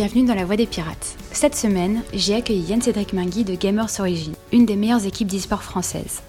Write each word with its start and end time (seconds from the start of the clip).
Bienvenue 0.00 0.24
dans 0.24 0.34
la 0.34 0.46
Voix 0.46 0.56
des 0.56 0.64
Pirates. 0.64 1.14
Cette 1.30 1.54
semaine, 1.54 2.00
j'ai 2.14 2.34
accueilli 2.34 2.62
Yann 2.62 2.80
Cédric 2.80 3.12
Mingui 3.12 3.44
de 3.44 3.54
Gamers 3.54 3.90
Origin, 3.98 4.32
une 4.50 4.64
des 4.64 4.74
meilleures 4.74 5.04
équipes 5.04 5.28
d'e-sport 5.28 5.62
françaises. 5.62 6.22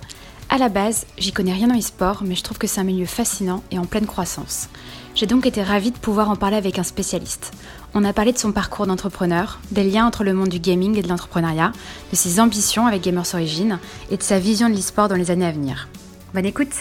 À 0.50 0.58
la 0.58 0.68
base, 0.68 1.06
j'y 1.18 1.32
connais 1.32 1.54
rien 1.54 1.70
en 1.70 1.80
e-sport, 1.80 2.24
mais 2.26 2.36
je 2.36 2.44
trouve 2.44 2.58
que 2.58 2.68
c'est 2.68 2.82
un 2.82 2.84
milieu 2.84 3.06
fascinant 3.06 3.64
et 3.72 3.80
en 3.80 3.86
pleine 3.86 4.08
croissance. 4.08 4.68
J'ai 5.16 5.26
donc 5.26 5.46
été 5.46 5.64
ravie 5.64 5.92
de 5.92 5.98
pouvoir 5.98 6.30
en 6.30 6.36
parler 6.36 6.58
avec 6.58 6.80
un 6.80 6.84
spécialiste. 6.84 7.54
On 7.94 8.04
a 8.04 8.12
parlé 8.12 8.34
de 8.34 8.38
son 8.38 8.52
parcours 8.52 8.88
d'entrepreneur, 8.88 9.62
des 9.72 9.90
liens 9.90 10.06
entre 10.06 10.26
le 10.26 10.34
monde 10.34 10.50
du 10.50 10.60
gaming 10.60 10.98
et 10.98 11.02
de 11.02 11.08
l'entrepreneuriat, 11.08 11.72
de 12.12 12.18
ses 12.18 12.42
ambitions 12.42 12.88
avec 12.88 13.02
Gamers 13.02 13.34
Origin 13.34 13.80
et 14.10 14.18
de 14.18 14.24
sa 14.24 14.38
vision 14.38 14.68
de 14.68 14.76
l'e-sport 14.76 15.08
dans 15.08 15.16
les 15.16 15.32
années 15.32 15.46
à 15.46 15.52
venir. 15.54 15.88
Bonne 16.34 16.46
écoute 16.46 16.74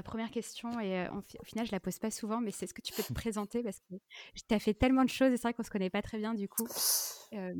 Ma 0.00 0.02
première 0.02 0.30
question, 0.30 0.80
et 0.80 0.98
euh, 0.98 1.10
au 1.12 1.44
final, 1.44 1.66
je 1.66 1.72
la 1.72 1.78
pose 1.78 1.98
pas 1.98 2.10
souvent, 2.10 2.40
mais 2.40 2.52
c'est 2.52 2.66
ce 2.66 2.72
que 2.72 2.80
tu 2.80 2.94
peux 2.94 3.02
te 3.02 3.12
présenter 3.12 3.62
parce 3.62 3.80
que 3.80 3.96
tu 4.34 4.54
as 4.54 4.58
fait 4.58 4.72
tellement 4.72 5.04
de 5.04 5.10
choses 5.10 5.30
et 5.30 5.36
c'est 5.36 5.42
vrai 5.42 5.52
qu'on 5.52 5.62
se 5.62 5.68
connaît 5.68 5.90
pas 5.90 6.00
très 6.00 6.16
bien 6.16 6.32
du 6.32 6.48
coup. 6.48 6.66
Euh, 7.34 7.52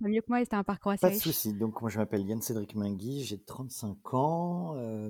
mieux 0.00 0.20
que 0.20 0.26
moi 0.26 0.40
et 0.40 0.44
c'était 0.44 0.56
un 0.56 0.64
parcours 0.64 0.90
assez 0.90 1.02
Pas 1.02 1.10
de 1.10 1.20
souci. 1.20 1.52
Donc, 1.52 1.80
moi, 1.80 1.90
je 1.90 1.98
m'appelle 1.98 2.26
Yann 2.26 2.42
Cédric 2.42 2.74
Mingui, 2.74 3.22
j'ai 3.22 3.38
35 3.38 4.12
ans. 4.14 4.74
Euh, 4.76 5.08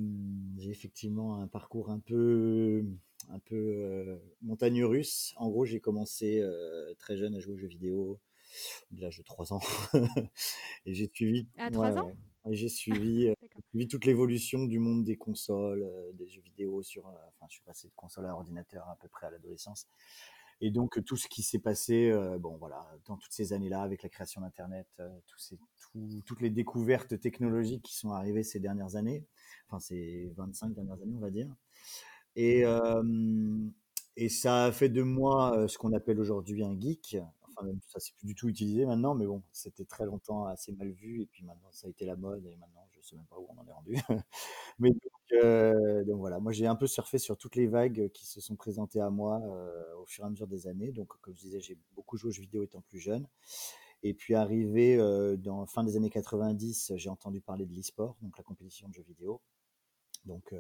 j'ai 0.59 0.73
effectivement 0.73 1.41
un 1.41 1.49
parcours 1.49 1.89
un 1.89 2.01
peu, 2.01 2.85
un 3.31 3.39
peu 3.39 4.21
montagne 4.43 4.85
russe. 4.85 5.33
En 5.39 5.49
gros, 5.49 5.65
j'ai 5.65 5.81
commencé 5.81 6.43
très 6.99 7.17
jeune 7.17 7.35
à 7.35 7.41
jouer 7.41 7.55
aux 7.55 7.59
jeux 7.59 7.67
vidéo, 7.67 8.21
de 8.91 9.01
l'âge 9.01 9.17
de 9.17 9.23
3 9.23 9.55
ans. 9.55 9.63
et 10.85 10.93
j'ai 10.93 11.11
suivi. 11.11 11.49
À 11.57 11.71
3 11.71 11.93
ouais, 11.93 11.99
ans? 11.99 12.07
ouais. 12.09 12.53
Et 12.53 12.57
j'ai 12.57 12.69
suivi. 12.69 13.33
suivi 13.63 13.89
toute 13.89 14.05
l'évolution 14.05 14.65
du 14.65 14.79
monde 14.79 15.05
des 15.05 15.17
consoles, 15.17 15.83
euh, 15.83 16.13
des 16.15 16.29
jeux 16.29 16.43
vidéo 16.43 16.83
sur. 16.83 17.07
euh, 17.07 17.13
enfin, 17.29 17.47
je 17.49 17.55
suis 17.55 17.63
passé 17.65 17.89
de 17.89 17.93
console 17.95 18.27
à 18.27 18.35
ordinateur 18.35 18.89
à 18.89 18.97
peu 18.97 19.09
près 19.09 19.27
à 19.27 19.31
l'adolescence. 19.31 19.87
Et 20.61 20.71
donc, 20.71 20.99
euh, 20.99 21.03
tout 21.03 21.17
ce 21.17 21.29
qui 21.29 21.43
s'est 21.43 21.59
passé, 21.59 22.13
bon, 22.39 22.57
voilà, 22.57 22.87
dans 23.07 23.17
toutes 23.17 23.33
ces 23.33 23.53
années-là, 23.53 23.83
avec 23.83 24.03
la 24.03 24.09
création 24.09 24.41
d'Internet, 24.41 24.87
toutes 26.25 26.41
les 26.41 26.51
découvertes 26.51 27.19
technologiques 27.21 27.83
qui 27.83 27.97
sont 27.97 28.13
arrivées 28.13 28.45
ces 28.45 28.61
dernières 28.61 28.97
années, 28.97 29.25
enfin, 29.69 29.81
ces 29.81 30.33
25 30.37 30.75
dernières 30.75 31.03
années, 31.03 31.15
on 31.17 31.21
va 31.21 31.31
dire. 31.31 31.49
Et, 32.37 32.65
ça 34.29 34.67
a 34.67 34.73
fait 34.73 34.89
de 34.89 35.03
moi 35.03 35.67
ce 35.69 35.77
qu'on 35.77 35.93
appelle 35.93 36.21
aujourd'hui 36.21 36.65
un 36.65 36.79
geek. 36.79 37.19
Enfin, 37.57 37.67
même 37.67 37.81
ça, 37.89 38.01
c'est 38.01 38.15
plus 38.17 38.27
du 38.27 38.35
tout 38.35 38.49
utilisé 38.49 38.87
maintenant, 38.87 39.15
mais 39.15 39.27
bon, 39.27 39.43
c'était 39.53 39.85
très 39.85 40.07
longtemps 40.07 40.47
assez 40.47 40.73
mal 40.73 40.91
vu, 40.91 41.23
et 41.23 41.27
puis 41.27 41.45
maintenant, 41.45 41.71
ça 41.73 41.87
a 41.87 41.91
été 41.91 42.05
la 42.05 42.17
mode, 42.17 42.45
et 42.47 42.57
maintenant, 42.57 42.89
je 42.93 43.01
sais 43.03 43.17
même 43.17 43.27
pas 43.27 43.39
où 43.39 43.47
on 43.51 43.61
en 43.61 43.67
est 43.67 43.73
rendu. 43.73 43.95
Mais 44.79 44.91
donc, 44.91 45.01
euh, 45.45 46.05
donc 46.05 46.19
voilà, 46.19 46.41
moi 46.41 46.53
j'ai 46.53 46.67
un 46.67 46.77
peu 46.77 46.87
surfé 46.87 47.19
sur 47.19 47.37
toutes 47.37 47.57
les 47.57 47.67
vagues 47.67 48.11
qui 48.13 48.27
se 48.27 48.41
sont 48.41 48.57
présentées 48.57 49.01
à 49.01 49.11
moi 49.11 49.41
euh, 49.45 49.97
au 50.03 50.07
fur 50.07 50.25
et 50.25 50.27
à 50.27 50.31
mesure 50.31 50.47
des 50.47 50.67
années. 50.67 50.93
Donc, 50.93 51.09
comme 51.21 51.35
je 51.35 51.41
disais, 51.41 51.61
j'ai 51.61 51.79
beaucoup 51.95 52.17
joué 52.17 52.29
aux 52.31 52.33
jeux 52.33 52.43
vidéo 52.43 52.63
étant 52.63 52.81
plus 52.83 52.99
jeune. 52.99 53.27
Et 54.03 54.15
puis 54.15 54.35
arrivé 54.35 54.97
euh, 54.97 55.37
dans 55.37 55.67
fin 55.67 55.85
des 55.85 55.97
années 55.97 56.11
90, 56.11 56.93
j'ai 56.97 57.09
entendu 57.11 57.41
parler 57.41 57.67
de 57.67 57.75
l'e-sport, 57.75 58.17
donc 58.23 58.37
la 58.39 58.45
compétition 58.45 58.89
de 58.89 58.95
jeux 58.95 59.03
vidéo. 59.03 59.41
Donc, 60.27 60.55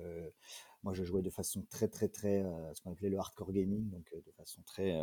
moi, 0.82 0.92
je 0.92 1.04
jouais 1.04 1.22
de 1.22 1.30
façon 1.30 1.64
très, 1.70 1.88
très, 1.88 2.08
très, 2.08 2.44
ce 2.74 2.82
qu'on 2.82 2.92
appelait 2.92 3.08
le 3.08 3.18
hardcore 3.18 3.50
gaming, 3.50 3.88
donc 3.88 4.12
de 4.14 4.30
façon 4.32 4.60
très, 4.66 5.00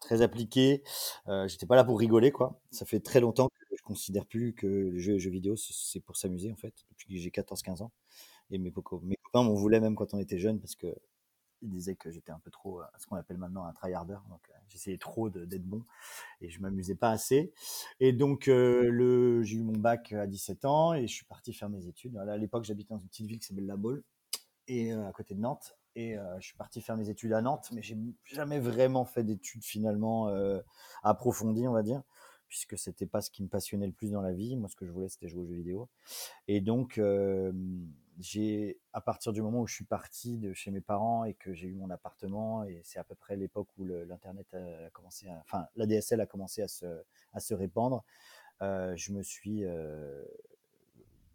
très 0.00 0.22
appliquée. 0.22 0.82
Euh, 1.28 1.48
j'étais 1.48 1.66
pas 1.66 1.76
là 1.76 1.84
pour 1.84 1.98
rigoler, 1.98 2.30
quoi. 2.30 2.60
Ça 2.70 2.86
fait 2.86 3.00
très 3.00 3.20
longtemps 3.20 3.48
que 3.48 3.76
je 3.76 3.82
considère 3.82 4.26
plus 4.26 4.54
que 4.54 4.66
les 4.66 4.98
jeux, 4.98 5.30
vidéo, 5.30 5.56
c'est 5.56 6.00
pour 6.00 6.16
s'amuser, 6.16 6.50
en 6.52 6.56
fait, 6.56 6.74
depuis 6.90 7.14
que 7.14 7.20
j'ai 7.20 7.30
14-15 7.30 7.82
ans. 7.82 7.92
Et 8.50 8.58
mes, 8.58 8.72
mes 9.02 9.16
copains 9.16 9.42
m'en 9.42 9.54
voulaient 9.54 9.80
même 9.80 9.94
quand 9.94 10.14
on 10.14 10.18
était 10.18 10.38
jeune 10.38 10.60
parce 10.60 10.74
que 10.74 10.94
ils 11.62 11.70
disaient 11.70 11.96
que 11.96 12.10
j'étais 12.10 12.30
un 12.30 12.38
peu 12.38 12.50
trop, 12.52 12.82
ce 12.98 13.06
qu'on 13.06 13.16
appelle 13.16 13.38
maintenant 13.38 13.64
un 13.64 13.72
tryharder. 13.72 14.18
Donc, 14.30 14.40
j'essayais 14.68 14.98
trop 14.98 15.28
d'être 15.28 15.64
bon 15.64 15.84
et 16.40 16.50
je 16.50 16.60
m'amusais 16.60 16.94
pas 16.94 17.10
assez. 17.10 17.52
Et 18.00 18.12
donc, 18.12 18.46
le, 18.46 19.42
j'ai 19.42 19.56
eu 19.56 19.62
mon 19.62 19.72
bac 19.76 20.12
à 20.12 20.26
17 20.26 20.64
ans 20.64 20.94
et 20.94 21.06
je 21.06 21.12
suis 21.12 21.24
parti 21.24 21.52
faire 21.52 21.68
mes 21.68 21.86
études. 21.86 22.16
À 22.16 22.36
l'époque, 22.36 22.64
j'habitais 22.64 22.94
dans 22.94 23.00
une 23.00 23.08
petite 23.08 23.26
ville 23.26 23.40
qui 23.40 23.46
s'appelle 23.46 23.66
La 23.66 23.76
Baule 23.76 24.04
et 24.68 24.92
à 24.92 25.12
côté 25.12 25.34
de 25.34 25.40
Nantes. 25.40 25.77
Et 25.94 26.16
euh, 26.16 26.38
je 26.40 26.46
suis 26.46 26.56
parti 26.56 26.80
faire 26.80 26.96
mes 26.96 27.10
études 27.10 27.32
à 27.32 27.42
Nantes, 27.42 27.70
mais 27.72 27.82
j'ai 27.82 27.96
jamais 28.24 28.60
vraiment 28.60 29.04
fait 29.04 29.24
d'études 29.24 29.64
finalement 29.64 30.28
euh, 30.28 30.60
approfondies, 31.02 31.66
on 31.66 31.72
va 31.72 31.82
dire, 31.82 32.02
puisque 32.48 32.78
c'était 32.78 33.06
pas 33.06 33.20
ce 33.20 33.30
qui 33.30 33.42
me 33.42 33.48
passionnait 33.48 33.86
le 33.86 33.92
plus 33.92 34.12
dans 34.12 34.22
la 34.22 34.32
vie. 34.32 34.56
Moi, 34.56 34.68
ce 34.68 34.76
que 34.76 34.86
je 34.86 34.92
voulais, 34.92 35.08
c'était 35.08 35.28
jouer 35.28 35.42
aux 35.42 35.46
jeux 35.46 35.56
vidéo. 35.56 35.88
Et 36.46 36.60
donc, 36.60 36.98
euh, 36.98 37.52
j'ai, 38.18 38.78
à 38.92 39.00
partir 39.00 39.32
du 39.32 39.42
moment 39.42 39.60
où 39.60 39.66
je 39.66 39.74
suis 39.74 39.84
parti 39.84 40.38
de 40.38 40.52
chez 40.52 40.70
mes 40.70 40.80
parents 40.80 41.24
et 41.24 41.34
que 41.34 41.52
j'ai 41.52 41.68
eu 41.68 41.74
mon 41.74 41.90
appartement, 41.90 42.64
et 42.64 42.80
c'est 42.84 42.98
à 42.98 43.04
peu 43.04 43.14
près 43.14 43.36
l'époque 43.36 43.68
où 43.76 43.84
l'internet 43.84 44.46
a 44.54 44.90
commencé, 44.90 45.28
à, 45.28 45.38
enfin, 45.40 45.66
la 45.76 45.86
a 45.86 46.26
commencé 46.26 46.62
à 46.62 46.68
se, 46.68 46.86
à 47.32 47.40
se 47.40 47.54
répandre, 47.54 48.04
je 48.60 49.12
me 49.12 49.22
suis 49.22 49.64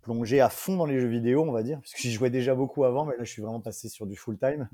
plongé 0.04 0.40
à 0.42 0.50
fond 0.50 0.76
dans 0.78 0.86
les 0.86 1.00
jeux 1.00 1.08
vidéo, 1.08 1.44
on 1.44 1.52
va 1.52 1.64
dire, 1.64 1.80
parce 1.80 1.94
que 1.94 2.00
j'y 2.02 2.12
jouais 2.12 2.30
déjà 2.30 2.54
beaucoup 2.54 2.84
avant, 2.84 3.06
mais 3.06 3.18
là, 3.18 3.24
je 3.24 3.32
suis 3.32 3.42
vraiment 3.42 3.62
passé 3.62 3.90
sur 3.90 4.06
du 4.06 4.16
full 4.16 4.38
time. 4.38 4.70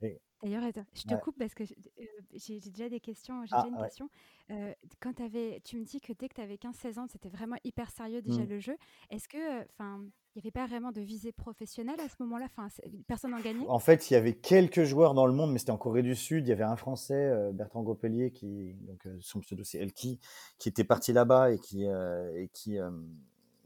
Et, 0.00 0.20
D'ailleurs, 0.40 0.62
je 0.94 1.02
te 1.02 1.14
ouais. 1.14 1.20
coupe 1.20 1.36
parce 1.36 1.52
que 1.52 1.64
euh, 1.64 2.04
j'ai 2.32 2.60
déjà 2.60 2.88
des 2.88 3.00
questions. 3.00 3.44
J'ai 3.44 3.56
Ah, 3.56 3.62
déjà 3.62 3.74
une 3.74 3.80
ouais. 3.80 3.86
question. 3.88 4.08
Euh, 4.52 4.72
quand 5.00 5.14
t'avais- 5.14 5.60
tu 5.64 5.76
me 5.78 5.84
dis 5.84 6.00
que 6.00 6.12
dès 6.12 6.28
que 6.28 6.34
tu 6.34 6.40
avais 6.40 6.56
15-16 6.58 6.96
ans, 7.00 7.06
c'était 7.10 7.28
vraiment 7.28 7.56
hyper 7.64 7.90
sérieux 7.90 8.22
déjà 8.22 8.44
Mm. 8.44 8.48
le 8.48 8.60
jeu. 8.60 8.76
Est-ce 9.10 9.26
que, 9.26 9.62
enfin, 9.64 9.98
il 10.36 10.38
n'y 10.38 10.42
avait 10.42 10.52
pas 10.52 10.66
vraiment 10.68 10.92
de 10.92 11.00
visée 11.00 11.32
professionnelle 11.32 11.98
à 11.98 12.08
ce 12.08 12.14
moment-là? 12.20 12.46
Enfin, 12.46 12.68
personne 13.08 13.32
n'en 13.32 13.40
gagnait? 13.40 13.66
En 13.66 13.80
fait, 13.80 14.08
il 14.10 14.14
y 14.14 14.16
avait 14.16 14.34
quelques 14.34 14.84
joueurs 14.84 15.12
dans 15.14 15.26
le 15.26 15.32
monde, 15.32 15.50
mais 15.50 15.58
c'était 15.58 15.72
en 15.72 15.76
Corée 15.76 16.04
du 16.04 16.14
Sud. 16.14 16.46
Il 16.46 16.50
y 16.50 16.52
avait 16.52 16.62
un 16.62 16.76
Français, 16.76 17.14
euh, 17.16 17.50
Bertrand 17.50 17.82
Gopelier, 17.82 18.30
qui, 18.30 18.74
donc 18.82 19.04
euh, 19.08 19.18
son 19.20 19.40
pseudo 19.40 19.64
c'est 19.64 19.78
Elki, 19.78 20.20
qui 20.58 20.68
était 20.68 20.84
parti 20.84 21.12
là-bas 21.12 21.50
et 21.50 21.58
qui, 21.58 21.84
euh, 21.84 22.32
et 22.40 22.46
qui, 22.52 22.78
euh, 22.78 22.90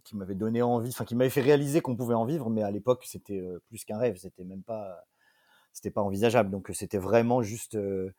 qui 0.05 0.17
m'avait 0.17 0.35
donné 0.35 0.63
envie, 0.63 0.91
enfin 0.91 1.05
qui 1.05 1.15
m'avait 1.17 1.31
fait 1.31 1.41
réaliser 1.43 1.81
qu'on 1.81 1.97
pouvait 1.97 2.15
en 2.15 2.25
vivre, 2.27 2.51
mais 2.51 2.63
à 2.63 2.71
l'époque 2.71 3.05
c'était 3.07 3.41
euh, 3.41 3.61
plus 3.69 3.85
qu'un 3.85 3.99
rêve, 3.99 4.17
c'était 4.17 4.45
même 4.45 4.63
pas, 4.63 4.99
c'était 5.73 5.91
pas 5.91 6.03
envisageable. 6.03 6.51
Donc 6.51 6.71
euh, 6.71 6.75
c'était 6.75 6.99
vraiment 6.99 7.43
juste. 7.43 7.77
euh, 7.77 8.13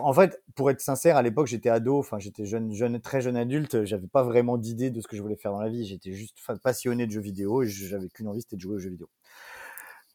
En 0.00 0.12
fait, 0.12 0.42
pour 0.56 0.70
être 0.70 0.80
sincère, 0.80 1.16
à 1.16 1.22
l'époque 1.22 1.46
j'étais 1.48 1.70
ado, 1.70 1.98
enfin 1.98 2.18
j'étais 2.18 2.46
jeune, 2.46 2.72
jeune, 2.74 3.00
très 3.00 3.20
jeune 3.22 3.36
adulte, 3.36 3.84
j'avais 3.84 4.08
pas 4.08 4.22
vraiment 4.24 4.58
d'idée 4.58 4.90
de 4.90 5.00
ce 5.00 5.08
que 5.08 5.16
je 5.16 5.22
voulais 5.22 5.36
faire 5.36 5.52
dans 5.52 5.60
la 5.60 5.70
vie. 5.70 5.86
J'étais 5.86 6.12
juste 6.14 6.38
passionné 6.62 7.06
de 7.06 7.12
jeux 7.12 7.20
vidéo 7.20 7.62
et 7.62 7.68
j'avais 7.68 8.08
qu'une 8.08 8.28
envie, 8.28 8.42
c'était 8.42 8.56
de 8.56 8.60
jouer 8.62 8.76
aux 8.76 8.78
jeux 8.78 8.90
vidéo. 8.90 9.08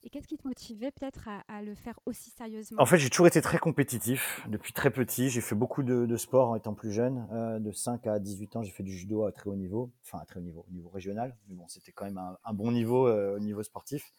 Et 0.05 0.09
qu'est-ce 0.09 0.27
qui 0.27 0.37
te 0.37 0.45
motivait 0.45 0.91
peut-être 0.91 1.29
à, 1.47 1.61
le 1.61 1.75
faire 1.75 1.97
aussi 2.05 2.29
En 2.33 2.37
sérieusement 2.37 2.85
fait, 2.85 2.97
j'ai 2.97 3.09
toujours 3.09 3.27
été 3.27 3.41
très 3.41 3.57
compétitif 3.57 4.45
depuis 4.49 4.73
très 4.73 4.91
petit. 4.91 5.29
J'ai 5.29 5.39
fait 5.39 5.55
beaucoup 5.55 5.81
de, 5.81 6.05
de 6.05 6.17
sport 6.17 6.49
en 6.49 6.55
étant 6.55 6.73
plus 6.73 6.91
jeune. 6.91 7.25
Euh, 7.31 7.59
de 7.59 7.71
5 7.71 8.05
à 8.07 8.19
18 8.19 8.57
ans, 8.57 8.63
j'ai 8.63 8.71
fait 8.71 8.83
du 8.83 8.91
judo 8.91 9.23
à 9.23 9.31
très 9.31 9.49
haut 9.49 9.55
niveau, 9.55 9.91
enfin 10.03 10.19
à 10.21 10.25
très 10.25 10.41
haut 10.41 10.43
niveau, 10.43 10.65
au 10.69 10.73
niveau 10.73 10.89
régional. 10.89 11.37
Mais 11.47 11.55
bon, 11.55 11.65
c'était 11.69 11.93
quand 11.93 12.03
même 12.03 12.17
un, 12.17 12.53
bon 12.53 12.73
niveau 12.73 13.07
euh, 13.07 13.37
au 13.37 13.39
niveau 13.39 13.63
sportif. 13.63 14.13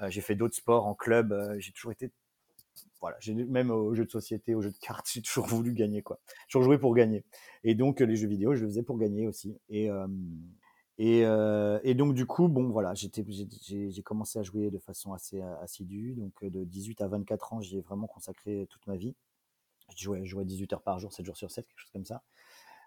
Euh, 0.00 0.10
j'ai 0.10 0.20
fait 0.20 0.34
d'autres 0.34 0.56
sports 0.56 0.86
en 0.86 0.94
club. 0.94 1.32
j'ai 1.58 1.70
toujours 1.70 1.92
été, 1.92 2.10
voilà, 3.00 3.16
même 3.28 3.70
aux 3.70 3.94
jeux 3.94 4.06
de 4.06 4.10
société, 4.10 4.56
aux 4.56 4.62
jeux 4.62 4.72
de 4.72 4.78
cartes, 4.78 5.08
j'ai 5.12 5.22
toujours 5.22 5.46
voulu 5.46 5.74
gagner 5.74 6.02
quoi. 6.02 6.18
J'ai 6.26 6.52
toujours 6.52 6.64
joué 6.64 6.76
pour 6.76 6.92
gagner. 6.92 7.24
Et 7.62 7.76
donc 7.76 8.00
les 8.00 8.16
jeux 8.16 8.28
vidéo, 8.28 8.56
je 8.56 8.62
le 8.62 8.66
faisais 8.66 8.82
pour 8.82 8.98
gagner 8.98 9.28
aussi. 9.28 9.56
Et 9.68 9.90
et, 11.02 11.24
euh, 11.24 11.80
et 11.82 11.94
donc 11.94 12.12
du 12.12 12.26
coup, 12.26 12.48
bon 12.48 12.68
voilà, 12.68 12.92
j'ai- 12.92 13.10
commencé 14.04 14.38
à 14.38 14.42
jouer 14.42 14.70
de 14.70 14.78
façon 14.78 15.14
assez 15.14 15.40
euh, 15.40 15.56
assidue. 15.62 16.12
Donc 16.14 16.34
euh, 16.42 16.50
de 16.50 16.62
18 16.62 17.00
à 17.00 17.08
24 17.08 17.54
ans, 17.54 17.62
j'y 17.62 17.78
ai 17.78 17.80
vraiment 17.80 18.06
consacré 18.06 18.66
toute 18.68 18.86
ma 18.86 18.96
vie. 18.96 19.14
Je 19.96 20.04
jouais, 20.04 20.20
je 20.26 20.30
jouais 20.30 20.44
18 20.44 20.74
heures 20.74 20.82
par 20.82 20.98
jour, 20.98 21.10
7 21.10 21.24
jours 21.24 21.38
sur 21.38 21.50
7, 21.50 21.66
quelque 21.66 21.78
chose 21.78 21.90
comme 21.90 22.04
ça. 22.04 22.22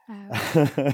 Ah 0.07 0.13
ouais. 0.29 0.94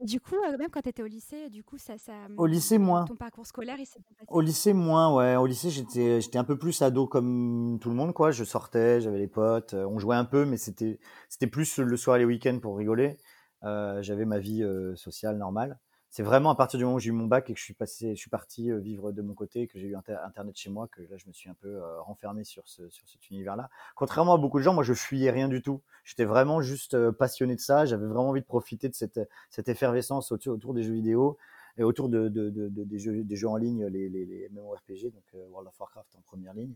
Du 0.00 0.18
coup, 0.18 0.36
même 0.58 0.70
quand 0.70 0.80
tu 0.80 0.88
étais 0.88 1.02
au 1.02 1.06
lycée, 1.06 1.50
du 1.50 1.62
coup, 1.62 1.76
ça, 1.76 1.98
ça, 1.98 2.14
Au 2.38 2.46
lycée, 2.46 2.76
hum, 2.76 2.84
moins. 2.84 3.04
ton 3.04 3.16
parcours 3.16 3.44
scolaire, 3.44 3.76
il 3.78 3.84
s'est 3.84 4.00
bien 4.00 4.16
Au 4.28 4.36
passé 4.40 4.46
lycée, 4.46 4.72
moins, 4.72 5.14
ouais. 5.14 5.36
Au 5.36 5.44
lycée, 5.44 5.68
j'étais, 5.68 6.38
un 6.38 6.44
peu 6.44 6.56
plus 6.58 6.80
ado 6.80 7.06
comme 7.06 7.78
tout 7.82 7.90
le 7.90 7.94
monde, 7.96 8.14
quoi. 8.14 8.30
Je 8.30 8.42
sortais, 8.44 9.02
j'avais 9.02 9.18
les 9.18 9.28
potes, 9.28 9.74
on 9.74 9.98
jouait 9.98 10.16
un 10.16 10.24
peu, 10.24 10.46
mais 10.46 10.56
c'était, 10.56 10.98
c'était 11.28 11.46
plus 11.48 11.76
le 11.78 11.98
soir 11.98 12.16
et 12.16 12.20
les 12.20 12.24
week-ends 12.24 12.58
pour 12.62 12.78
rigoler. 12.78 13.18
Euh, 13.64 14.00
j'avais 14.00 14.24
ma 14.24 14.38
vie 14.38 14.62
euh, 14.62 14.96
sociale 14.96 15.36
normale. 15.36 15.78
C'est 16.12 16.24
vraiment 16.24 16.50
à 16.50 16.56
partir 16.56 16.78
du 16.78 16.84
moment 16.84 16.96
où 16.96 16.98
j'ai 16.98 17.10
eu 17.10 17.12
mon 17.12 17.26
bac 17.26 17.48
et 17.50 17.52
que 17.54 17.58
je 17.58 17.64
suis 17.64 17.74
passé, 17.74 18.16
je 18.16 18.20
suis 18.20 18.30
parti 18.30 18.70
euh, 18.70 18.78
vivre 18.78 19.12
de 19.12 19.22
mon 19.22 19.32
côté, 19.34 19.68
que 19.68 19.78
j'ai 19.78 19.86
eu 19.86 19.94
inter- 19.94 20.18
Internet 20.24 20.56
chez 20.56 20.68
moi, 20.68 20.88
que 20.88 21.02
là, 21.02 21.16
je 21.16 21.26
me 21.28 21.32
suis 21.32 21.48
un 21.48 21.54
peu 21.54 21.68
euh, 21.68 22.00
renfermé 22.02 22.42
sur 22.42 22.66
ce, 22.66 22.88
sur 22.88 23.08
cet 23.08 23.30
univers-là. 23.30 23.70
Contrairement 23.94 24.34
à 24.34 24.38
beaucoup 24.38 24.58
de 24.58 24.64
gens, 24.64 24.74
moi, 24.74 24.82
je 24.82 24.92
fuyais 24.92 25.30
rien 25.30 25.46
du 25.48 25.62
tout. 25.62 25.82
J'étais 26.04 26.24
vraiment 26.24 26.62
juste 26.62 26.94
euh, 26.94 27.12
passionné 27.12 27.54
de 27.54 27.60
ça. 27.60 27.86
J'avais 27.86 28.06
vraiment 28.06 28.30
envie 28.30 28.40
de 28.40 28.46
profiter 28.46 28.88
de 28.88 28.94
cette, 28.94 29.20
cette 29.50 29.68
effervescence 29.68 30.32
autour, 30.32 30.74
des 30.74 30.82
jeux 30.82 30.94
vidéo 30.94 31.38
et 31.78 31.84
autour 31.84 32.08
de, 32.08 32.28
de, 32.28 32.50
de, 32.50 32.68
de- 32.68 32.84
des, 32.84 32.98
jeux, 32.98 33.22
des 33.22 33.36
jeux 33.36 33.48
en 33.48 33.56
ligne, 33.56 33.86
les, 33.86 34.08
les, 34.08 34.26
les 34.26 34.48
MMORPG, 34.48 35.12
donc 35.12 35.22
World 35.50 35.68
of 35.68 35.78
Warcraft 35.78 36.16
en 36.16 36.22
première 36.22 36.54
ligne. 36.54 36.74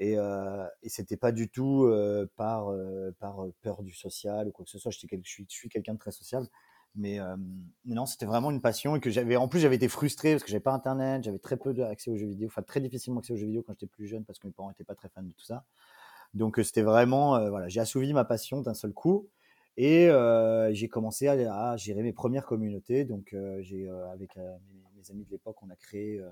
Et, 0.00 0.18
euh, 0.18 0.66
et 0.82 0.88
c'était 0.88 1.16
pas 1.16 1.32
du 1.32 1.48
tout 1.48 1.88
par, 2.36 2.72
par 3.20 3.46
peur 3.62 3.82
du 3.82 3.92
social 3.92 4.48
ou 4.48 4.50
quoi 4.52 4.64
que 4.64 4.70
ce 4.70 4.78
soit. 4.78 4.90
Je 4.90 4.98
suis 5.48 5.68
quelqu'un 5.68 5.94
de 5.94 5.98
très 5.98 6.10
sociable. 6.12 6.48
Mais, 6.96 7.18
euh, 7.18 7.36
mais 7.84 7.94
non, 7.94 8.06
c'était 8.06 8.26
vraiment 8.26 8.50
une 8.50 8.60
passion 8.60 8.94
et 8.94 9.00
que 9.00 9.10
j'avais. 9.10 9.36
En 9.36 9.48
plus, 9.48 9.60
j'avais 9.60 9.76
été 9.76 9.88
frustré 9.88 10.32
parce 10.32 10.44
que 10.44 10.50
j'avais 10.50 10.62
pas 10.62 10.72
internet, 10.72 11.24
j'avais 11.24 11.38
très 11.38 11.56
peu 11.56 11.74
d'accès 11.74 12.10
aux 12.10 12.16
jeux 12.16 12.28
vidéo, 12.28 12.48
enfin 12.48 12.62
très 12.62 12.80
difficilement 12.80 13.20
accès 13.20 13.32
aux 13.32 13.36
jeux 13.36 13.46
vidéo 13.46 13.62
quand 13.66 13.72
j'étais 13.72 13.86
plus 13.86 14.06
jeune 14.06 14.24
parce 14.24 14.38
que 14.38 14.46
mes 14.46 14.52
parents 14.52 14.70
étaient 14.70 14.84
pas 14.84 14.94
très 14.94 15.08
fans 15.08 15.22
de 15.22 15.32
tout 15.32 15.44
ça. 15.44 15.64
Donc 16.34 16.60
c'était 16.62 16.82
vraiment, 16.82 17.48
voilà, 17.50 17.68
j'ai 17.68 17.80
assouvi 17.80 18.12
ma 18.12 18.24
passion 18.24 18.60
d'un 18.60 18.74
seul 18.74 18.92
coup. 18.92 19.28
Et 19.76 20.08
j'ai 20.70 20.88
commencé 20.88 21.26
à, 21.26 21.76
gérer 21.76 22.02
mes 22.02 22.12
premières 22.12 22.46
communautés. 22.46 23.04
Donc, 23.04 23.34
j'ai 23.60 23.88
avec 24.12 24.36
mes, 24.36 25.10
amis 25.10 25.24
de 25.24 25.30
l'époque, 25.30 25.56
on 25.62 25.70
a 25.70 25.76
créé 25.76 26.22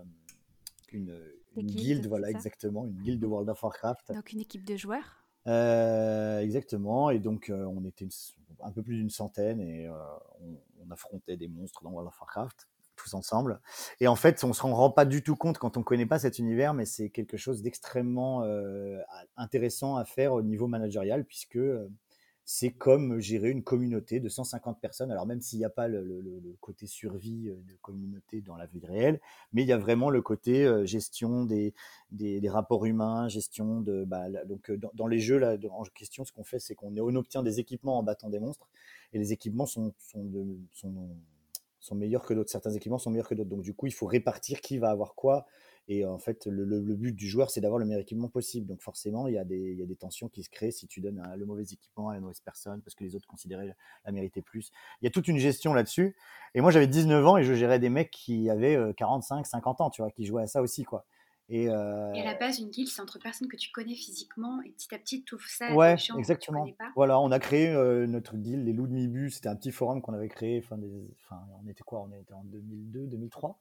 une, 0.93 1.17
guilde, 1.57 2.07
voilà, 2.07 2.31
exactement, 2.31 2.87
une 2.87 3.01
guilde 3.03 3.21
de 3.21 3.27
World 3.27 3.49
of 3.49 3.63
Warcraft. 3.63 4.13
Donc, 4.13 4.33
une 4.33 4.41
équipe 4.41 4.65
de 4.65 4.77
joueurs? 4.77 5.22
Exactement. 5.47 7.11
Et 7.11 7.19
donc, 7.19 7.51
on 7.55 7.85
était 7.85 8.09
un 8.63 8.71
peu 8.71 8.83
plus 8.83 8.97
d'une 8.97 9.11
centaine 9.11 9.61
et 9.61 9.89
on, 9.89 10.59
on, 10.87 10.91
affrontait 10.91 11.37
des 11.37 11.49
monstres 11.49 11.83
dans 11.83 11.91
World 11.91 12.09
of 12.09 12.21
Warcraft 12.21 12.69
tous 12.97 13.15
ensemble. 13.15 13.61
Et 14.01 14.09
en 14.09 14.17
fait, 14.17 14.43
on 14.45 14.53
se 14.53 14.63
rend 14.63 14.91
pas 14.91 15.05
du 15.05 15.23
tout 15.23 15.37
compte 15.37 15.59
quand 15.59 15.77
on 15.77 15.83
connaît 15.83 16.07
pas 16.07 16.19
cet 16.19 16.39
univers, 16.39 16.75
mais 16.75 16.85
c'est 16.85 17.11
quelque 17.11 17.37
chose 17.37 17.63
d'extrêmement 17.63 18.45
intéressant 19.37 19.97
à 19.97 20.05
faire 20.05 20.33
au 20.33 20.43
niveau 20.43 20.67
managérial, 20.67 21.25
puisque 21.25 21.59
c'est 22.45 22.71
comme 22.71 23.21
gérer 23.21 23.51
une 23.51 23.63
communauté 23.63 24.19
de 24.19 24.29
150 24.29 24.81
personnes. 24.81 25.11
Alors 25.13 25.27
même 25.27 25.41
s'il 25.41 25.59
n'y 25.59 25.65
a 25.65 25.71
pas 25.71 25.89
le, 25.89 26.57
côté 26.61 26.87
survie 26.87 27.49
euh, 27.49 27.55
de 27.55 27.77
communauté 27.81 28.41
dans 28.41 28.57
la 28.57 28.67
vie 28.67 28.85
réelle, 28.85 29.21
mais 29.53 29.63
il 29.63 29.69
y 29.69 29.73
a 29.73 29.79
vraiment 29.79 30.11
le 30.11 30.23
côté 30.23 30.65
euh, 30.65 30.85
gestion 30.85 31.45
des, 31.45 31.75
rapports 32.49 32.85
humains, 32.85 33.29
gestion 33.29 33.81
de... 33.81 34.05
Bah, 34.05 34.29
donc 34.47 34.71
euh, 34.71 34.81
dans, 34.95 35.07
les 35.07 35.19
jeux 35.19 35.39
là, 35.39 35.57
en 35.71 35.85
question, 35.85 36.25
ce 36.25 36.33
qu'on 36.33 36.45
fait, 36.45 36.59
c'est 36.59 36.75
qu'on 36.75 36.97
obtient 37.17 37.43
des 37.43 37.61
équipements 37.61 37.99
en 37.99 38.03
battant 38.03 38.29
des 38.29 38.41
monstres, 38.41 38.69
et 39.13 39.19
les 39.19 39.33
équipements 39.33 39.67
sont, 39.67 39.95
sont 41.81 41.95
meilleurs 41.95 42.25
que 42.25 42.35
d'autres. 42.35 42.51
Certains 42.51 42.73
équipements 42.73 42.99
sont 42.99 43.11
meilleurs 43.11 43.29
que 43.29 43.35
d'autres. 43.35 43.51
Donc 43.51 43.63
du 43.63 43.75
coup, 43.75 43.87
il 43.87 43.93
faut 43.93 44.07
répartir 44.07 44.61
qui 44.61 44.79
va 44.79 44.91
avoir 44.91 45.15
quoi 45.15 45.47
et 45.89 46.05
en 46.05 46.19
fait, 46.19 46.47
le, 46.47 46.81
but 46.95 47.13
du 47.13 47.29
joueur, 47.29 47.51
c'est 47.51 47.61
d'avoir 47.61 47.79
le 47.79 47.85
meilleur 47.85 48.03
équipement 48.03 48.29
possible. 48.29 48.67
Donc 48.67 48.81
forcément, 48.83 49.27
il 49.27 49.35
y, 49.35 49.39
a 49.39 49.45
des, 49.45 49.59
il 49.59 49.79
y 49.79 49.83
a 49.83 49.87
des 49.87 49.97
tensions 49.97 50.29
qui 50.29 50.43
se 50.43 50.51
créent 50.51 50.71
si 50.71 50.87
tu 50.87 51.01
donnes 51.01 51.23
le 51.37 51.45
mauvais 51.45 51.65
équipement 51.65 52.09
à 52.09 52.15
la 52.15 52.21
mauvaise 52.21 52.41
personne 52.41 52.81
parce 52.83 52.95
que 52.95 53.03
les 53.03 53.17
autres 53.17 53.27
considéraient 53.27 53.75
la 54.05 54.13
mériter 54.13 54.43
plus. 54.43 54.71
Il 55.01 55.05
y 55.05 55.09
a 55.09 55.11
toute 55.11 55.27
une 55.27 55.39
gestion 55.39 55.75
là-dessus. 55.75 56.17
Et 56.55 56.61
moi, 56.61 56.71
j'avais 56.71 56.87
19 56.87 57.27
ans 57.27 57.37
et 57.37 57.43
je 57.43 57.55
gérais 57.55 57.81
des 57.81 57.89
mecs 57.89 58.11
qui 58.11 58.49
avaient 58.49 58.79
45, 58.97 59.41
euh, 59.41 59.45
50 59.45 59.81
ans, 59.81 59.91
tu 59.91 60.03
vois, 60.03 60.11
qui 60.11 60.25
jouaient 60.25 60.43
à 60.43 60.47
ça 60.47 60.63
aussi, 60.63 60.85
quoi. 60.85 61.05
Et, 61.49 61.69
euh... 61.69 62.13
et, 62.15 62.21
à 62.21 62.25
la 62.25 62.35
base, 62.35 62.61
une 62.61 62.71
guilde, 62.71 62.89
c'est 62.89 63.03
entre 63.03 63.19
personnes 63.19 63.49
que 63.49 63.57
tu 63.57 63.71
connais 63.73 63.95
physiquement 63.95 64.63
et 64.63 64.71
petit 64.71 64.95
à 64.95 64.99
petit, 64.99 65.23
tu 65.25 65.35
ouvres 65.35 65.45
ça 65.49 65.75
ouais, 65.75 65.97
exactement. 66.17 66.67
Voilà, 66.95 67.19
on 67.21 67.31
a 67.33 67.39
créé 67.39 67.69
euh, 67.69 68.07
notre 68.07 68.37
guilde, 68.37 68.65
les 68.65 68.73
loups 68.73 68.87
de 68.87 68.93
Mibu. 68.93 69.29
C'était 69.31 69.49
un 69.49 69.57
petit 69.57 69.73
forum 69.73 70.01
qu'on 70.01 70.15
avait 70.15 70.29
créé. 70.29 70.63
Enfin, 70.65 70.81
enfin, 71.25 71.43
on 71.63 71.69
était 71.69 71.83
quoi? 71.83 72.01
On 72.09 72.13
était 72.13 72.33
en 72.33 72.45
2002, 72.45 73.07
2003. 73.07 73.59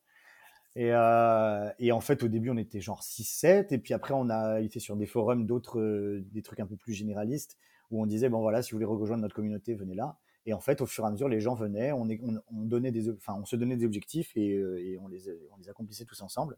Et, 0.76 0.92
euh, 0.94 1.70
et, 1.80 1.92
en 1.92 2.00
fait, 2.00 2.24
au 2.24 2.28
début, 2.28 2.50
on 2.50 2.58
était 2.58 2.80
genre 2.80 3.02
6-7, 3.04 3.74
et 3.74 3.78
puis 3.78 3.94
après, 3.94 4.14
on 4.14 4.30
a 4.30 4.62
été 4.62 4.80
sur 4.80 4.96
des 4.96 5.06
forums 5.06 5.46
d'autres, 5.46 5.80
euh, 5.80 6.24
des 6.32 6.42
trucs 6.42 6.60
un 6.62 6.66
peu 6.66 6.78
plus 6.78 6.94
généralistes, 6.94 7.58
où 7.90 8.02
on 8.02 8.06
disait, 8.06 8.30
bon 8.30 8.40
voilà, 8.40 8.62
si 8.62 8.72
vous 8.72 8.78
voulez 8.78 8.86
rejoindre 8.86 9.22
notre 9.22 9.36
communauté, 9.36 9.76
venez 9.76 9.96
là. 9.96 10.18
Et 10.46 10.54
en 10.54 10.60
fait, 10.62 10.82
au 10.82 10.86
fur 10.86 11.04
et 11.04 11.08
à 11.08 11.12
mesure, 11.12 11.28
les 11.28 11.42
gens 11.42 11.56
venaient, 11.56 11.92
on, 11.92 12.08
on, 12.52 12.66
donnait 12.66 12.92
des, 12.92 13.10
enfin, 13.12 13.36
on 13.40 13.46
se 13.46 13.56
donnait 13.56 13.76
des 13.76 13.86
objectifs 13.86 14.32
et, 14.36 14.54
euh, 14.54 14.82
et 14.82 14.98
on, 14.98 15.08
les, 15.08 15.30
on 15.52 15.58
les 15.58 15.70
accomplissait 15.70 16.06
tous 16.06 16.22
ensemble. 16.22 16.58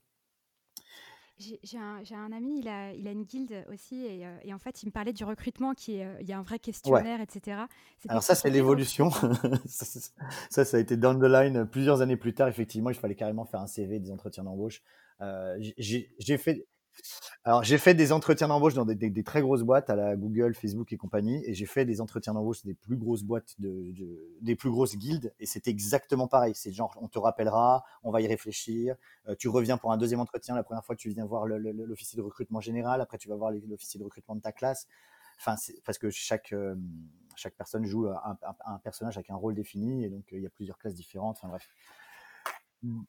J'ai 1.39 1.77
un, 1.77 2.31
ami, 2.31 2.59
il 2.59 2.67
a, 2.67 2.93
il 2.93 3.07
a 3.07 3.11
une 3.11 3.23
guilde 3.23 3.65
aussi, 3.71 4.05
et, 4.05 4.25
euh, 4.25 4.37
et, 4.43 4.53
en 4.53 4.59
fait, 4.59 4.83
il 4.83 4.87
me 4.87 4.91
parlait 4.91 5.13
du 5.13 5.23
recrutement, 5.23 5.73
qui 5.73 5.97
est, 5.97 6.05
euh, 6.05 6.21
il 6.21 6.27
y 6.27 6.33
a 6.33 6.37
un 6.37 6.43
vrai 6.43 6.59
questionnaire, 6.59 7.21
etc. 7.21 7.61
Alors 8.07 8.21
ça, 8.21 8.35
c'est 8.35 8.49
l'évolution. 8.49 9.09
ça, 9.65 10.65
ça 10.65 10.77
a 10.77 10.79
été 10.79 10.95
down 10.95 11.19
the 11.19 11.23
line 11.23 11.65
plusieurs 11.65 12.01
années 12.01 12.17
plus 12.17 12.33
tard. 12.33 12.47
Effectivement, 12.47 12.91
il 12.91 12.95
fallait 12.95 13.15
carrément 13.15 13.45
faire 13.45 13.61
un 13.61 13.67
CV, 13.67 13.99
des 13.99 14.11
entretiens 14.11 14.43
d'embauche. 14.43 14.83
Euh, 15.21 15.57
j'ai 15.77 16.37
fait, 16.37 16.67
alors, 17.43 17.63
j'ai 17.63 17.77
fait 17.77 17.93
des 17.93 18.13
entretiens 18.13 18.47
d'embauche 18.47 18.73
dans 18.73 18.85
des, 18.85 19.23
très 19.23 19.41
grosses 19.41 19.63
boîtes 19.63 19.89
à 19.89 19.95
la 19.95 20.15
Google, 20.15 20.53
Facebook 20.53 20.93
et 20.93 20.97
compagnie, 20.97 21.43
et 21.45 21.53
j'ai 21.53 21.65
fait 21.65 21.83
des 21.85 21.99
entretiens 21.99 22.33
d'embauche 22.33 22.63
des 22.63 22.73
plus 22.73 22.95
grosses 22.95 23.23
boîtes, 23.23 23.55
de, 23.59 23.93
des 24.41 24.55
plus 24.55 24.69
grosses 24.69 24.95
guildes, 24.95 25.33
et 25.39 25.45
c'était 25.45 25.71
exactement 25.71 26.27
pareil. 26.27 26.53
C'est 26.55 26.71
genre, 26.71 26.97
on 27.01 27.09
te 27.09 27.19
rappellera, 27.19 27.83
on 28.03 28.11
va 28.11 28.21
y 28.21 28.27
réfléchir, 28.27 28.95
euh, 29.27 29.35
tu 29.37 29.49
reviens 29.49 29.77
pour 29.77 29.91
un 29.91 29.97
deuxième 29.97 30.21
entretien. 30.21 30.55
La 30.55 30.63
première 30.63 30.85
fois, 30.85 30.95
tu 30.95 31.09
viens 31.09 31.25
voir 31.25 31.45
l'officier 31.45 32.17
de 32.17 32.23
recrutement 32.23 32.61
général, 32.61 33.01
après, 33.01 33.17
tu 33.17 33.27
vas 33.27 33.35
voir 33.35 33.51
l'officier 33.51 33.99
de 33.99 34.05
recrutement 34.05 34.35
de 34.35 34.41
ta 34.41 34.53
classe. 34.53 34.87
Enfin, 35.39 35.55
parce 35.83 35.97
que 35.97 36.09
chaque, 36.09 36.53
euh, 36.53 36.75
chaque 37.35 37.55
personne 37.55 37.85
joue 37.85 38.07
un, 38.07 38.37
un, 38.65 38.77
personnage 38.79 39.17
avec 39.17 39.29
un 39.31 39.35
rôle 39.35 39.55
défini, 39.55 40.05
et 40.05 40.09
donc 40.09 40.31
euh, 40.31 40.37
il 40.37 40.43
y 40.43 40.47
a 40.47 40.49
plusieurs 40.49 40.77
classes 40.77 40.95
différentes. 40.95 41.37
Enfin, 41.37 41.49
bref. 41.49 41.67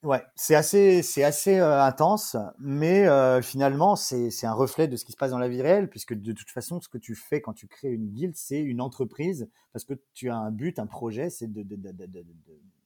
Ouais, 0.04 0.22
c'est 0.36 0.54
assez, 0.54 1.02
c'est 1.02 1.24
assez 1.24 1.58
euh, 1.58 1.82
intense, 1.82 2.36
mais 2.60 3.08
euh, 3.08 3.42
finalement, 3.42 3.96
c'est, 3.96 4.30
c'est 4.30 4.46
un 4.46 4.52
reflet 4.52 4.86
de 4.86 4.96
ce 4.96 5.04
qui 5.04 5.10
se 5.10 5.16
passe 5.16 5.32
dans 5.32 5.38
la 5.38 5.48
vie 5.48 5.62
réelle, 5.62 5.90
puisque 5.90 6.14
de 6.14 6.32
toute 6.32 6.48
façon, 6.50 6.80
ce 6.80 6.88
que 6.88 6.96
tu 6.98 7.16
fais 7.16 7.40
quand 7.40 7.54
tu 7.54 7.66
crées 7.66 7.90
une 7.90 8.06
guilde, 8.10 8.36
c'est 8.36 8.60
une 8.60 8.80
entreprise, 8.80 9.48
parce 9.72 9.84
que 9.84 9.94
tu 10.12 10.30
as 10.30 10.36
un 10.36 10.52
but, 10.52 10.78
un 10.78 10.86
projet, 10.86 11.28
c'est 11.28 11.52
de, 11.52 11.64
de, 11.64 11.74
de, 11.74 11.90
de, 12.06 12.24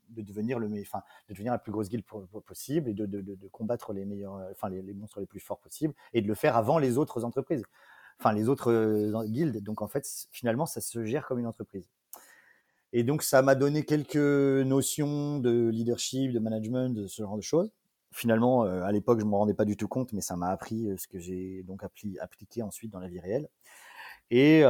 de 0.08 0.22
devenir 0.22 0.58
le, 0.58 0.66
enfin, 0.80 1.02
de 1.28 1.34
devenir 1.34 1.52
la 1.52 1.58
plus 1.58 1.72
grosse 1.72 1.90
guilde 1.90 2.04
possible 2.46 2.88
et 2.88 2.94
de, 2.94 3.04
de, 3.04 3.48
combattre 3.48 3.92
les 3.92 4.06
meilleurs, 4.06 4.36
euh, 4.36 4.50
enfin, 4.52 4.70
les, 4.70 4.80
les, 4.80 4.94
monstres 4.94 5.20
les 5.20 5.26
plus 5.26 5.40
forts 5.40 5.60
possibles, 5.60 5.92
et 6.14 6.22
de 6.22 6.26
le 6.28 6.34
faire 6.34 6.56
avant 6.56 6.78
les 6.78 6.96
autres 6.96 7.22
entreprises, 7.22 7.64
enfin, 8.18 8.32
les 8.32 8.48
autres 8.48 9.24
guildes. 9.26 9.62
Donc, 9.62 9.82
en 9.82 9.88
fait, 9.88 10.06
finalement, 10.32 10.64
ça 10.64 10.80
se 10.80 11.04
gère 11.04 11.26
comme 11.26 11.38
une 11.38 11.46
entreprise. 11.46 11.86
Et 12.92 13.02
donc, 13.04 13.22
ça 13.22 13.42
m'a 13.42 13.54
donné 13.54 13.84
quelques 13.84 14.16
notions 14.16 15.38
de 15.38 15.68
leadership, 15.68 16.32
de 16.32 16.38
management, 16.38 16.94
de 16.94 17.06
ce 17.06 17.22
genre 17.22 17.36
de 17.36 17.42
choses. 17.42 17.70
Finalement, 18.12 18.64
euh, 18.64 18.82
à 18.82 18.92
l'époque, 18.92 19.20
je 19.20 19.24
ne 19.24 19.30
me 19.30 19.36
rendais 19.36 19.54
pas 19.54 19.66
du 19.66 19.76
tout 19.76 19.88
compte, 19.88 20.12
mais 20.12 20.22
ça 20.22 20.36
m'a 20.36 20.48
appris 20.48 20.88
euh, 20.88 20.96
ce 20.96 21.06
que 21.06 21.18
j'ai 21.18 21.62
donc 21.64 21.82
appliqué 21.82 22.62
ensuite 22.62 22.90
dans 22.90 23.00
la 23.00 23.08
vie 23.08 23.20
réelle. 23.20 23.48
Et, 24.30 24.62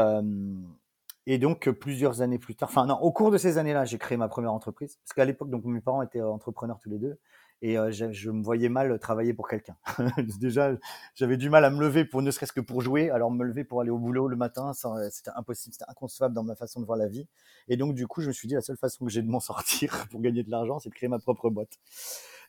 et 1.27 1.39
donc, 1.39 1.69
plusieurs 1.71 2.23
années 2.23 2.39
plus 2.39 2.55
tard, 2.55 2.69
enfin, 2.69 2.87
non, 2.87 2.95
au 3.01 3.11
cours 3.11 3.33
de 3.33 3.39
ces 3.39 3.59
années-là, 3.59 3.85
j'ai 3.85 3.99
créé 3.99 4.17
ma 4.17 4.29
première 4.29 4.53
entreprise. 4.53 4.99
Parce 5.05 5.15
qu'à 5.15 5.25
l'époque, 5.25 5.51
donc, 5.51 5.65
mes 5.65 5.81
parents 5.81 6.03
étaient 6.03 6.21
entrepreneurs 6.23 6.79
tous 6.79 6.91
les 6.91 6.99
deux 6.99 7.19
et 7.61 7.77
je, 7.91 8.31
me 8.31 8.43
voyais 8.43 8.69
mal 8.69 8.99
travailler 9.01 9.35
pour 9.35 9.49
quelqu'un. 9.49 9.77
Déjà, 10.41 10.77
j'avais 11.15 11.37
du 11.37 11.51
mal 11.51 11.65
à 11.65 11.71
me 11.71 11.81
lever 11.81 12.05
pour 12.05 12.23
ne 12.23 12.31
serait-ce 12.31 12.53
que 12.53 12.61
pour 12.61 12.83
jouer, 12.83 13.11
alors 13.11 13.31
me 13.33 13.45
lever 13.45 13.65
pour 13.65 13.81
aller 13.81 13.91
au 13.91 13.99
boulot 13.99 14.29
le 14.29 14.37
matin, 14.37 14.73
c'était 15.11 15.31
impossible, 15.35 15.73
c'était 15.73 15.91
inconcevable 15.91 16.35
dans 16.35 16.45
ma 16.45 16.55
façon 16.55 16.81
de 16.81 16.87
voir 16.87 16.99
la 16.99 17.09
vie. 17.09 17.27
Et 17.69 17.77
donc, 17.77 17.95
du 17.95 18.07
coup, 18.07 18.21
je 18.21 18.29
me 18.29 18.33
suis 18.33 18.47
dit, 18.47 18.55
la 18.55 18.61
seule 18.61 18.77
façon 18.77 19.05
que 19.05 19.11
j'ai 19.11 19.23
de 19.23 19.29
m'en 19.29 19.41
sortir 19.41 20.07
pour 20.11 20.21
gagner 20.21 20.45
de 20.45 20.51
l'argent, 20.51 20.79
c'est 20.79 20.89
de 20.89 20.95
créer 20.95 21.09
ma 21.09 21.19
propre 21.19 21.51
boîte. 21.51 21.79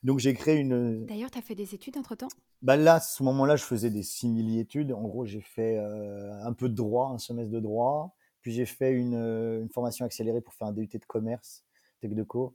Donc, 0.02 0.18
j'ai 0.18 0.32
créé 0.32 0.56
une. 0.56 1.04
D'ailleurs, 1.06 1.30
tu 1.30 1.38
as 1.38 1.42
fait 1.42 1.56
des 1.56 1.74
études 1.74 1.98
entre-temps? 1.98 2.28
Bah 2.62 2.76
Là, 2.76 2.94
à 2.94 3.00
ce 3.00 3.22
moment-là, 3.24 3.56
je 3.56 3.64
faisais 3.64 3.90
des 3.90 4.02
simili-études. 4.02 4.92
En 4.92 5.02
gros, 5.02 5.26
j'ai 5.26 5.42
fait 5.42 5.78
un 5.78 6.52
peu 6.52 6.68
de 6.68 6.74
droit, 6.74 7.10
un 7.12 7.18
semestre 7.18 7.52
de 7.52 7.60
droit. 7.60 8.14
Puis 8.40 8.52
j'ai 8.52 8.64
fait 8.64 8.92
une, 8.92 9.14
une, 9.14 9.68
formation 9.68 10.06
accélérée 10.06 10.40
pour 10.40 10.54
faire 10.54 10.68
un 10.68 10.72
DUT 10.72 10.88
de 10.90 11.04
commerce, 11.04 11.62
Tech 12.00 12.12
de 12.12 12.22
Co 12.22 12.54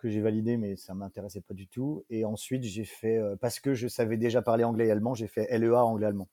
que 0.00 0.08
j'ai 0.08 0.20
validé, 0.20 0.56
mais 0.56 0.76
ça 0.76 0.94
m'intéressait 0.94 1.40
pas 1.40 1.54
du 1.54 1.68
tout. 1.68 2.04
Et 2.10 2.24
ensuite, 2.24 2.62
j'ai 2.64 2.84
fait, 2.84 3.18
euh, 3.18 3.36
parce 3.36 3.60
que 3.60 3.74
je 3.74 3.86
savais 3.86 4.16
déjà 4.16 4.42
parler 4.42 4.64
anglais 4.64 4.86
et 4.86 4.90
allemand, 4.90 5.14
j'ai 5.14 5.28
fait 5.28 5.46
LEA 5.56 5.84
anglais-allemand. 5.84 6.28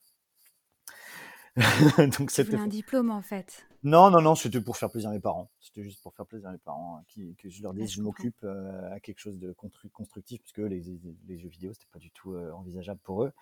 Donc 2.18 2.30
c'était 2.30 2.56
un 2.56 2.68
diplôme 2.68 3.10
en 3.10 3.22
fait. 3.22 3.66
Non, 3.84 4.10
non, 4.10 4.20
non, 4.20 4.34
c'était 4.34 4.60
pour 4.60 4.76
faire 4.76 4.90
plaisir 4.90 5.10
à 5.10 5.12
mes 5.12 5.20
parents. 5.20 5.50
C'était 5.60 5.84
juste 5.84 6.02
pour 6.02 6.12
faire 6.12 6.26
plaisir 6.26 6.48
à 6.48 6.52
mes 6.52 6.58
parents, 6.58 6.96
hein, 6.96 7.04
qui, 7.06 7.36
que 7.36 7.48
je 7.48 7.62
leur 7.62 7.74
dise, 7.74 7.92
je, 7.92 8.02
m'occupe 8.02 8.42
euh, 8.42 8.92
à 8.92 8.98
quelque 8.98 9.20
chose 9.20 9.38
de 9.38 9.52
constructif, 9.52 10.40
puisque 10.40 10.58
les, 10.58 10.82
les, 11.28 11.38
jeux 11.38 11.48
vidéo, 11.48 11.72
c'était 11.72 11.86
pas 11.92 12.00
du 12.00 12.10
tout 12.10 12.32
euh, 12.32 12.50
envisageable 12.52 13.00
pour 13.04 13.22
eux. 13.22 13.32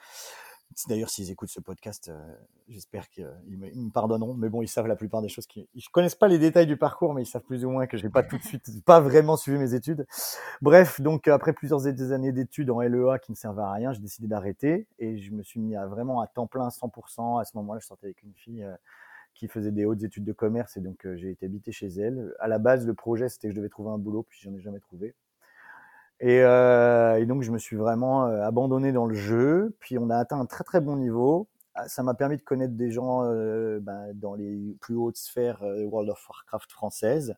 D'ailleurs, 0.88 1.08
s'ils 1.08 1.30
écoutent 1.30 1.48
ce 1.48 1.60
podcast, 1.60 2.08
euh, 2.08 2.34
j'espère 2.68 3.08
qu'ils 3.08 3.26
me, 3.48 3.90
pardonneront. 3.90 4.34
Mais 4.34 4.48
bon, 4.48 4.62
ils 4.62 4.68
savent 4.68 4.86
la 4.86 4.96
plupart 4.96 5.22
des 5.22 5.28
choses. 5.28 5.46
Qui... 5.46 5.68
Ils 5.74 5.82
connaissent 5.90 6.14
pas 6.14 6.28
les 6.28 6.38
détails 6.38 6.66
du 6.66 6.76
parcours, 6.76 7.14
mais 7.14 7.22
ils 7.22 7.26
savent 7.26 7.42
plus 7.42 7.64
ou 7.64 7.70
moins 7.70 7.86
que 7.86 7.96
je 7.96 8.04
n'ai 8.04 8.10
pas 8.10 8.22
tout 8.22 8.36
de 8.36 8.42
suite, 8.42 8.68
pas 8.84 9.00
vraiment 9.00 9.36
suivi 9.36 9.58
mes 9.58 9.74
études. 9.74 10.06
Bref, 10.60 11.00
donc 11.00 11.28
après 11.28 11.54
plusieurs 11.54 11.86
années 11.86 12.32
d'études 12.32 12.70
en 12.70 12.80
LEA 12.80 13.18
qui 13.18 13.32
ne 13.32 13.36
servaient 13.36 13.62
à 13.62 13.72
rien, 13.72 13.92
j'ai 13.92 14.00
décidé 14.00 14.28
d'arrêter 14.28 14.86
et 14.98 15.18
je 15.18 15.32
me 15.32 15.42
suis 15.42 15.60
mis 15.60 15.76
à 15.76 15.86
vraiment 15.86 16.20
à 16.20 16.26
temps 16.26 16.46
plein, 16.46 16.68
100%. 16.68 17.40
À 17.40 17.44
ce 17.44 17.56
moment-là, 17.56 17.80
je 17.80 17.86
sortais 17.86 18.08
avec 18.08 18.22
une 18.22 18.34
fille 18.34 18.62
euh, 18.62 18.74
qui 19.34 19.48
faisait 19.48 19.72
des 19.72 19.86
hautes 19.86 20.02
études 20.02 20.24
de 20.24 20.32
commerce 20.32 20.76
et 20.76 20.80
donc 20.80 21.06
euh, 21.06 21.16
j'ai 21.16 21.30
été 21.30 21.46
habité 21.46 21.72
chez 21.72 21.88
elle. 21.88 22.34
À 22.38 22.48
la 22.48 22.58
base, 22.58 22.86
le 22.86 22.94
projet 22.94 23.28
c'était 23.28 23.48
que 23.48 23.54
je 23.54 23.60
devais 23.60 23.70
trouver 23.70 23.90
un 23.90 23.98
boulot, 23.98 24.24
puis 24.28 24.38
j'en 24.42 24.54
ai 24.54 24.60
jamais 24.60 24.80
trouvé. 24.80 25.14
Et, 26.20 26.40
euh, 26.42 27.20
et, 27.20 27.26
donc, 27.26 27.42
je 27.42 27.50
me 27.50 27.58
suis 27.58 27.76
vraiment 27.76 28.26
euh, 28.26 28.42
abandonné 28.42 28.92
dans 28.92 29.06
le 29.06 29.14
jeu. 29.14 29.76
Puis, 29.80 29.98
on 29.98 30.10
a 30.10 30.16
atteint 30.16 30.40
un 30.40 30.46
très 30.46 30.64
très 30.64 30.80
bon 30.80 30.96
niveau. 30.96 31.48
Ah, 31.74 31.88
ça 31.88 32.02
m'a 32.02 32.14
permis 32.14 32.38
de 32.38 32.42
connaître 32.42 32.74
des 32.74 32.90
gens 32.90 33.24
euh, 33.24 33.80
ben, 33.80 34.12
dans 34.14 34.34
les 34.34 34.76
plus 34.80 34.96
hautes 34.96 35.18
sphères 35.18 35.62
euh, 35.62 35.84
World 35.84 36.10
of 36.10 36.26
Warcraft 36.28 36.72
françaises. 36.72 37.34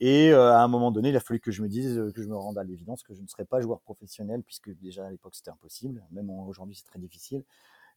Et 0.00 0.32
à 0.32 0.62
un 0.62 0.68
moment 0.68 0.90
donné, 0.90 1.10
il 1.10 1.16
a 1.16 1.20
fallu 1.20 1.40
que 1.40 1.50
je 1.50 1.62
me 1.62 1.68
dise, 1.68 2.00
que 2.14 2.22
je 2.22 2.28
me 2.28 2.34
rende 2.34 2.56
à 2.56 2.64
l'évidence 2.64 3.02
que 3.02 3.12
je 3.12 3.20
ne 3.20 3.26
serais 3.26 3.44
pas 3.44 3.60
joueur 3.60 3.82
professionnel, 3.82 4.42
puisque 4.42 4.70
déjà 4.80 5.06
à 5.06 5.10
l'époque 5.10 5.34
c'était 5.34 5.50
impossible. 5.50 6.02
Même 6.10 6.30
aujourd'hui, 6.30 6.74
c'est 6.74 6.86
très 6.86 6.98
difficile. 6.98 7.44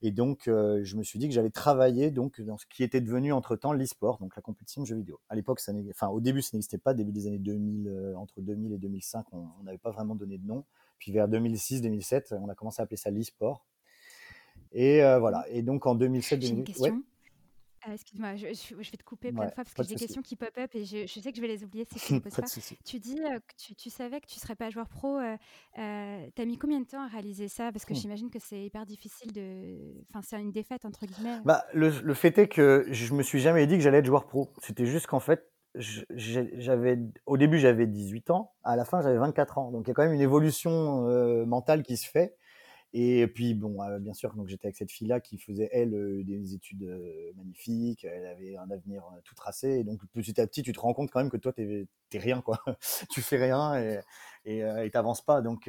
Et 0.05 0.12
donc, 0.12 0.50
euh, 0.50 0.81
je 0.83 0.98
me 0.98 1.03
suis 1.03 1.17
dit 1.17 1.29
que 1.29 1.33
j'allais 1.33 1.50
travailler 1.50 2.12
donc 2.12 2.41
dans 2.41 2.57
ce 2.57 2.65
qui 2.65 2.83
était 2.83 3.00
devenu 3.00 3.31
entre-temps 3.31 3.72
l'e-sport, 3.72 4.17
donc 4.17 4.36
la 4.36 4.41
compétition 4.41 4.81
de 4.81 4.86
jeux 4.86 4.98
vidéo. 4.98 5.22
À 5.29 5.36
l'époque, 5.36 5.62
ça 5.62 5.72
enfin, 5.91 6.10
au 6.10 6.19
début, 6.19 6.41
ça 6.41 6.50
n'existait 6.53 6.77
pas. 6.77 6.93
Début 6.93 7.13
des 7.13 7.25
années 7.25 7.39
2000, 7.39 7.88
euh, 7.88 8.13
entre 8.15 8.41
2000 8.41 8.74
et 8.74 8.77
2005, 8.77 9.25
on 9.31 9.63
n'avait 9.63 9.77
pas 9.77 9.91
vraiment 9.91 10.13
donné 10.15 10.38
de 10.38 10.45
nom. 10.45 10.65
Puis 11.00 11.13
vers 11.13 11.29
2006-2007, 11.29 12.38
on 12.38 12.50
a 12.50 12.53
commencé 12.53 12.81
à 12.81 12.83
appeler 12.83 12.98
ça 12.98 13.12
l'e-sport. 13.12 13.65
Et 14.74 15.01
euh, 15.05 15.19
voilà. 15.19 15.45
Et 15.50 15.62
donc 15.62 15.86
en 15.86 15.95
2007, 15.95 16.39
2008, 16.41 16.79
ouais. 16.79 16.91
Ah, 17.85 17.93
excuse-moi, 17.93 18.35
je, 18.37 18.47
je- 18.47 18.81
je 18.81 18.91
vais 18.91 18.97
te 18.97 19.03
couper 19.03 19.31
plein 19.33 19.47
de 19.47 19.51
fois 19.53 19.63
parce 19.65 19.73
que 19.73 19.83
j'ai 19.83 19.89
des 19.95 19.99
questions 19.99 20.21
qui 20.21 20.35
pop-up 20.37 20.69
et 20.73 20.85
je, 20.85 21.05
je 21.05 21.19
sais 21.19 21.31
que 21.31 21.35
je 21.35 21.41
vais 21.41 21.47
les 21.49 21.63
oublier 21.65 21.85
si 21.85 21.99
je 21.99 22.13
ne 22.15 22.19
pas. 22.21 22.29
Tu 22.85 22.99
dis 22.99 23.19
euh, 23.19 23.39
que 23.39 23.53
tu, 23.57 23.75
tu 23.75 23.89
savais 23.89 24.21
que 24.21 24.27
tu 24.27 24.39
serais 24.39 24.55
pas 24.55 24.69
joueur 24.69 24.87
pro. 24.87 25.17
Euh, 25.19 25.35
euh, 25.79 26.27
T'as 26.35 26.45
mis 26.45 26.57
combien 26.57 26.79
de 26.79 26.85
temps 26.85 27.01
à 27.03 27.07
réaliser 27.07 27.47
ça? 27.49 27.71
Parce 27.73 27.83
que 27.85 27.93
Hmm. 27.93 27.97
j'imagine 27.97 28.29
que 28.29 28.39
c'est 28.39 28.63
hyper 28.63 28.85
difficile 28.85 29.33
de. 29.33 30.01
Enfin, 30.09 30.21
c'est 30.21 30.39
une 30.39 30.51
défaite 30.51 30.85
entre 30.85 31.05
guillemets. 31.05 31.39
Bah, 31.43 31.65
le, 31.73 31.89
le 31.89 32.13
fait 32.13 32.37
est 32.37 32.47
que 32.47 32.85
je 32.89 33.13
me 33.13 33.21
suis 33.23 33.39
jamais 33.41 33.67
dit 33.67 33.75
que 33.75 33.81
j'allais 33.83 33.97
être 33.97 34.05
joueur 34.05 34.27
pro. 34.27 34.49
C'était 34.61 34.85
juste 34.85 35.07
qu'en 35.07 35.19
fait, 35.19 35.51
j'avais 36.15 36.99
au 37.25 37.37
début 37.37 37.59
j'avais 37.59 37.87
18 37.87 38.29
ans, 38.31 38.53
à 38.63 38.75
la 38.75 38.85
fin 38.85 39.01
j'avais 39.01 39.17
24 39.17 39.57
ans. 39.57 39.71
Donc 39.71 39.85
il 39.85 39.89
y 39.89 39.91
a 39.91 39.93
quand 39.93 40.03
même 40.03 40.13
une 40.13 40.21
évolution 40.21 41.07
euh, 41.09 41.45
mentale 41.45 41.83
qui 41.83 41.97
se 41.97 42.07
fait. 42.09 42.35
Et 42.95 43.25
puis 43.27 43.55
bon, 43.55 43.81
euh, 43.81 43.97
bien 43.97 44.13
sûr, 44.13 44.35
donc 44.35 44.47
j'étais 44.47 44.67
avec 44.67 44.75
cette 44.77 44.91
fille-là 44.91 45.19
qui 45.19 45.39
faisait 45.39 45.67
elle 45.71 45.95
euh, 45.95 46.23
des 46.23 46.53
études 46.53 46.83
euh, 46.83 47.31
magnifiques, 47.35 48.05
elle 48.05 48.27
avait 48.27 48.55
un 48.55 48.69
avenir 48.69 49.03
tout 49.23 49.33
tracé. 49.33 49.79
Et 49.79 49.83
donc 49.83 50.01
petit 50.13 50.39
à 50.39 50.45
petit, 50.45 50.62
tu 50.62 50.73
te 50.73 50.79
rends 50.79 50.93
compte 50.93 51.09
quand 51.09 51.19
même 51.19 51.31
que 51.31 51.38
toi 51.38 51.51
t'es 51.53 51.88
t'es 52.09 52.19
rien 52.19 52.41
quoi. 52.41 52.59
tu 53.09 53.21
fais 53.21 53.38
rien 53.43 53.75
et 54.45 54.59
et 54.85 54.89
t'avances 54.91 55.25
pas. 55.25 55.41
Donc 55.41 55.65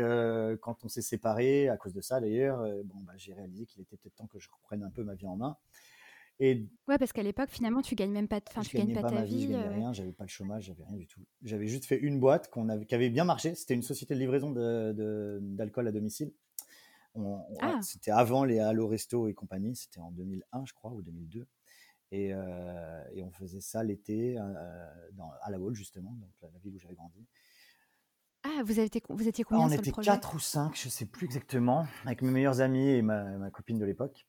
quand 0.61 0.85
on 0.85 0.89
s'est 0.89 1.01
séparés 1.03 1.69
à 1.71 1.77
cause 1.79 1.95
de 1.95 2.03
ça 2.03 2.21
d'ailleurs, 2.21 2.59
bon 2.85 3.01
bah 3.07 3.13
j'ai 3.17 3.33
réalisé 3.33 3.65
qu'il 3.65 3.81
était 3.83 3.97
peut-être 3.97 4.17
temps 4.17 4.27
que 4.27 4.39
je 4.39 4.49
reprenne 4.51 4.83
un 4.83 4.91
peu 4.91 5.03
ma 5.03 5.15
vie 5.15 5.27
en 5.27 5.37
main. 5.37 5.57
Et 6.41 6.67
Ouais, 6.89 6.99
parce 6.99 7.13
qu'à 7.13 7.23
l'époque, 7.23 7.49
finalement, 7.49 7.81
tu 7.81 7.95
gagnes 7.95 8.11
même 8.11 8.29
pas, 8.29 8.41
enfin, 8.49 8.63
tu 8.63 8.77
gagnes 8.77 8.89
gagnais 8.89 8.95
pas 9.01 9.09
pas 9.09 9.11
ta 9.11 9.21
ma 9.21 9.25
vie, 9.25 9.41
je 9.41 9.47
vie. 9.47 9.53
gagnais 9.53 9.69
rien, 9.69 9.93
j'avais 9.93 10.13
pas 10.13 10.25
le 10.25 10.29
chômage, 10.29 10.65
j'avais 10.65 10.83
rien 10.85 10.97
du 10.97 11.07
tout. 11.07 11.21
J'avais 11.45 11.67
juste 11.69 11.85
fait 11.87 11.97
une 11.99 12.19
boîte 12.19 12.51
qu'on 12.51 12.69
avait, 12.69 12.85
qui 12.85 12.95
avait 12.95 13.09
bien 13.09 13.25
marché. 13.25 13.55
C'était 13.55 13.75
une 13.75 13.83
société 13.83 14.15
de 14.15 14.21
livraison 14.21 14.51
de- 14.51 14.93
de- 14.93 15.39
d'alcool 15.41 15.87
à 15.89 15.93
domicile. 15.93 16.33
Ah. 17.61 17.79
C'était 17.83 18.11
avant 18.11 18.45
les 18.45 18.59
Allo 18.59 18.87
Resto 18.89 19.29
et 19.29 19.35
compagnie. 19.35 19.77
C'était 19.77 20.01
en 20.01 20.11
2001, 20.11 20.65
je 20.67 20.73
crois, 20.73 20.93
ou 20.93 21.03
2002. 21.03 21.47
Et, 22.11 22.33
euh, 22.33 23.03
et 23.13 23.23
on 23.23 23.31
faisait 23.33 23.61
ça 23.61 23.83
l'été 23.83 24.39
euh, 24.39 24.85
dans- 25.15 25.33
à 25.43 25.51
La 25.51 25.59
Baule, 25.59 25.75
justement, 25.75 26.13
donc 26.13 26.31
la, 26.43 26.51
la 26.51 26.59
ville 26.59 26.75
où 26.75 26.79
j'avais 26.79 26.95
grandi. 26.95 27.27
Ah, 28.45 28.63
vous, 28.65 28.73
avez 28.73 28.85
été, 28.85 29.03
vous 29.09 29.27
étiez 29.27 29.43
Ah, 29.47 29.49
combien 29.51 29.67
on 29.67 29.69
sur 29.71 29.77
le 29.79 29.83
était 29.83 29.91
projet? 29.91 30.11
quatre 30.11 30.35
ou 30.35 30.39
cinq, 30.39 30.77
je 30.77 30.89
sais 30.89 31.07
plus 31.07 31.25
exactement, 31.27 31.87
avec 32.05 32.21
mes 32.23 32.31
meilleurs 32.31 32.61
amis 32.61 32.87
et 32.89 33.03
ma, 33.03 33.25
ma 33.39 33.51
copine 33.51 33.79
de 33.79 33.85
l'époque. 33.85 34.27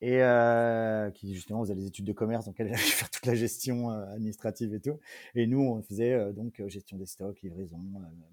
Et 0.00 0.22
euh, 0.22 1.10
qui 1.10 1.34
justement 1.34 1.60
faisait 1.62 1.74
les 1.74 1.86
études 1.86 2.04
de 2.04 2.12
commerce, 2.12 2.44
donc 2.44 2.54
elle 2.60 2.68
allait 2.68 2.76
faire 2.76 3.10
toute 3.10 3.26
la 3.26 3.34
gestion 3.34 3.90
euh, 3.90 4.04
administrative 4.12 4.72
et 4.72 4.80
tout. 4.80 5.00
Et 5.34 5.46
nous, 5.48 5.60
on 5.60 5.82
faisait 5.82 6.12
euh, 6.12 6.32
donc 6.32 6.62
gestion 6.68 6.96
des 6.96 7.06
stocks, 7.06 7.42
livraison, 7.42 7.80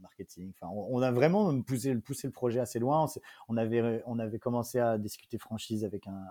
marketing. 0.01 0.51
Enfin, 0.55 0.71
on, 0.71 1.01
a 1.01 1.11
vraiment 1.11 1.59
poussé, 1.61 1.93
le 1.93 2.31
projet 2.31 2.59
assez 2.59 2.77
loin. 2.77 3.07
On, 3.49 3.57
avait, 3.57 4.03
on 4.05 4.19
avait 4.19 4.37
commencé 4.37 4.79
à 4.79 4.99
discuter 4.99 5.39
franchise 5.39 5.83
avec 5.85 6.05
un, 6.05 6.23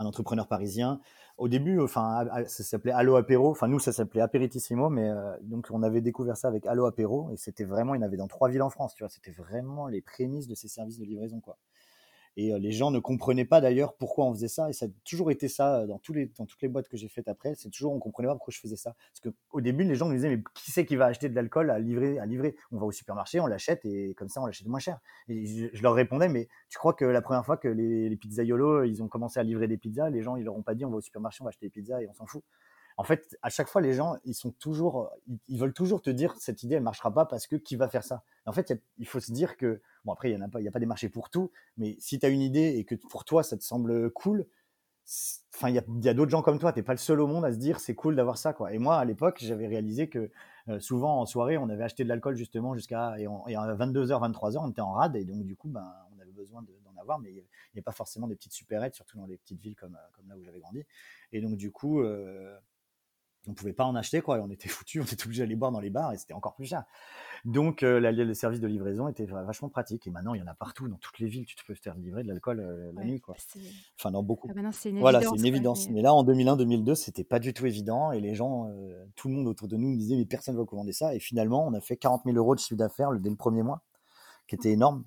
un, 0.00 0.06
entrepreneur 0.06 0.48
parisien. 0.48 1.00
Au 1.38 1.46
début, 1.46 1.80
enfin, 1.80 2.26
ça 2.48 2.64
s'appelait 2.64 2.92
Allo 2.92 3.14
Apéro. 3.14 3.50
Enfin, 3.50 3.68
nous, 3.68 3.78
ça 3.78 3.92
s'appelait 3.92 4.20
Aperitissimo, 4.20 4.90
mais 4.90 5.08
donc 5.42 5.68
on 5.70 5.82
avait 5.82 6.00
découvert 6.00 6.36
ça 6.36 6.48
avec 6.48 6.66
Allo 6.66 6.84
Apéro 6.84 7.30
et 7.30 7.36
c'était 7.36 7.64
vraiment, 7.64 7.94
il 7.94 7.98
y 7.98 8.00
en 8.02 8.06
avait 8.06 8.16
dans 8.16 8.28
trois 8.28 8.48
villes 8.50 8.62
en 8.62 8.70
France, 8.70 8.94
tu 8.94 9.04
vois. 9.04 9.08
C'était 9.08 9.30
vraiment 9.30 9.86
les 9.86 10.02
prémices 10.02 10.48
de 10.48 10.54
ces 10.54 10.68
services 10.68 10.98
de 10.98 11.04
livraison, 11.04 11.40
quoi. 11.40 11.56
Et 12.36 12.52
euh, 12.52 12.58
les 12.58 12.72
gens 12.72 12.90
ne 12.90 12.98
comprenaient 12.98 13.44
pas 13.44 13.60
d'ailleurs 13.60 13.94
pourquoi 13.96 14.26
on 14.26 14.34
faisait 14.34 14.48
ça. 14.48 14.68
Et 14.70 14.72
ça 14.72 14.86
a 14.86 14.88
toujours 15.04 15.30
été 15.30 15.48
ça 15.48 15.80
euh, 15.80 15.86
dans, 15.86 15.98
tous 15.98 16.12
les, 16.12 16.26
dans 16.38 16.46
toutes 16.46 16.62
les 16.62 16.68
boîtes 16.68 16.88
que 16.88 16.96
j'ai 16.96 17.08
faites 17.08 17.28
après. 17.28 17.54
C'est 17.54 17.70
toujours, 17.70 17.92
on 17.92 17.98
comprenait 17.98 18.28
pas 18.28 18.34
pourquoi 18.34 18.52
je 18.52 18.60
faisais 18.60 18.76
ça. 18.76 18.94
Parce 19.12 19.34
qu'au 19.34 19.60
début, 19.60 19.84
les 19.84 19.94
gens 19.94 20.06
nous 20.06 20.14
disaient, 20.14 20.28
mais 20.28 20.42
qui 20.54 20.70
c'est 20.70 20.86
qui 20.86 20.96
va 20.96 21.06
acheter 21.06 21.28
de 21.28 21.34
l'alcool 21.34 21.70
à 21.70 21.78
livrer, 21.78 22.18
à 22.18 22.26
livrer? 22.26 22.56
On 22.70 22.78
va 22.78 22.86
au 22.86 22.92
supermarché, 22.92 23.40
on 23.40 23.46
l'achète 23.46 23.84
et 23.84 24.14
comme 24.14 24.28
ça, 24.28 24.40
on 24.40 24.46
l'achète 24.46 24.68
moins 24.68 24.80
cher. 24.80 24.98
Et 25.28 25.70
je, 25.72 25.82
leur 25.82 25.94
répondais, 25.94 26.28
mais 26.28 26.48
tu 26.68 26.78
crois 26.78 26.94
que 26.94 27.04
la 27.04 27.22
première 27.22 27.44
fois 27.44 27.56
que 27.56 27.68
les, 27.68 28.08
les 28.08 28.16
pizzaiolos, 28.16 28.84
ils 28.84 29.02
ont 29.02 29.08
commencé 29.08 29.40
à 29.40 29.42
livrer 29.42 29.68
des 29.68 29.76
pizzas, 29.76 30.10
les 30.10 30.22
gens, 30.22 30.36
ils 30.36 30.44
leur 30.44 30.56
ont 30.56 30.62
pas 30.62 30.74
dit, 30.74 30.84
on 30.84 30.90
va 30.90 30.96
au 30.96 31.00
supermarché, 31.00 31.42
on 31.42 31.44
va 31.44 31.50
acheter 31.50 31.66
des 31.66 31.70
pizzas 31.70 32.00
et 32.00 32.08
on 32.08 32.14
s'en 32.14 32.26
fout. 32.26 32.42
En 33.00 33.02
fait, 33.02 33.38
à 33.40 33.48
chaque 33.48 33.68
fois, 33.68 33.80
les 33.80 33.94
gens, 33.94 34.16
ils 34.24 34.34
sont 34.34 34.50
toujours, 34.50 35.10
ils, 35.48 35.58
veulent 35.58 35.72
toujours 35.72 36.02
te 36.02 36.10
dire 36.10 36.34
cette 36.38 36.62
idée, 36.62 36.74
elle 36.74 36.82
marchera 36.82 37.10
pas 37.10 37.24
parce 37.24 37.46
que 37.46 37.56
qui 37.56 37.74
va 37.76 37.88
faire 37.88 38.04
ça? 38.04 38.24
En 38.44 38.52
fait, 38.52 38.74
il 38.98 39.06
faut 39.06 39.20
se 39.20 39.32
dire 39.32 39.56
que, 39.56 39.80
bon, 40.04 40.12
après, 40.12 40.30
il 40.30 40.34
y 40.34 40.36
en 40.36 40.42
a 40.42 40.48
pas, 40.48 40.58
a 40.60 40.70
pas 40.70 40.78
des 40.80 40.86
marchés 40.86 41.08
pour 41.08 41.30
tout, 41.30 41.50
mais 41.76 41.96
si 41.98 42.18
tu 42.18 42.26
as 42.26 42.28
une 42.28 42.40
idée 42.40 42.76
et 42.78 42.84
que 42.84 42.94
pour 42.94 43.24
toi, 43.24 43.42
ça 43.42 43.56
te 43.56 43.62
semble 43.64 44.10
cool, 44.12 44.46
il 45.68 45.74
y 45.74 46.08
a, 46.08 46.14
d'autres 46.14 46.30
gens 46.30 46.42
comme 46.42 46.58
toi, 46.58 46.72
t'es 46.72 46.82
pas 46.82 46.92
le 46.92 46.98
seul 46.98 47.20
au 47.20 47.26
monde 47.26 47.44
à 47.44 47.52
se 47.52 47.58
dire 47.58 47.80
c'est 47.80 47.94
cool 47.94 48.14
d'avoir 48.16 48.38
ça, 48.38 48.52
quoi. 48.52 48.72
Et 48.72 48.78
moi, 48.78 48.96
à 48.96 49.04
l'époque, 49.04 49.38
j'avais 49.42 49.66
réalisé 49.66 50.08
que 50.08 50.30
euh, 50.68 50.78
souvent 50.78 51.20
en 51.20 51.26
soirée, 51.26 51.58
on 51.58 51.68
avait 51.68 51.82
acheté 51.82 52.04
de 52.04 52.08
l'alcool 52.08 52.36
justement 52.36 52.74
jusqu'à 52.74 53.18
et, 53.18 53.26
on- 53.26 53.46
et 53.48 53.56
à 53.56 53.74
22h, 53.74 54.20
23h, 54.20 54.62
on 54.64 54.70
était 54.70 54.80
en 54.80 54.92
rade 54.92 55.16
et 55.16 55.24
donc 55.24 55.44
du 55.44 55.56
coup, 55.56 55.68
ben, 55.68 55.92
on 56.16 56.20
avait 56.20 56.30
besoin 56.32 56.62
de- 56.62 56.78
d'en 56.84 56.96
avoir, 57.00 57.18
mais 57.18 57.30
il 57.32 57.44
n'y 57.74 57.80
a 57.80 57.82
pas 57.82 57.92
forcément 57.92 58.28
des 58.28 58.36
petites 58.36 58.52
supérettes, 58.52 58.94
surtout 58.94 59.18
dans 59.18 59.26
les 59.26 59.36
petites 59.38 59.60
villes 59.60 59.74
comme, 59.76 59.96
euh, 59.96 60.08
comme 60.12 60.28
là 60.28 60.36
où 60.36 60.42
j'avais 60.44 60.60
grandi. 60.60 60.84
Et 61.32 61.40
donc 61.40 61.56
du 61.56 61.72
coup, 61.72 62.00
euh, 62.02 62.56
on 63.48 63.54
pouvait 63.54 63.72
pas 63.72 63.84
en 63.84 63.94
acheter, 63.94 64.20
quoi. 64.20 64.38
Et 64.38 64.40
on 64.40 64.50
était 64.50 64.68
foutus, 64.84 65.02
on 65.02 65.04
était 65.12 65.24
obligé 65.24 65.42
d'aller 65.42 65.56
boire 65.56 65.72
dans 65.72 65.80
les 65.80 65.90
bars 65.90 66.12
et 66.12 66.18
c'était 66.18 66.34
encore 66.34 66.54
plus 66.54 66.66
cher. 66.66 66.84
Donc, 67.46 67.82
euh, 67.82 67.98
la- 68.00 68.12
le 68.12 68.34
service 68.34 68.60
de 68.60 68.66
livraison 68.66 69.08
était 69.08 69.24
vachement 69.24 69.70
pratique. 69.70 70.06
Et 70.06 70.10
maintenant, 70.10 70.34
il 70.34 70.40
y 70.40 70.42
en 70.42 70.46
a 70.46 70.54
partout, 70.54 70.88
dans 70.88 70.98
toutes 70.98 71.18
les 71.20 71.26
villes, 71.26 71.46
tu 71.46 71.56
te 71.56 71.64
peux 71.64 71.74
faire 71.74 71.94
livrer 71.94 72.22
de 72.22 72.28
l'alcool 72.28 72.60
euh, 72.60 72.92
la 72.92 73.00
ouais, 73.00 73.06
nuit, 73.06 73.20
quoi. 73.20 73.34
Enfin, 73.98 74.10
dans 74.10 74.22
beaucoup. 74.22 74.48
ah, 74.54 74.70
c'est 74.72 74.90
une 74.90 75.00
Voilà, 75.00 75.20
c'est 75.20 75.26
une 75.36 75.46
évidence. 75.46 75.86
mais- 75.88 75.94
Mais 75.94 76.02
là, 76.02 76.12
en 76.12 76.22
2001-2002, 76.22 76.94
c'était 76.94 77.24
pas 77.24 77.38
du 77.38 77.54
tout 77.54 77.64
évident. 77.64 78.12
Et 78.12 78.20
les 78.20 78.34
gens, 78.34 78.68
euh, 78.68 79.06
tout 79.16 79.28
le 79.28 79.34
monde 79.34 79.46
autour 79.46 79.68
de 79.68 79.76
nous 79.76 79.88
me 79.88 79.96
disait, 79.96 80.16
mais 80.16 80.26
personne 80.26 80.54
ne 80.54 80.60
va 80.60 80.66
commander 80.66 80.92
ça. 80.92 81.14
Et 81.14 81.18
finalement, 81.18 81.66
on 81.66 81.72
a 81.72 81.80
fait 81.80 81.96
40 81.96 82.22
000 82.26 82.36
euros 82.36 82.54
de 82.54 82.60
chiffre 82.60 82.76
d'affaires 82.76 83.10
dès 83.12 83.30
le 83.30 83.36
premier 83.36 83.62
mois, 83.62 83.82
qui 84.46 84.54
était 84.56 84.72
énorme. 84.72 85.04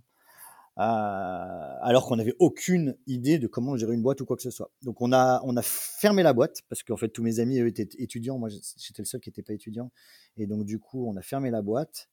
Euh, 0.79 1.75
alors 1.81 2.07
qu'on 2.07 2.15
n'avait 2.15 2.35
aucune 2.39 2.97
idée 3.05 3.37
de 3.37 3.45
comment 3.45 3.77
gérer 3.77 3.93
une 3.93 4.01
boîte 4.01 4.21
ou 4.21 4.25
quoi 4.25 4.35
que 4.35 4.41
ce 4.41 4.49
soit. 4.49 4.71
Donc 4.81 5.01
on 5.01 5.11
a 5.11 5.39
on 5.43 5.55
a 5.55 5.61
fermé 5.61 6.23
la 6.23 6.33
boîte 6.33 6.61
parce 6.67 6.81
qu'en 6.81 6.97
fait 6.97 7.09
tous 7.09 7.21
mes 7.21 7.39
amis 7.39 7.59
étaient 7.59 7.89
étudiants, 7.99 8.39
moi 8.39 8.49
j'étais 8.49 9.03
le 9.03 9.05
seul 9.05 9.21
qui 9.21 9.29
n'était 9.29 9.43
pas 9.43 9.53
étudiant 9.53 9.91
et 10.35 10.47
donc 10.47 10.65
du 10.65 10.79
coup 10.79 11.07
on 11.07 11.15
a 11.15 11.21
fermé 11.21 11.51
la 11.51 11.61
boîte. 11.61 12.09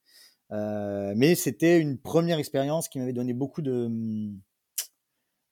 Euh, 0.52 1.14
mais 1.16 1.36
c'était 1.36 1.78
une 1.78 1.96
première 1.98 2.38
expérience 2.38 2.88
qui 2.88 2.98
m'avait 2.98 3.12
donné 3.14 3.32
beaucoup 3.32 3.62
de 3.62 3.88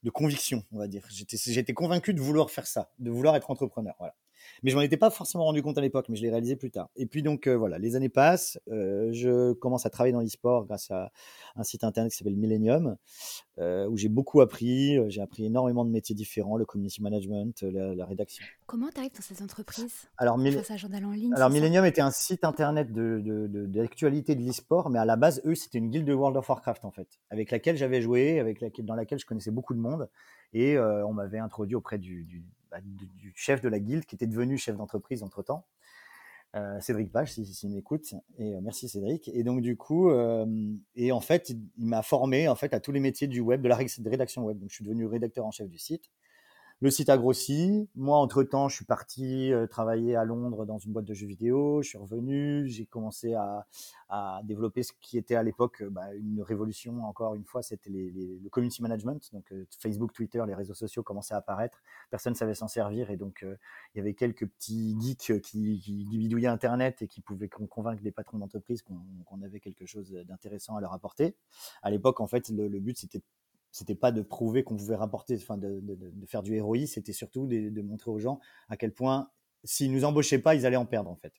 de 0.03 0.11
conviction, 0.11 0.63
on 0.73 0.79
va 0.79 0.87
dire. 0.87 1.07
J'étais 1.11 1.73
convaincu 1.73 2.15
de 2.15 2.21
vouloir 2.21 2.51
faire 2.51 2.67
ça, 2.67 2.93
de 2.99 3.11
vouloir 3.11 3.37
être 3.37 3.51
entrepreneur, 3.51 3.95
voilà. 3.99 4.15
Mais 4.63 4.71
je 4.71 4.77
m'en 4.77 4.83
étais 4.83 4.97
pas 4.97 5.11
forcément 5.11 5.45
rendu 5.45 5.63
compte 5.63 5.79
à 5.79 5.81
l'époque, 5.81 6.09
mais 6.09 6.17
je 6.17 6.23
l'ai 6.23 6.31
réalisé 6.31 6.57
plus 6.57 6.71
tard. 6.71 6.89
Et 6.97 7.07
puis 7.07 7.23
donc 7.23 7.47
euh, 7.47 7.57
voilà, 7.57 7.79
les 7.79 7.97
années 7.97 8.09
passent, 8.09 8.59
euh, 8.71 9.11
je 9.13 9.53
commence 9.53 9.87
à 9.87 9.91
travailler 9.91 10.13
dans 10.13 10.21
l'e-sport 10.21 10.67
grâce 10.67 10.91
à 10.91 11.11
un 11.57 11.63
site 11.65 11.85
internet 11.85 12.13
qui 12.13 12.19
s'appelle 12.19 12.37
Millennium, 12.37 12.97
euh, 13.59 13.87
où 13.89 13.97
j'ai 13.97 14.09
beaucoup 14.09 14.41
appris. 14.41 14.99
J'ai 15.11 15.21
appris 15.21 15.45
énormément 15.47 15.85
de 15.85 15.91
métiers 15.91 16.15
différents, 16.15 16.57
le 16.57 16.65
community 16.65 17.03
management, 17.03 17.63
la, 17.63 17.95
la 17.95 18.07
rédaction. 18.07 18.45
Comment 18.67 18.89
tu 18.91 18.99
arrives 19.01 19.15
dans 19.15 19.23
ces 19.23 19.43
entreprises 19.43 20.09
Alors, 20.17 20.39
Mil- 20.39 20.63
journal 20.77 21.05
en 21.05 21.11
ligne. 21.13 21.33
alors 21.35 21.51
Millennium 21.51 21.85
était 21.85 22.01
un 22.01 22.11
site 22.11 22.45
internet 22.45 22.93
de, 22.93 23.21
de, 23.25 23.47
de- 23.47 23.67
d'actualité 23.67 24.35
de 24.35 24.43
l'e-sport, 24.43 24.91
mais 24.91 24.99
à 24.99 25.05
la 25.05 25.17
base, 25.17 25.41
eux, 25.45 25.55
c'était 25.55 25.79
une 25.79 25.91
guilde 25.91 26.07
de 26.07 26.13
World 26.15 26.37
of 26.37 26.49
Warcraft 26.49 26.85
en 26.85 26.91
fait, 26.91 27.09
avec 27.31 27.51
laquelle 27.51 27.77
j'avais 27.77 28.01
joué, 28.01 28.39
avec 28.39 28.61
laquelle, 28.61 28.85
dans 28.85 28.95
laquelle 28.95 29.19
je 29.19 29.27
connaissais 29.27 29.51
beaucoup 29.51 29.75
de 29.75 29.81
monde, 29.81 30.09
et 30.53 30.79
on 30.79 31.13
m'avait 31.13 31.39
introduit 31.39 31.75
auprès 31.75 31.99
du, 31.99 32.25
du, 32.25 32.45
bah, 32.71 32.79
du- 32.83 33.33
chef 33.35 33.61
de 33.61 33.69
la 33.69 33.79
guilde, 33.79 34.05
qui 34.05 34.15
était 34.15 34.27
devenu 34.27 34.59
chef 34.59 34.77
d'entreprise 34.77 35.23
entre 35.23 35.43
temps, 35.43 35.67
euh, 36.57 36.81
Cédric 36.81 37.13
Page, 37.13 37.33
si, 37.33 37.45
si, 37.45 37.55
s'il 37.55 37.71
m'écoute, 37.71 38.15
et 38.39 38.55
euh, 38.55 38.61
merci 38.63 38.89
Cédric. 38.89 39.29
Et 39.29 39.43
donc 39.45 39.61
du 39.61 39.77
coup, 39.77 40.11
euh, 40.11 40.47
et 40.97 41.13
en 41.13 41.21
fait, 41.21 41.51
il, 41.51 41.61
m'a 41.77 42.03
formé 42.03 42.49
en 42.49 42.55
fait 42.55 42.73
à 42.73 42.81
tous 42.81 42.93
les 42.93 43.01
métiers 43.01 43.27
du 43.27 43.41
web, 43.41 43.61
de 43.61 43.69
la 43.69 43.77
rédaction 43.77 44.45
web. 44.45 44.59
Donc 44.59 44.71
je 44.71 44.77
suis 44.77 44.85
devenu 44.85 45.07
rédacteur 45.07 45.45
en 45.45 45.51
chef 45.51 45.69
du 45.69 45.79
site. 45.79 46.11
Le 46.81 46.93
site 46.93 47.09
a 47.09 47.19
grossi. 47.19 47.89
Moi, 47.97 48.17
entre-temps, 48.17 48.69
je 48.69 48.77
suis 48.77 48.85
parti 48.85 49.53
euh, 49.53 49.67
travailler 49.67 50.15
à 50.15 50.25
Londres 50.25 50.65
dans 50.65 50.79
une 50.79 50.93
boîte 50.93 51.07
de 51.07 51.15
jeux 51.15 51.27
vidéo. 51.27 51.83
Je 51.83 51.89
suis 51.89 51.99
revenu. 51.99 52.69
J'ai 52.69 52.87
commencé 52.87 53.35
à, 53.35 53.67
développer 54.45 54.85
ce 54.85 54.93
qui 55.01 55.19
était 55.19 55.35
à 55.35 55.43
l'époque 55.43 55.83
euh, 55.83 55.91
bah, 55.91 56.15
une 56.15 56.41
révolution. 56.41 57.05
Encore 57.05 57.35
une 57.35 57.45
fois, 57.45 57.63
c'était 57.63 57.91
le 57.91 58.49
community 58.51 58.81
management. 58.81 59.29
Donc 59.33 59.51
euh, 59.51 59.67
Facebook, 59.77 60.13
Twitter, 60.13 60.41
les 60.47 60.55
réseaux 60.55 60.75
sociaux 60.75 61.03
commençaient 61.03 61.35
à 61.35 61.39
apparaître. 61.39 61.83
Personne 62.11 62.35
ne 62.35 62.39
savait 62.39 62.55
s'en 62.55 62.69
servir. 62.69 63.11
Et 63.11 63.17
donc, 63.17 63.41
il 63.43 63.99
y 63.99 64.01
avait 64.01 64.15
quelques 64.15 64.47
petits 64.47 64.97
geeks 65.01 65.41
qui, 65.41 65.83
bidouillaient 66.17 66.47
Internet 66.47 67.03
et 67.03 67.09
qui 67.09 67.21
pouvaient 67.21 67.49
con- 67.49 67.67
convaincre 67.67 68.05
des 68.05 68.13
patrons 68.13 68.39
d'entreprise 68.39 68.83
qu'on 68.83 69.43
avait 69.43 69.59
quelque 69.59 69.85
chose 69.85 70.13
d'intéressant 70.29 70.77
à 70.77 70.81
leur 70.81 70.93
apporter. 70.93 71.35
À 71.83 71.91
l'époque, 71.91 72.21
en 72.21 72.29
fait, 72.29 72.51
le 72.51 72.79
but, 72.79 72.97
c'était 72.97 73.23
c'était 73.71 73.95
pas 73.95 74.13
de 74.13 74.23
prouver 74.23 74.63
qu'on 74.65 74.77
pouvait 74.77 74.97
rapporter, 74.97 75.37
enfin 75.37 75.57
de, 75.57 75.81
de- 75.83 76.27
faire 76.27 76.43
du 76.43 76.61
ROI, 76.61 76.87
c'était 76.87 77.13
surtout 77.13 77.47
de, 77.47 77.69
de 77.71 77.83
montrer 77.83 78.11
aux 78.11 78.19
gens 78.19 78.41
à 78.69 78.77
quel 78.77 78.93
point 78.93 79.29
s'ils 79.65 79.93
nous 79.93 80.05
embauchaient 80.05 80.39
pas, 80.39 80.55
ils 80.55 80.67
allaient 80.67 80.77
en 80.77 80.87
perdre 80.87 81.11
en 81.11 81.17
fait. 81.17 81.33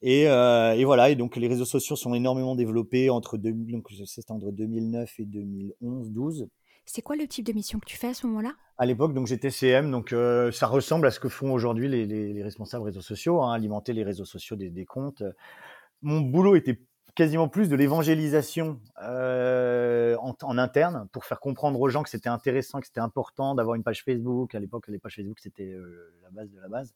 Et, 0.00 0.28
euh, 0.28 0.74
et 0.74 0.84
voilà, 0.84 1.10
et 1.10 1.16
donc 1.16 1.36
les 1.36 1.48
réseaux 1.48 1.64
sociaux 1.64 1.96
sont 1.96 2.14
énormément 2.14 2.54
développés 2.54 3.10
entre, 3.10 3.36
deux- 3.36 3.52
donc, 3.52 3.88
entre 4.28 4.52
2009 4.52 5.18
et 5.18 5.24
2011, 5.24 6.10
12. 6.12 6.48
C'est 6.86 7.02
quoi 7.02 7.16
le 7.16 7.26
type 7.26 7.44
de 7.46 7.52
mission 7.52 7.78
que 7.80 7.86
tu 7.86 7.96
fais 7.96 8.08
à 8.08 8.14
ce 8.14 8.26
moment-là? 8.28 8.54
À 8.78 8.86
l'époque, 8.86 9.12
donc 9.12 9.26
j'étais 9.26 9.50
CM, 9.50 9.90
donc 9.90 10.12
euh, 10.12 10.52
ça 10.52 10.68
ressemble 10.68 11.06
à 11.08 11.10
ce 11.10 11.18
que 11.18 11.28
font 11.28 11.52
aujourd'hui 11.52 11.88
les, 11.88 12.06
les- 12.06 12.32
les 12.32 12.42
responsables 12.44 12.84
réseaux 12.84 13.00
sociaux, 13.00 13.42
hein, 13.42 13.52
alimenter 13.52 13.92
les 13.92 14.04
réseaux 14.04 14.24
sociaux 14.24 14.54
des, 14.56 14.70
des 14.70 14.84
comptes. 14.86 15.22
Mon 16.00 16.20
boulot 16.20 16.54
était 16.54 16.80
quasiment 17.18 17.48
plus 17.48 17.68
de 17.68 17.74
l'évangélisation 17.74 18.80
euh, 19.02 20.16
en 20.20 20.36
en, 20.40 20.56
interne 20.56 21.08
pour 21.10 21.24
faire 21.24 21.40
comprendre 21.40 21.80
aux 21.80 21.88
gens 21.88 22.04
que 22.04 22.10
c'était 22.10 22.28
intéressant, 22.28 22.78
que 22.78 22.86
c'était 22.86 23.00
important 23.00 23.56
d'avoir 23.56 23.74
une 23.74 23.82
page 23.82 24.04
Facebook. 24.04 24.54
À 24.54 24.60
l'époque, 24.60 24.86
les 24.86 25.00
pages 25.00 25.16
Facebook, 25.16 25.40
c'était 25.40 25.76
la 26.22 26.30
base 26.30 26.48
de 26.52 26.60
la 26.60 26.68
base. 26.68 26.94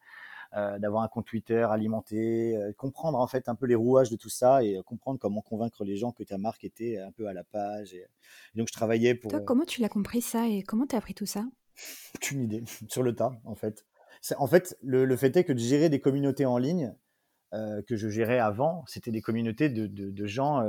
d'avoir 0.78 1.02
un 1.02 1.08
compte 1.08 1.26
Twitter 1.26 1.66
alimenté, 1.68 2.56
comprendre 2.76 3.18
en 3.18 3.26
fait 3.26 3.48
un 3.48 3.56
peu 3.56 3.66
les 3.66 3.74
rouages 3.74 4.10
de 4.10 4.16
tout 4.16 4.28
ça 4.28 4.62
et 4.62 4.80
comprendre 4.86 5.18
comment 5.18 5.40
convaincre 5.40 5.84
les 5.84 5.96
gens 5.96 6.12
que 6.12 6.22
ta 6.22 6.38
marque 6.38 6.62
était 6.62 6.98
un 6.98 7.10
peu 7.10 7.26
à 7.26 7.32
la 7.32 7.42
page. 7.42 7.92
Et, 7.92 8.06
donc 8.54 8.68
je 8.68 8.72
travaillais 8.72 9.16
pour. 9.16 9.32
Toi, 9.32 9.40
comment 9.40 9.64
tu 9.64 9.80
l'as 9.80 9.88
compris 9.88 10.22
ça 10.22 10.46
et 10.46 10.62
comment 10.62 10.86
tu 10.86 10.94
as 10.94 10.98
appris 10.98 11.14
tout 11.14 11.26
ça? 11.26 11.44
Aucune 12.14 12.42
idée, 12.42 12.62
sur 12.88 13.02
le 13.02 13.12
tas 13.12 13.32
en 13.44 13.56
fait. 13.56 13.84
En 14.36 14.46
fait, 14.46 14.78
le, 14.82 15.16
fait 15.16 15.36
est 15.36 15.42
que 15.42 15.52
de 15.52 15.58
gérer 15.58 15.88
des 15.88 16.00
communautés 16.00 16.46
en 16.46 16.58
ligne 16.58 16.94
que 17.52 17.97
je 17.97 18.09
gérais 18.09 18.38
avant, 18.38 18.85
c'était 18.87 19.11
des 19.11 19.21
communautés 19.21 19.68
de, 19.68 20.26
gens 20.26 20.66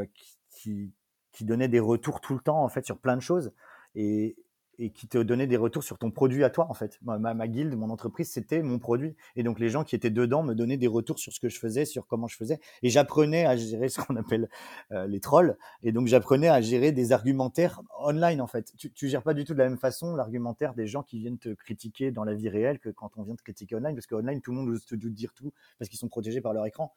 qui, 0.49 0.91
qui 1.31 1.45
donnait 1.45 1.67
des 1.67 1.79
retours 1.79 2.21
tout 2.21 2.33
le 2.33 2.39
temps 2.39 2.63
en 2.63 2.69
fait 2.69 2.85
sur 2.85 2.97
plein 2.97 3.15
de 3.15 3.21
choses. 3.21 3.51
Et, 3.95 4.35
et 4.79 4.89
qui 4.89 5.07
te 5.07 5.17
donnait 5.17 5.47
des 5.47 5.57
retours 5.57 5.83
sur 5.83 5.97
ton 5.97 6.11
produit 6.11 6.43
à 6.43 6.49
toi 6.49 6.67
en 6.69 6.73
fait. 6.73 6.99
Ma, 7.03 7.17
ma, 7.17 7.47
guilde, 7.47 7.75
mon 7.75 7.89
entreprise, 7.89 8.31
c'était 8.31 8.61
mon 8.61 8.79
produit 8.79 9.15
et 9.35 9.43
donc 9.43 9.59
les 9.59 9.69
gens 9.69 9.83
qui 9.83 9.95
étaient 9.95 10.09
dedans 10.09 10.43
me 10.43 10.53
donnaient 10.53 10.77
des 10.77 10.87
retours 10.87 11.19
sur 11.19 11.31
ce 11.31 11.39
que 11.39 11.49
je 11.49 11.59
faisais, 11.59 11.85
sur 11.85 12.07
comment 12.07 12.27
je 12.27 12.35
faisais 12.35 12.59
et 12.81 12.89
j'apprenais 12.89 13.45
à 13.45 13.55
gérer 13.55 13.89
ce 13.89 14.01
qu'on 14.01 14.15
appelle 14.15 14.49
euh, 14.91 15.07
les 15.07 15.19
trolls 15.19 15.57
et 15.83 15.91
donc 15.91 16.07
j'apprenais 16.07 16.49
à 16.49 16.61
gérer 16.61 16.91
des 16.91 17.11
argumentaires 17.11 17.81
online 17.99 18.41
en 18.41 18.47
fait. 18.47 18.73
Tu, 18.77 18.91
tu 18.91 19.09
gères 19.09 19.23
pas 19.23 19.33
du 19.33 19.43
tout 19.43 19.53
de 19.53 19.59
la 19.59 19.69
même 19.69 19.77
façon 19.77 20.15
l'argumentaire 20.15 20.73
des 20.73 20.87
gens 20.87 21.03
qui 21.03 21.19
viennent 21.19 21.37
te 21.37 21.53
critiquer 21.53 22.11
dans 22.11 22.23
la 22.23 22.33
vie 22.33 22.49
réelle 22.49 22.79
que 22.79 22.89
quand 22.89 23.11
on 23.17 23.23
vient 23.23 23.35
te 23.35 23.43
critiquer 23.43 23.75
online 23.75 23.95
parce 23.95 24.07
que 24.07 24.15
online 24.15 24.41
tout 24.41 24.51
le 24.51 24.57
monde 24.57 24.69
ose 24.69 24.85
te 24.85 24.95
dire 24.95 25.33
tout 25.33 25.53
parce 25.79 25.89
qu'ils 25.89 25.99
sont 25.99 26.07
protégés 26.07 26.41
par 26.41 26.53
leur 26.53 26.65
écran. 26.65 26.93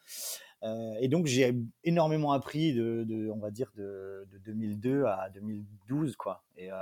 Euh, 0.62 0.94
et 1.00 1.08
donc 1.08 1.26
j'ai 1.26 1.54
énormément 1.84 2.32
appris 2.32 2.72
de, 2.72 3.30
on 3.32 3.38
va 3.38 3.50
dire 3.50 3.70
de, 3.76 4.26
de 4.32 4.38
2002 4.38 5.04
à 5.04 5.28
2012 5.30 6.16
quoi. 6.16 6.44
Et, 6.56 6.72
euh, 6.72 6.76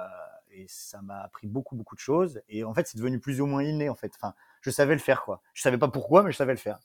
et 0.52 0.66
ça 0.68 1.02
m'a 1.02 1.20
appris 1.20 1.46
beaucoup 1.46 1.76
beaucoup 1.76 1.94
de 1.94 2.00
choses. 2.00 2.40
Et 2.48 2.64
en 2.64 2.72
fait 2.72 2.86
c'est 2.86 2.98
devenu 2.98 3.18
plus 3.18 3.40
ou 3.40 3.46
moins 3.46 3.62
inné 3.62 3.88
en 3.88 3.94
fait. 3.94 4.12
Enfin 4.16 4.34
je 4.60 4.70
savais 4.70 4.94
le 4.94 5.00
faire 5.00 5.22
quoi. 5.22 5.42
Je 5.54 5.62
savais 5.62 5.78
pas 5.78 5.88
pourquoi 5.88 6.22
mais 6.22 6.32
je 6.32 6.36
savais 6.36 6.52
le 6.52 6.58
faire. 6.58 6.78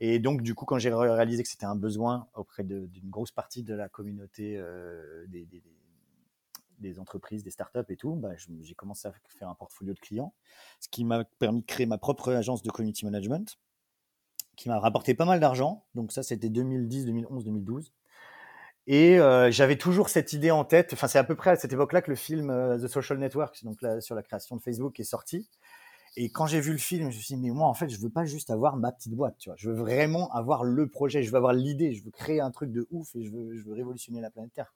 Et 0.00 0.18
donc, 0.18 0.40
du 0.40 0.54
coup, 0.54 0.64
quand 0.64 0.78
j'ai 0.78 0.92
réalisé 0.92 1.42
que 1.42 1.48
c'était 1.48 1.66
un 1.66 1.76
besoin 1.76 2.26
auprès 2.34 2.64
d'une 2.64 3.10
grosse 3.10 3.32
partie 3.32 3.62
de 3.62 3.74
la 3.74 3.90
communauté 3.90 4.56
euh, 4.56 5.26
des, 6.78 6.98
entreprises, 6.98 7.44
des 7.44 7.50
startups 7.50 7.84
et 7.90 7.96
tout, 7.96 8.14
bah, 8.14 8.30
j'ai 8.36 8.74
commencé 8.74 9.06
à 9.06 9.12
faire 9.28 9.50
un 9.50 9.54
portfolio 9.54 9.92
de 9.92 10.00
clients, 10.00 10.32
ce 10.80 10.88
qui 10.88 11.04
m'a 11.04 11.24
permis 11.38 11.60
de 11.60 11.66
créer 11.66 11.84
ma 11.84 11.98
propre 11.98 12.32
agence 12.32 12.62
de 12.62 12.70
community 12.70 13.04
management 13.04 13.58
qui 14.60 14.68
m'a 14.68 14.78
rapporté 14.78 15.14
pas 15.14 15.24
mal 15.24 15.40
d'argent. 15.40 15.86
Donc 15.94 16.12
ça, 16.12 16.22
c'était 16.22 16.50
2010, 16.50 17.06
2011, 17.06 17.44
2012. 17.44 17.94
Et 18.86 19.18
euh, 19.18 19.50
j'avais 19.50 19.76
toujours 19.76 20.10
cette 20.10 20.34
idée 20.34 20.50
en 20.50 20.66
tête. 20.66 20.92
Enfin, 20.92 21.08
c'est 21.08 21.18
à 21.18 21.24
peu 21.24 21.34
près 21.34 21.50
à 21.50 21.56
cette 21.56 21.72
époque-là 21.72 22.02
que 22.02 22.10
le 22.10 22.16
film 22.16 22.50
euh, 22.50 22.78
The 22.78 22.86
Social 22.86 23.18
Network, 23.18 23.64
donc 23.64 23.78
sur 24.00 24.14
la 24.14 24.22
création 24.22 24.56
de 24.56 24.60
Facebook, 24.60 25.00
est 25.00 25.04
sorti. 25.04 25.48
Et 26.16 26.28
quand 26.28 26.46
j'ai 26.46 26.60
vu 26.60 26.72
le 26.72 26.78
film, 26.78 27.10
je 27.10 27.16
me 27.16 27.22
suis 27.22 27.36
dit, 27.36 27.40
mais 27.40 27.50
moi, 27.50 27.68
en 27.68 27.74
fait, 27.74 27.88
je 27.88 27.98
veux 28.00 28.10
pas 28.10 28.26
juste 28.26 28.50
avoir 28.50 28.76
ma 28.76 28.92
petite 28.92 29.14
boîte, 29.14 29.36
tu 29.38 29.48
vois. 29.48 29.56
Je 29.56 29.70
veux 29.70 29.76
vraiment 29.76 30.30
avoir 30.32 30.62
le 30.64 30.88
projet, 30.88 31.22
je 31.22 31.30
veux 31.30 31.36
avoir 31.36 31.54
l'idée, 31.54 31.94
je 31.94 32.04
veux 32.04 32.10
créer 32.10 32.40
un 32.40 32.50
truc 32.50 32.70
de 32.70 32.86
ouf 32.90 33.14
et 33.14 33.22
je 33.22 33.30
veux, 33.30 33.56
je 33.56 33.64
veux 33.64 33.72
révolutionner 33.72 34.20
la 34.20 34.28
planète 34.28 34.52
Terre, 34.52 34.72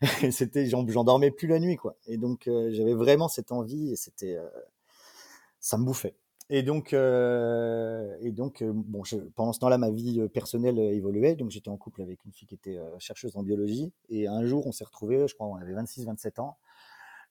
c'était, 0.30 0.66
j'en, 0.66 0.84
dormais 0.84 1.30
plus 1.30 1.48
la 1.48 1.58
nuit, 1.58 1.76
quoi. 1.76 1.96
Et 2.06 2.16
donc, 2.16 2.48
euh, 2.48 2.70
j'avais 2.72 2.94
vraiment 2.94 3.28
cette 3.28 3.52
envie 3.52 3.92
et 3.92 3.96
c'était, 3.96 4.38
ça 5.60 5.76
me 5.76 5.84
bouffait. 5.84 6.14
Et 6.48 6.62
donc, 6.62 6.92
euh, 6.92 8.16
et 8.20 8.30
donc 8.30 8.62
euh, 8.62 8.70
bon, 8.72 9.02
pendant 9.34 9.52
ce 9.52 9.58
temps-là, 9.58 9.78
ma 9.78 9.90
vie 9.90 10.20
euh, 10.20 10.28
personnelle 10.28 10.78
évoluait. 10.78 11.34
Donc, 11.34 11.50
j'étais 11.50 11.70
en 11.70 11.76
couple 11.76 12.02
avec 12.02 12.24
une 12.24 12.32
fille 12.32 12.46
qui 12.46 12.54
était 12.54 12.78
chercheuse 12.98 13.36
en 13.36 13.42
biologie. 13.42 13.92
Et 14.10 14.28
un 14.28 14.44
jour, 14.44 14.66
on 14.66 14.72
s'est 14.72 14.84
retrouvés, 14.84 15.26
je 15.26 15.34
crois, 15.34 15.48
on 15.48 15.56
avait 15.56 15.74
26-27 15.74 16.40
ans. 16.40 16.56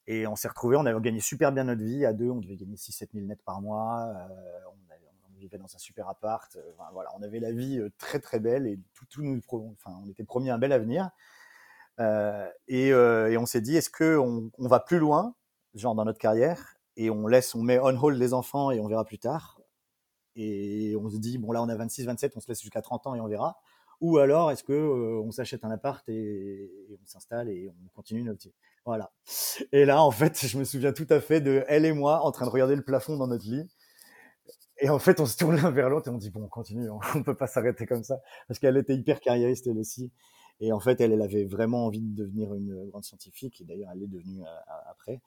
Et 0.07 0.27
on 0.27 0.35
s'est 0.35 0.50
retrouvés, 0.50 0.75
on 0.75 0.85
avait 0.85 1.00
gagné 1.01 1.20
super 1.22 1.51
bien 1.51 1.63
notre 1.63 1.83
vie. 1.83 2.05
À 2.05 2.13
deux, 2.13 2.29
on 2.29 2.39
devait 2.39 2.57
gagner 2.57 2.75
6-7 2.75 3.09
000 3.13 3.25
nets 3.25 3.42
par 3.44 3.61
mois. 3.61 4.13
on, 4.68 4.75
vivait 5.39 5.57
dans 5.57 5.74
un 5.75 5.79
super 5.79 6.07
appart. 6.07 6.57
Voilà, 6.94 7.09
on 7.18 7.22
avait 7.22 7.39
la 7.39 7.51
vie 7.51 7.81
très, 7.98 8.20
très 8.20 8.39
belle. 8.39 8.68
Et 8.68 8.79
tout, 8.94 9.05
tout 9.05 9.22
nous, 9.22 9.42
enfin, 9.51 9.98
on 10.03 10.09
était 10.09 10.24
promis 10.24 10.50
un 10.50 10.57
bel 10.57 10.72
avenir. 10.74 11.09
Et, 12.68 12.89
et, 12.89 13.37
on 13.37 13.46
s'est 13.46 13.61
dit, 13.61 13.77
est-ce 13.77 13.89
qu'on 13.89 14.51
on 14.57 14.68
va 14.68 14.79
plus 14.79 15.00
loin, 15.00 15.35
genre 15.74 15.96
dans 15.96 16.05
notre 16.05 16.20
carrière? 16.20 16.75
Et 16.98 17.10
on 17.10 17.27
laisse, 17.27 17.55
on 17.55 17.62
met 17.62 17.79
on 17.79 17.98
hold 17.98 18.18
les 18.18 18.34
enfants 18.34 18.72
et 18.72 18.79
on 18.79 18.88
verra 18.88 19.05
plus 19.05 19.20
tard. 19.20 19.60
Et 20.36 20.96
on 21.00 21.10
se 21.10 21.18
dit, 21.18 21.38
bon 21.38 21.51
là 21.51 21.62
on 21.62 21.70
a 21.70 21.75
26, 21.75 22.05
27, 22.05 22.34
on 22.36 22.40
se 22.40 22.48
laisse 22.48 22.62
jusqu'à 22.62 22.81
30 22.81 23.08
ans 23.08 23.16
et 23.16 23.22
on 23.22 23.27
verra. 23.27 23.58
Ou 24.01 24.18
alors 24.18 24.51
est-ce 24.51 24.64
que 24.64 24.74
euh, 24.74 25.22
on 25.24 25.31
s'achète 25.31 25.64
un 25.64 25.72
appart 25.72 26.08
et, 26.10 26.70
on 27.01 27.05
s'installe 27.05 27.50
et 27.50 27.70
on 27.70 27.88
continue 27.94 28.24
notre 28.24 28.44
vie? 28.44 28.53
Voilà. 28.86 29.12
Et 29.72 29.86
là 29.86 30.01
en 30.01 30.12
fait, 30.12 30.46
je 30.46 30.58
me 30.58 30.66
souviens 30.66 30.92
tout 30.92 31.08
à 31.10 31.22
fait 31.22 31.42
de 31.42 31.64
elle 31.68 31.86
et 31.86 31.94
moi 31.94 32.22
en 32.22 32.31
train 32.31 32.46
de 32.46 32.51
regarder 32.51 32.75
le 32.75 32.84
plafond 32.84 33.18
dans 33.18 33.27
notre 33.27 33.46
lit. 33.46 33.70
Et 34.79 34.90
en 34.90 35.00
fait, 35.00 35.22
on 35.22 35.25
se 35.25 35.38
tourne 35.38 35.55
l'un 35.55 35.72
vers 35.72 35.90
l'autre 35.90 36.10
et 36.10 36.12
on 36.12 36.18
dit 36.18 36.29
bon, 36.31 36.44
on 36.44 36.50
continue, 36.50 36.90
on 36.90 37.24
peut 37.24 37.36
pas 37.36 37.48
s'arrêter 37.48 37.86
comme 37.86 38.03
ça 38.03 38.20
parce 38.48 38.60
qu'elle 38.60 38.75
était 38.75 38.96
hyper 38.96 39.22
carriériste 39.22 39.68
elle 39.68 39.77
aussi. 39.77 40.12
Et 40.60 40.72
en 40.72 40.79
fait, 40.79 41.00
elle, 41.01 41.12
elle 41.12 41.22
avait 41.22 41.46
vraiment 41.46 41.86
envie 41.86 42.01
de 42.01 42.16
devenir 42.16 42.53
une 42.53 42.88
grande 42.90 43.03
scientifique 43.03 43.62
et 43.62 43.66
d'ailleurs 43.66 43.92
elle 43.94 44.03
est 44.03 44.08
devenue 44.08 44.42
euh, 44.42 44.90
après. 44.90 45.22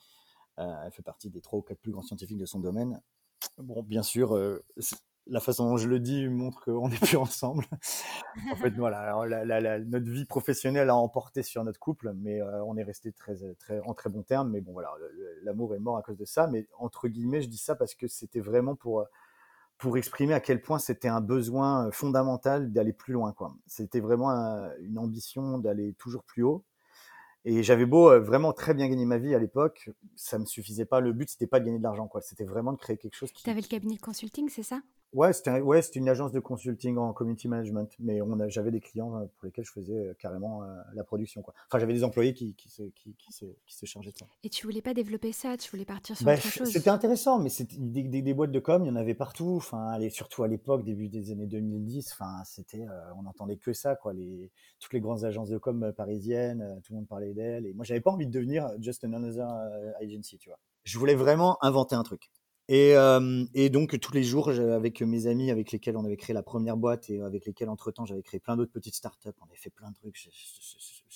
Euh, 0.58 0.74
elle 0.84 0.92
fait 0.92 1.02
partie 1.02 1.30
des 1.30 1.40
trois 1.40 1.58
ou 1.58 1.62
quatre 1.62 1.80
plus 1.80 1.92
grands 1.92 2.02
scientifiques 2.02 2.38
de 2.38 2.46
son 2.46 2.58
domaine. 2.60 3.00
Bon, 3.58 3.82
bien 3.82 4.02
sûr, 4.02 4.34
euh, 4.34 4.64
la 5.26 5.40
façon 5.40 5.68
dont 5.68 5.76
je 5.76 5.88
le 5.88 6.00
dis 6.00 6.28
montre 6.28 6.64
qu'on 6.64 6.88
n'est 6.88 6.96
plus 7.14 7.16
ensemble. 7.16 7.64
en 8.50 8.56
fait, 8.56 8.70
voilà, 8.76 9.14
notre 9.86 10.10
vie 10.10 10.24
professionnelle 10.24 10.90
a 10.90 10.96
emporté 10.96 11.42
sur 11.42 11.62
notre 11.62 11.78
couple, 11.78 12.12
mais 12.16 12.40
euh, 12.40 12.64
on 12.64 12.76
est 12.76 12.82
resté 12.82 13.12
très, 13.12 13.36
très, 13.58 13.80
en 13.80 13.94
très 13.94 14.10
bon 14.10 14.22
terme. 14.22 14.50
Mais 14.50 14.60
bon, 14.60 14.72
voilà, 14.72 14.92
l'amour 15.44 15.74
est 15.74 15.80
mort 15.80 15.96
à 15.96 16.02
cause 16.02 16.16
de 16.16 16.24
ça. 16.24 16.48
Mais 16.48 16.66
entre 16.78 17.08
guillemets, 17.08 17.42
je 17.42 17.48
dis 17.48 17.58
ça 17.58 17.76
parce 17.76 17.94
que 17.94 18.08
c'était 18.08 18.40
vraiment 18.40 18.74
pour, 18.74 19.04
pour 19.76 19.96
exprimer 19.96 20.34
à 20.34 20.40
quel 20.40 20.60
point 20.60 20.80
c'était 20.80 21.08
un 21.08 21.20
besoin 21.20 21.90
fondamental 21.92 22.72
d'aller 22.72 22.92
plus 22.92 23.12
loin. 23.12 23.32
C'était 23.66 24.00
vraiment 24.00 24.30
une 24.80 24.98
ambition 24.98 25.58
d'aller 25.58 25.94
toujours 25.94 26.24
plus 26.24 26.42
haut. 26.42 26.64
Et 27.44 27.62
j'avais 27.62 27.86
beau 27.86 28.10
euh, 28.10 28.20
vraiment 28.20 28.52
très 28.52 28.74
bien 28.74 28.88
gagner 28.88 29.06
ma 29.06 29.18
vie 29.18 29.34
à 29.34 29.38
l'époque, 29.38 29.90
ça 30.16 30.38
me 30.38 30.44
suffisait 30.44 30.84
pas. 30.84 31.00
Le 31.00 31.12
but, 31.12 31.30
c'était 31.30 31.46
pas 31.46 31.60
de 31.60 31.64
gagner 31.64 31.78
de 31.78 31.82
l'argent, 31.82 32.08
quoi. 32.08 32.20
C'était 32.20 32.44
vraiment 32.44 32.72
de 32.72 32.78
créer 32.78 32.96
quelque 32.96 33.14
chose 33.14 33.32
qui. 33.32 33.42
Tu 33.42 33.50
avais 33.50 33.60
le 33.60 33.66
cabinet 33.66 33.94
de 33.96 34.00
consulting, 34.00 34.48
c'est 34.48 34.62
ça? 34.62 34.80
Ouais, 35.14 35.32
c'était 35.32 35.60
ouais, 35.60 35.80
une 35.94 36.08
agence 36.08 36.32
de 36.32 36.40
consulting 36.40 36.98
en 36.98 37.14
community 37.14 37.48
management, 37.48 37.90
mais 37.98 38.20
on 38.20 38.36
j'avais 38.48 38.70
des 38.70 38.80
clients 38.80 39.16
euh, 39.16 39.24
pour 39.38 39.46
lesquels 39.46 39.64
je 39.64 39.72
faisais 39.72 39.96
euh, 39.96 40.14
carrément 40.18 40.62
la 40.92 41.02
production. 41.02 41.40
Quoi. 41.40 41.54
Enfin, 41.66 41.78
j'avais 41.78 41.94
des 41.94 42.04
employés 42.04 42.34
qui, 42.34 42.54
qui, 42.54 42.68
se, 42.68 42.82
qui, 42.82 43.14
qui, 43.16 43.32
se, 43.32 43.46
qui 43.66 43.74
se 43.74 43.86
chargeaient 43.86 44.12
de 44.12 44.18
ça. 44.18 44.26
Et 44.44 44.50
tu 44.50 44.66
voulais 44.66 44.82
pas 44.82 44.92
développer 44.92 45.32
ça, 45.32 45.56
tu 45.56 45.70
voulais 45.70 45.86
partir 45.86 46.16
sur 46.16 46.26
bah, 46.26 46.34
autre 46.34 46.42
chose? 46.42 46.70
C'était 46.70 46.90
intéressant, 46.90 47.38
mais 47.38 47.48
des, 47.78 48.22
des, 48.22 48.34
boîtes 48.34 48.52
de 48.52 48.60
com, 48.60 48.84
il 48.84 48.88
y 48.88 48.90
en 48.90 48.96
avait 48.96 49.14
partout. 49.14 49.54
Enfin, 49.56 49.88
allez, 49.88 50.10
surtout 50.10 50.42
à 50.42 50.48
l'époque, 50.48 50.84
début 50.84 51.08
des 51.08 51.30
années 51.30 51.46
2010, 51.46 52.12
enfin, 52.12 52.42
c'était, 52.44 52.84
on 53.16 53.22
n'entendait 53.22 53.56
que 53.56 53.72
ça, 53.72 53.96
quoi. 53.96 54.12
Les, 54.12 54.50
toutes 54.78 54.92
les 54.92 55.00
grandes 55.00 55.24
agences 55.24 55.48
de 55.48 55.58
com 55.58 55.92
parisiennes, 55.96 56.80
tout 56.84 56.92
le 56.92 56.98
monde 56.98 57.08
parlait 57.08 57.32
d'elles. 57.32 57.66
Et 57.66 57.72
moi, 57.72 57.84
j'avais 57.84 58.00
pas 58.00 58.10
envie 58.10 58.26
de 58.26 58.32
devenir 58.32 58.70
just 58.80 59.04
another 59.04 59.48
agency, 60.00 60.36
tu 60.38 60.50
vois. 60.50 60.58
Je 60.84 60.98
voulais 60.98 61.14
vraiment 61.14 61.62
inventer 61.62 61.94
un 61.94 62.02
truc. 62.02 62.30
Et, 62.68 62.94
euh, 62.96 63.46
et, 63.54 63.70
donc 63.70 63.98
tous 63.98 64.12
les 64.12 64.22
jours, 64.22 64.50
avec 64.50 65.00
mes 65.00 65.26
amis 65.26 65.50
avec 65.50 65.72
lesquels 65.72 65.96
on 65.96 66.04
avait 66.04 66.18
créé 66.18 66.34
la 66.34 66.42
première 66.42 66.76
boîte 66.76 67.08
et 67.08 67.18
avec 67.22 67.46
lesquels 67.46 67.70
entre-temps 67.70 68.04
j'avais 68.04 68.22
créé 68.22 68.40
plein 68.40 68.56
d'autres 68.56 68.72
petites 68.72 68.94
startups, 68.94 69.30
on 69.40 69.46
avait 69.46 69.56
fait 69.56 69.70
plein 69.70 69.90
de 69.90 69.94
trucs. 69.94 70.28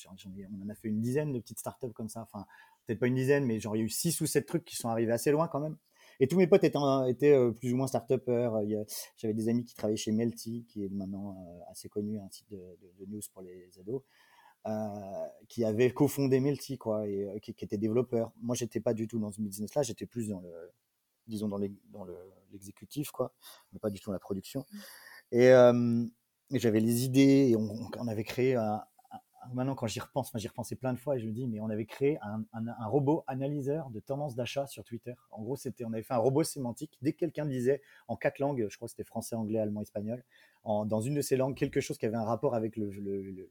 on 0.08 0.64
en 0.64 0.68
a 0.70 0.74
fait 0.74 0.88
une 0.88 1.02
dizaine 1.02 1.32
de 1.32 1.38
petites 1.40 1.58
startups 1.58 1.92
comme 1.92 2.08
ça. 2.08 2.22
Enfin, 2.22 2.46
peut-être 2.86 3.00
pas 3.00 3.06
une 3.06 3.16
dizaine, 3.16 3.44
mais 3.44 3.60
genre 3.60 3.76
il 3.76 3.82
eu 3.82 3.90
six 3.90 4.18
ou 4.22 4.26
sept 4.26 4.46
trucs 4.46 4.64
qui 4.64 4.76
sont 4.76 4.88
arrivés 4.88 5.12
assez 5.12 5.30
loin 5.30 5.46
quand 5.46 5.60
même. 5.60 5.76
Et 6.20 6.26
tous 6.26 6.38
mes 6.38 6.46
potes 6.46 6.64
étaient, 6.64 6.78
étaient 7.08 7.36
plus 7.52 7.74
ou 7.74 7.76
moins 7.76 7.86
start-upers. 7.86 8.52
J'avais 9.18 9.34
des 9.34 9.48
amis 9.48 9.64
qui 9.64 9.74
travaillaient 9.74 9.96
chez 9.96 10.12
Melty, 10.12 10.64
qui 10.68 10.84
est 10.84 10.88
maintenant 10.88 11.36
assez 11.70 11.90
connu, 11.90 12.18
un 12.18 12.30
site 12.30 12.50
de, 12.50 13.06
news 13.08 13.20
pour 13.30 13.42
les 13.42 13.68
ados. 13.78 14.02
Qui 15.48 15.64
avait 15.64 15.90
cofondé 15.90 16.40
Melty 16.40 16.78
quoi 16.78 17.06
et 17.06 17.28
qui, 17.42 17.52
qui, 17.52 17.64
était 17.64 17.76
développeur. 17.76 18.32
Moi, 18.40 18.54
j'étais 18.54 18.80
pas 18.80 18.94
du 18.94 19.06
tout 19.06 19.18
dans 19.18 19.32
ce 19.32 19.40
business 19.42 19.74
là, 19.74 19.82
j'étais 19.82 20.06
plus 20.06 20.28
dans 20.28 20.40
le 20.40 20.50
disons 21.26 21.48
dans 21.48 21.58
l'exécutif, 22.50 23.10
quoi, 23.10 23.32
mais 23.72 23.78
pas 23.78 23.90
du 23.90 24.00
tout 24.00 24.10
dans 24.10 24.14
la 24.14 24.18
production. 24.18 24.64
Mmh. 24.70 24.78
Euh, 25.34 26.06
et, 26.52 26.58
j'avais 26.58 26.80
les 26.80 27.04
idées, 27.04 27.48
et 27.50 27.56
on, 27.56 27.88
on 27.98 28.08
avait 28.08 28.24
créé 28.24 28.56
un, 28.56 28.82
maintenant 29.52 29.74
quand 29.74 29.86
j'y 29.86 30.00
repense, 30.00 30.30
j'y 30.34 30.48
repensais 30.48 30.76
plein 30.76 30.92
de 30.92 30.98
fois, 30.98 31.16
et 31.16 31.20
je 31.20 31.26
me 31.26 31.32
dis, 31.32 31.46
mais 31.46 31.60
on 31.60 31.70
avait 31.70 31.86
créé 31.86 32.18
un, 32.22 32.44
un, 32.52 32.86
robot 32.86 33.24
analyseur 33.26 33.90
de 33.90 34.00
tendance 34.00 34.34
d'achat 34.34 34.66
sur 34.66 34.84
Twitter. 34.84 35.14
En 35.30 35.42
gros, 35.42 35.56
c'était, 35.56 35.84
on 35.84 35.92
avait 35.92 36.02
fait 36.02 36.14
un 36.14 36.18
robot 36.18 36.44
sémantique. 36.44 36.98
Dès 37.02 37.12
que 37.12 37.18
quelqu'un 37.18 37.46
disait 37.46 37.82
en 38.08 38.16
quatre 38.16 38.38
langues, 38.38 38.66
je 38.68 38.76
crois 38.76 38.86
que 38.86 38.90
c'était 38.90 39.04
français, 39.04 39.36
anglais, 39.36 39.58
allemand, 39.58 39.82
espagnol, 39.82 40.24
en, 40.64 40.84
dans 40.84 41.00
une 41.00 41.14
de 41.14 41.22
ces 41.22 41.36
langues, 41.36 41.56
quelque 41.56 41.80
chose 41.80 41.98
qui 41.98 42.06
avait 42.06 42.16
un 42.16 42.24
rapport 42.24 42.54
avec 42.54 42.78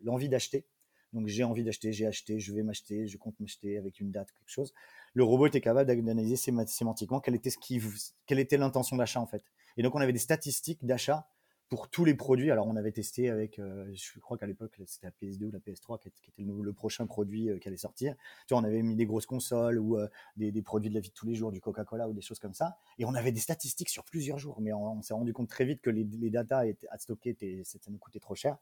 l'envie 0.04 0.30
d'acheter, 0.30 0.66
donc 1.14 1.28
j'ai 1.28 1.44
envie 1.44 1.64
d'acheter, 1.64 1.92
j'ai 1.94 2.06
acheté, 2.06 2.40
je 2.40 2.54
vais 2.54 2.64
m'acheter, 2.64 3.08
je 3.08 3.18
compte 3.18 3.40
m'acheter 3.40 3.78
avec 3.78 4.00
une 4.00 4.12
date, 4.12 4.32
quelque 4.32 4.50
chose. 4.50 4.74
Le 5.14 5.24
robot 5.24 5.48
était 5.48 5.62
capable 5.62 5.88
d'analyser 5.88 6.36
sémantiquement 6.36 7.20
quelle 7.20 7.36
était 7.36 7.50
ce 7.50 7.58
qui, 7.58 7.82
quelle 8.26 8.40
était 8.40 8.58
l'intention 8.58 8.96
d'achat 8.96 9.20
en 9.20 9.28
fait. 9.28 9.44
Et 9.78 9.84
donc 9.84 9.96
on 9.96 10.00
avait 10.00 10.14
des 10.14 10.20
statistiques 10.20 10.86
d'achat 10.86 11.28
pour 11.72 11.88
tous 11.88 12.04
les 12.04 12.14
produits. 12.14 12.52
Alors, 12.52 12.68
on 12.68 12.76
avait 12.76 12.92
testé 12.92 13.30
avec, 13.30 13.58
euh, 13.58 13.90
je 13.94 14.20
crois 14.20 14.38
qu'à 14.38 14.46
l'époque, 14.46 14.78
c'était 14.86 15.08
la 15.08 15.14
PS2 15.14 15.46
ou 15.46 15.52
la 15.52 15.60
PS3 15.60 16.00
qui 16.00 16.10
était, 16.10 16.22
le, 16.38 16.74
prochain 16.74 17.08
produit 17.08 17.50
euh, 17.50 17.60
qui 17.60 17.70
allait 17.70 17.78
sortir. 17.78 18.14
Tu 18.46 18.54
vois, 18.54 18.62
on 18.62 18.66
avait 18.66 18.82
mis 18.82 18.98
des 18.98 19.06
grosses 19.06 19.26
consoles 19.26 19.80
ou 19.80 19.98
euh, 19.98 20.10
des, 20.36 20.52
produits 20.62 20.90
de 20.90 20.96
la 20.96 21.00
vie 21.00 21.08
de 21.08 21.14
tous 21.14 21.26
les 21.26 21.34
jours, 21.34 21.50
du 21.50 21.62
Coca-Cola 21.62 22.10
ou 22.10 22.14
des 22.14 22.20
choses 22.20 22.40
comme 22.40 22.54
ça. 22.54 22.76
Et 23.00 23.06
on 23.06 23.14
avait 23.16 23.32
des 23.32 23.40
statistiques 23.40 23.88
sur 23.88 24.04
plusieurs 24.04 24.38
jours. 24.38 24.60
Mais 24.60 24.74
on, 24.74 25.02
s'est 25.02 25.14
rendu 25.14 25.32
compte 25.32 25.48
très 25.48 25.64
vite 25.64 25.82
que 25.82 25.90
les, 25.90 26.04
les 26.04 26.30
datas 26.30 26.66
à 26.90 26.98
stocker, 26.98 27.64
ça 27.64 27.80
nous 27.90 28.00
coûtait 28.00 28.20
trop 28.20 28.36
cher. 28.36 28.58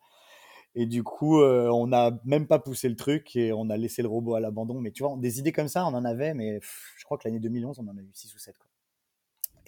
Et 0.75 0.85
du 0.85 1.03
coup, 1.03 1.41
on 1.41 1.87
n'a 1.87 2.19
même 2.25 2.47
pas 2.47 2.59
poussé 2.59 2.89
le 2.89 2.95
truc 2.95 3.35
et 3.35 3.51
on 3.51 3.69
a 3.69 3.77
laissé 3.77 4.01
le 4.01 4.07
robot 4.07 4.35
à 4.35 4.39
l'abandon. 4.39 4.79
Mais 4.79 4.91
tu 4.91 5.03
vois, 5.03 5.15
des 5.17 5.39
idées 5.39 5.51
comme 5.51 5.67
ça, 5.67 5.85
on 5.85 5.93
en 5.93 6.05
avait, 6.05 6.33
mais 6.33 6.59
je 6.97 7.03
crois 7.05 7.17
que 7.17 7.27
l'année 7.27 7.39
2011, 7.39 7.79
on 7.79 7.87
en 7.87 7.97
a 7.97 8.01
eu 8.01 8.09
6 8.13 8.35
ou 8.35 8.37
7. 8.37 8.57
Quoi. 8.57 8.69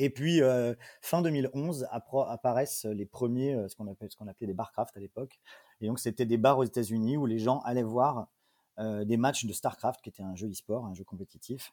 Et 0.04 0.10
puis, 0.10 0.42
euh, 0.42 0.74
fin 1.02 1.22
2011, 1.22 1.88
apparaissent 1.92 2.86
les 2.86 3.06
premiers, 3.06 3.54
euh, 3.54 3.68
ce 3.68 3.76
qu'on 3.76 3.86
appelait, 3.86 4.10
appelait 4.28 4.48
des 4.48 4.54
barcraft 4.56 4.98
à 4.98 5.00
l'époque. 5.00 5.40
Et 5.80 5.86
donc, 5.86 6.00
c'était 6.00 6.26
des 6.26 6.38
bars 6.38 6.58
aux 6.58 6.64
États-Unis 6.64 7.18
où 7.18 7.28
les 7.28 7.38
gens 7.38 7.60
allaient 7.60 7.84
voir 7.84 8.28
euh, 8.80 9.06
des 9.06 9.18
matchs 9.18 9.46
de 9.46 9.54
StarCraft, 9.54 10.02
qui 10.02 10.10
était 10.10 10.24
un 10.24 10.36
jeu 10.36 10.50
e-sport, 10.50 10.86
un 10.86 10.96
jeu 10.96 11.04
compétitif. 11.04 11.72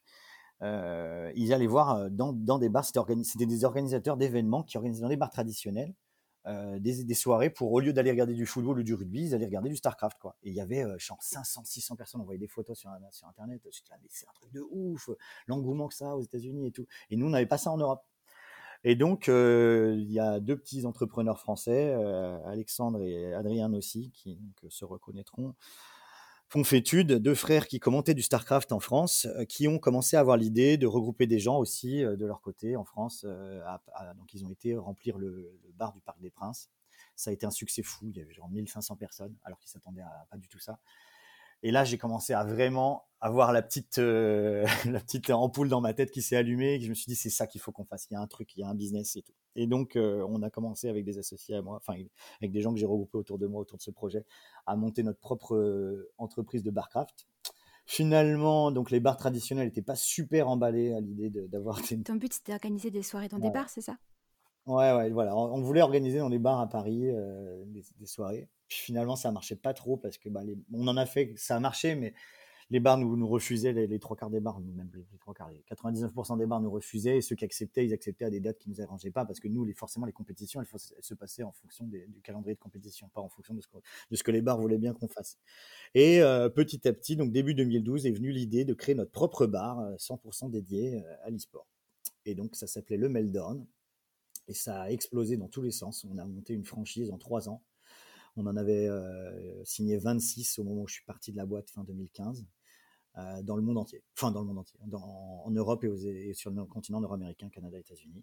ils 0.61 1.53
allaient 1.55 1.67
voir 1.67 2.11
dans, 2.11 2.59
des 2.59 2.69
bars, 2.69 2.85
c'était, 2.85 3.47
des 3.47 3.65
organisateurs 3.65 4.19
d'événements 4.19 4.63
qui 4.63 4.77
organisaient 4.77 5.03
dans 5.03 5.09
des 5.09 5.17
bars 5.17 5.31
traditionnels 5.31 5.95
des, 6.79 7.15
soirées 7.15 7.51
pour, 7.51 7.73
au 7.73 7.81
lieu 7.81 7.93
d'aller 7.93 8.11
regarder 8.11 8.35
du 8.35 8.47
football 8.47 8.79
ou 8.81 8.83
du 8.83 8.95
rugby, 8.95 9.25
ils 9.25 9.35
allaient 9.35 9.47
regarder 9.47 9.69
du 9.69 9.77
StarCraft. 9.77 10.19
Quoi. 10.19 10.37
Et 10.43 10.51
il 10.51 10.55
y 10.55 10.61
avait 10.61 10.85
genre 10.99 11.23
500, 11.23 11.65
600 11.65 11.97
personnes, 11.97 12.21
on 12.21 12.25
voyait 12.25 12.39
des 12.39 12.49
photos 12.49 12.79
sur, 12.79 12.91
sur 13.11 13.29
Internet. 13.29 13.61
c'est 13.71 14.29
un 14.29 14.33
truc 14.35 14.53
de 14.53 14.65
ouf, 14.71 15.11
l'engouement 15.47 15.89
que 15.89 15.95
ça 15.95 16.17
aux 16.17 16.23
États-Unis 16.23 16.69
et 16.69 16.73
tout. 16.73 16.87
Et 17.11 17.17
nous, 17.17 17.27
on 17.27 17.31
n'avait 17.31 17.47
pas 17.47 17.59
ça 17.59 17.71
en 17.71 17.77
Europe. 17.79 18.03
Et 18.85 18.95
donc, 18.95 19.29
euh, 19.29 19.95
il 19.99 20.11
y 20.11 20.21
a 20.21 20.39
deux 20.41 20.57
petits 20.57 20.87
entrepreneurs 20.87 21.41
français, 21.41 21.93
euh, 21.95 22.39
Alexandre 22.47 23.03
et 23.03 23.35
Adrien 23.35 23.73
aussi, 23.75 24.11
qui 24.13 24.39
se 24.69 24.85
reconnaîtront, 24.85 25.55
font 26.49 26.63
étude, 26.63 27.13
deux 27.13 27.35
frères 27.35 27.67
qui 27.67 27.79
commentaient 27.79 28.15
du 28.15 28.23
StarCraft 28.23 28.73
en 28.73 28.81
France, 28.81 29.27
euh, 29.37 29.45
qui 29.45 29.69
ont 29.69 29.79
commencé 29.79 30.17
à 30.17 30.21
avoir 30.21 30.37
l'idée 30.37 30.77
de 30.77 30.87
regrouper 30.87 31.27
des 31.27 31.39
gens 31.39 31.59
aussi 31.59 32.01
de 32.01 32.27
leur 32.27 32.41
côté 32.41 32.77
en 32.77 32.85
France. 32.85 33.25
donc, 33.25 34.35
ils 34.35 34.45
ont 34.45 34.51
été 34.51 34.77
remplir 34.77 35.19
le, 35.19 35.59
bar 35.75 35.93
du 35.93 36.01
Parc 36.01 36.21
des 36.21 36.31
Princes. 36.31 36.71
Ça 37.15 37.31
a 37.31 37.33
été 37.33 37.47
un 37.47 37.51
succès 37.51 37.83
fou. 37.83 38.11
Il 38.11 38.17
y 38.17 38.21
avait 38.21 38.33
genre 38.33 38.49
1500 38.49 38.97
personnes, 38.97 39.37
alors 39.45 39.59
qu'ils 39.59 39.71
s'attendaient 39.71 40.03
à 40.03 40.27
pas 40.31 40.37
du 40.37 40.49
tout 40.49 40.59
ça. 40.59 40.79
Et 41.63 41.71
là, 41.71 41.85
j'ai 41.85 41.99
commencé 41.99 42.33
à 42.33 42.45
vraiment 42.45 43.05
avoir 43.21 43.53
la 43.53 43.63
petite, 43.63 43.99
euh, 43.99 44.65
la 44.87 45.01
petite 45.01 45.31
ampoule 45.31 45.69
dans 45.69 45.81
ma 45.81 45.93
tête 45.95 46.11
qui 46.11 46.23
s'est 46.23 46.37
allumée. 46.37 46.75
Et 46.75 46.81
je 46.81 46.89
me 46.89 46.95
suis 46.95 47.07
dit, 47.07 47.17
c'est 47.17 47.31
ça 47.31 47.47
qu'il 47.47 47.61
faut 47.61 47.73
qu'on 47.73 47.85
fasse. 47.85 48.07
Il 48.11 48.15
y 48.15 48.17
a 48.17 48.21
un 48.21 48.27
truc, 48.27 48.55
il 48.57 48.61
y 48.61 48.63
a 48.63 48.69
un 48.69 48.75
business 48.75 49.17
et 49.17 49.23
tout. 49.23 49.33
Et 49.57 49.67
donc, 49.67 49.97
euh, 49.97 50.25
on 50.29 50.43
a 50.43 50.51
commencé 50.51 50.89
avec 50.89 51.05
des 51.05 51.19
associés 51.19 51.57
à 51.57 51.63
moi, 51.63 51.77
enfin, 51.77 51.99
avec 52.41 52.53
des 52.53 52.61
gens 52.61 52.73
que 52.73 52.79
j'ai 52.79 52.87
regroupés 52.87 53.19
autour 53.19 53.39
de 53.39 53.47
moi, 53.47 53.61
autour 53.61 53.79
de 53.79 53.83
ce 53.83 53.91
projet, 53.91 54.25
à 54.67 54.77
monter 54.77 55.03
notre 55.03 55.19
propre 55.19 55.57
euh, 55.57 56.11
entreprise 56.19 56.63
de 56.63 56.71
barcraft. 56.71 57.27
Finalement, 57.87 58.71
donc 58.71 58.91
les 58.91 59.01
bars 59.01 59.17
traditionnels 59.17 59.67
n'étaient 59.67 59.81
pas 59.81 59.97
super 59.97 60.49
emballés 60.49 60.93
à 60.93 61.01
l'idée 61.01 61.31
d'avoir. 61.49 61.81
Ton 62.05 62.17
but, 62.17 62.35
c'était 62.35 62.53
d'organiser 62.53 62.91
des 62.91 63.03
soirées 63.03 63.29
dans 63.29 63.39
des 63.39 63.49
bars, 63.49 63.71
c'est 63.71 63.81
ça? 63.81 63.97
Ouais, 64.69 64.93
ouais, 64.93 65.11
voilà. 65.11 65.35
On 65.37 65.61
voulait 65.63 65.83
organiser 65.83 66.19
dans 66.19 66.31
des 66.31 66.39
bars 66.39 66.61
à 66.61 66.69
Paris 66.69 67.11
des, 67.67 68.07
soirées. 68.07 68.49
Finalement, 68.69 69.17
ça 69.17 69.33
marchait 69.33 69.57
pas 69.57 69.75
trop 69.75 69.97
parce 69.97 70.19
que 70.19 70.29
bah, 70.29 70.43
on 70.73 70.87
en 70.87 70.97
a 70.97 71.07
fait, 71.07 71.33
ça 71.37 71.57
a 71.57 71.61
marché, 71.61 71.95
mais 71.95 72.13
les 72.71 72.81
bars 72.81 72.99
nous, 72.99 73.17
nous 73.17 73.29
refusaient, 73.29 73.73
les, 73.73 73.99
trois 73.99 74.17
quarts 74.17 74.31
des 74.31 74.41
bars, 74.41 74.61
même 74.61 74.91
les, 74.95 75.19
trois 75.19 75.33
quarts, 75.33 75.51
99% 75.71 76.37
des 76.37 76.47
bars 76.47 76.61
nous 76.61 76.71
refusaient, 76.71 77.17
et 77.17 77.21
ceux 77.23 77.35
qui 77.35 77.45
acceptaient, 77.45 77.87
ils 77.87 77.95
acceptaient 77.95 78.27
à 78.27 78.31
des 78.31 78.41
dates 78.41 78.59
qui 78.59 78.69
nous 78.69 78.81
arrangeaient 78.83 79.11
pas, 79.11 79.25
parce 79.25 79.41
que 79.41 79.49
nous, 79.49 79.65
les, 79.65 79.73
forcément, 79.73 80.05
les 80.05 80.13
compétitions, 80.13 80.61
elles, 80.61 80.81
se 81.01 81.15
passaient 81.15 81.43
en 81.43 81.53
fonction 81.53 81.87
du 81.87 82.21
calendrier 82.23 82.55
de 82.55 82.61
compétition, 82.61 83.09
pas 83.09 83.23
en 83.23 83.29
fonction 83.29 83.55
de 83.55 83.61
ce 83.61 84.23
que, 84.23 84.31
les 84.31 84.43
bars 84.43 84.61
voulaient 84.61 84.79
bien 84.79 84.93
qu'on 84.93 85.09
fasse. 85.09 85.39
Et 85.95 86.21
euh, 86.21 86.51
petit 86.51 86.87
à 86.87 86.93
petit, 86.93 87.17
donc 87.17 87.33
début 87.33 87.55
2012, 87.55 88.07
est 88.07 88.13
venue 88.13 88.33
l'idée 88.33 88.65
de 88.67 88.75
créer 88.75 88.95
notre 88.95 89.13
propre 89.13 89.47
bar, 89.47 89.79
100% 89.97 90.47
euh, 90.47 90.49
dédié 90.51 90.97
euh, 90.97 91.17
à 91.25 91.31
l'e-sport. 91.31 91.67
Et 92.27 92.35
donc, 92.35 92.55
ça 92.55 92.67
s'appelait 92.67 92.99
le 92.99 93.09
Meldorn, 93.09 93.65
et 94.49 94.55
ça 94.55 94.83
a 94.83 94.91
explosé 94.91 95.37
dans 95.37 95.49
tous 95.49 95.63
les 95.63 95.71
sens. 95.71 96.05
On 96.05 96.19
a 96.19 96.25
monté 96.25 96.55
une 96.55 96.65
franchise 96.65 97.11
en 97.11 97.19
trois 97.19 97.49
ans 97.49 97.63
on 98.39 98.47
en 98.47 98.57
avait 98.57 98.87
euh, 98.89 99.65
signé 99.65 99.99
26 99.99 100.59
au 100.61 100.65
moment 100.65 100.83
où 100.83 100.89
je 100.89 100.95
suis 100.95 101.05
parti 101.05 101.33
de 101.33 101.37
la 101.37 101.45
boîte 101.45 101.71
fin 101.71 101.85
2015. 101.85 102.47
Euh, 103.17 103.43
dans 103.43 103.57
le 103.57 103.63
monde 103.63 103.79
entier, 103.79 104.05
enfin 104.17 104.31
dans 104.31 104.43
le 104.43 104.47
monde 104.47 104.59
entier, 104.59 104.79
en 104.93 105.51
Europe 105.51 105.83
et, 105.83 106.35
sur 106.35 106.53
le 106.53 106.65
continent 106.67 107.01
nord-américain, 107.01 107.49
Canada, 107.49 107.77
États-Unis. 107.77 108.23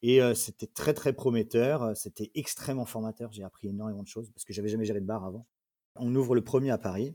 Et 0.00 0.22
euh, 0.22 0.34
c'était 0.34 0.66
très 0.66 0.94
très 0.94 1.12
prometteur, 1.12 1.94
c'était 1.94 2.30
extrêmement 2.34 2.86
formateur, 2.86 3.32
j'ai 3.32 3.42
appris 3.42 3.68
énormément 3.68 4.02
de 4.02 4.08
choses 4.08 4.30
parce 4.30 4.44
que 4.44 4.54
j'avais 4.54 4.68
jamais 4.68 4.86
géré 4.86 5.00
de 5.00 5.06
bar 5.06 5.24
avant. 5.24 5.46
On 5.96 6.14
ouvre 6.14 6.34
le 6.34 6.42
premier 6.42 6.70
à 6.70 6.78
Paris. 6.78 7.14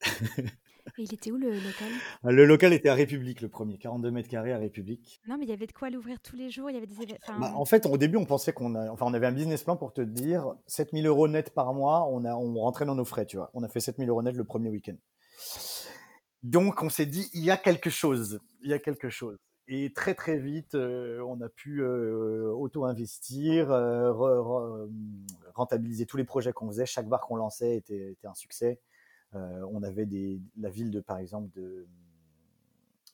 il 0.96 1.12
était 1.12 1.30
où 1.30 1.36
le 1.36 1.50
local? 1.50 1.88
Ah, 2.24 2.32
Le 2.32 2.44
local 2.44 2.72
était 2.72 2.88
à 2.88 2.94
République, 2.94 3.40
le 3.40 3.48
premier, 3.48 3.78
42 3.78 4.10
mètres 4.10 4.28
carrés 4.28 4.52
à 4.52 4.58
République. 4.58 5.20
Non, 5.28 5.36
mais 5.38 5.44
il 5.44 5.50
y 5.50 5.52
avait 5.52 5.66
de 5.66 5.72
quoi 5.72 5.90
l'ouvrir 5.90 6.20
tous 6.20 6.36
les 6.36 6.50
jours. 6.50 6.70
Il 6.70 6.74
y 6.74 6.76
avait 6.76 6.86
des 6.86 6.94
bah, 7.38 7.52
en 7.54 7.64
fait, 7.64 7.86
au 7.86 7.96
début, 7.96 8.16
on 8.16 8.24
pensait 8.24 8.52
qu'on 8.52 8.74
enfin, 8.74 9.06
on 9.06 9.14
avait 9.14 9.26
un 9.26 9.32
business 9.32 9.62
plan 9.62 9.76
pour 9.76 9.92
te 9.92 10.00
dire 10.00 10.54
7000 10.66 11.06
euros 11.06 11.28
net 11.28 11.54
par 11.54 11.74
mois. 11.74 12.08
On 12.10 12.24
a, 12.24 12.34
on 12.34 12.54
rentrait 12.54 12.86
dans 12.86 12.94
nos 12.94 13.04
frais, 13.04 13.26
tu 13.26 13.36
vois. 13.36 13.50
On 13.54 13.62
a 13.62 13.68
fait 13.68 13.80
7000 13.80 14.08
euros 14.08 14.22
net 14.22 14.36
le 14.36 14.44
premier 14.44 14.70
week-end. 14.70 14.96
Donc, 16.42 16.82
on 16.82 16.88
s'est 16.88 17.06
dit, 17.06 17.28
il 17.34 17.44
y 17.44 17.50
a 17.50 17.56
quelque 17.56 17.90
chose. 17.90 18.40
Il 18.62 18.70
y 18.70 18.72
a 18.72 18.78
quelque 18.78 19.08
chose. 19.08 19.38
Et 19.70 19.92
très 19.92 20.14
très 20.14 20.38
vite, 20.38 20.74
euh, 20.74 21.20
on 21.26 21.42
a 21.42 21.48
pu 21.50 21.82
euh, 21.82 22.50
auto-investir, 22.54 23.70
euh, 23.70 24.86
rentabiliser 25.54 26.06
tous 26.06 26.16
les 26.16 26.24
projets 26.24 26.52
qu'on 26.52 26.68
faisait. 26.68 26.86
Chaque 26.86 27.06
bar 27.06 27.20
qu'on 27.20 27.36
lançait 27.36 27.76
était, 27.76 28.12
était 28.12 28.26
un 28.26 28.34
succès. 28.34 28.80
Euh, 29.34 29.66
on 29.72 29.82
avait 29.82 30.06
des, 30.06 30.40
la 30.56 30.70
ville 30.70 30.90
de, 30.90 31.00
par 31.00 31.18
exemple, 31.18 31.50
de. 31.54 31.86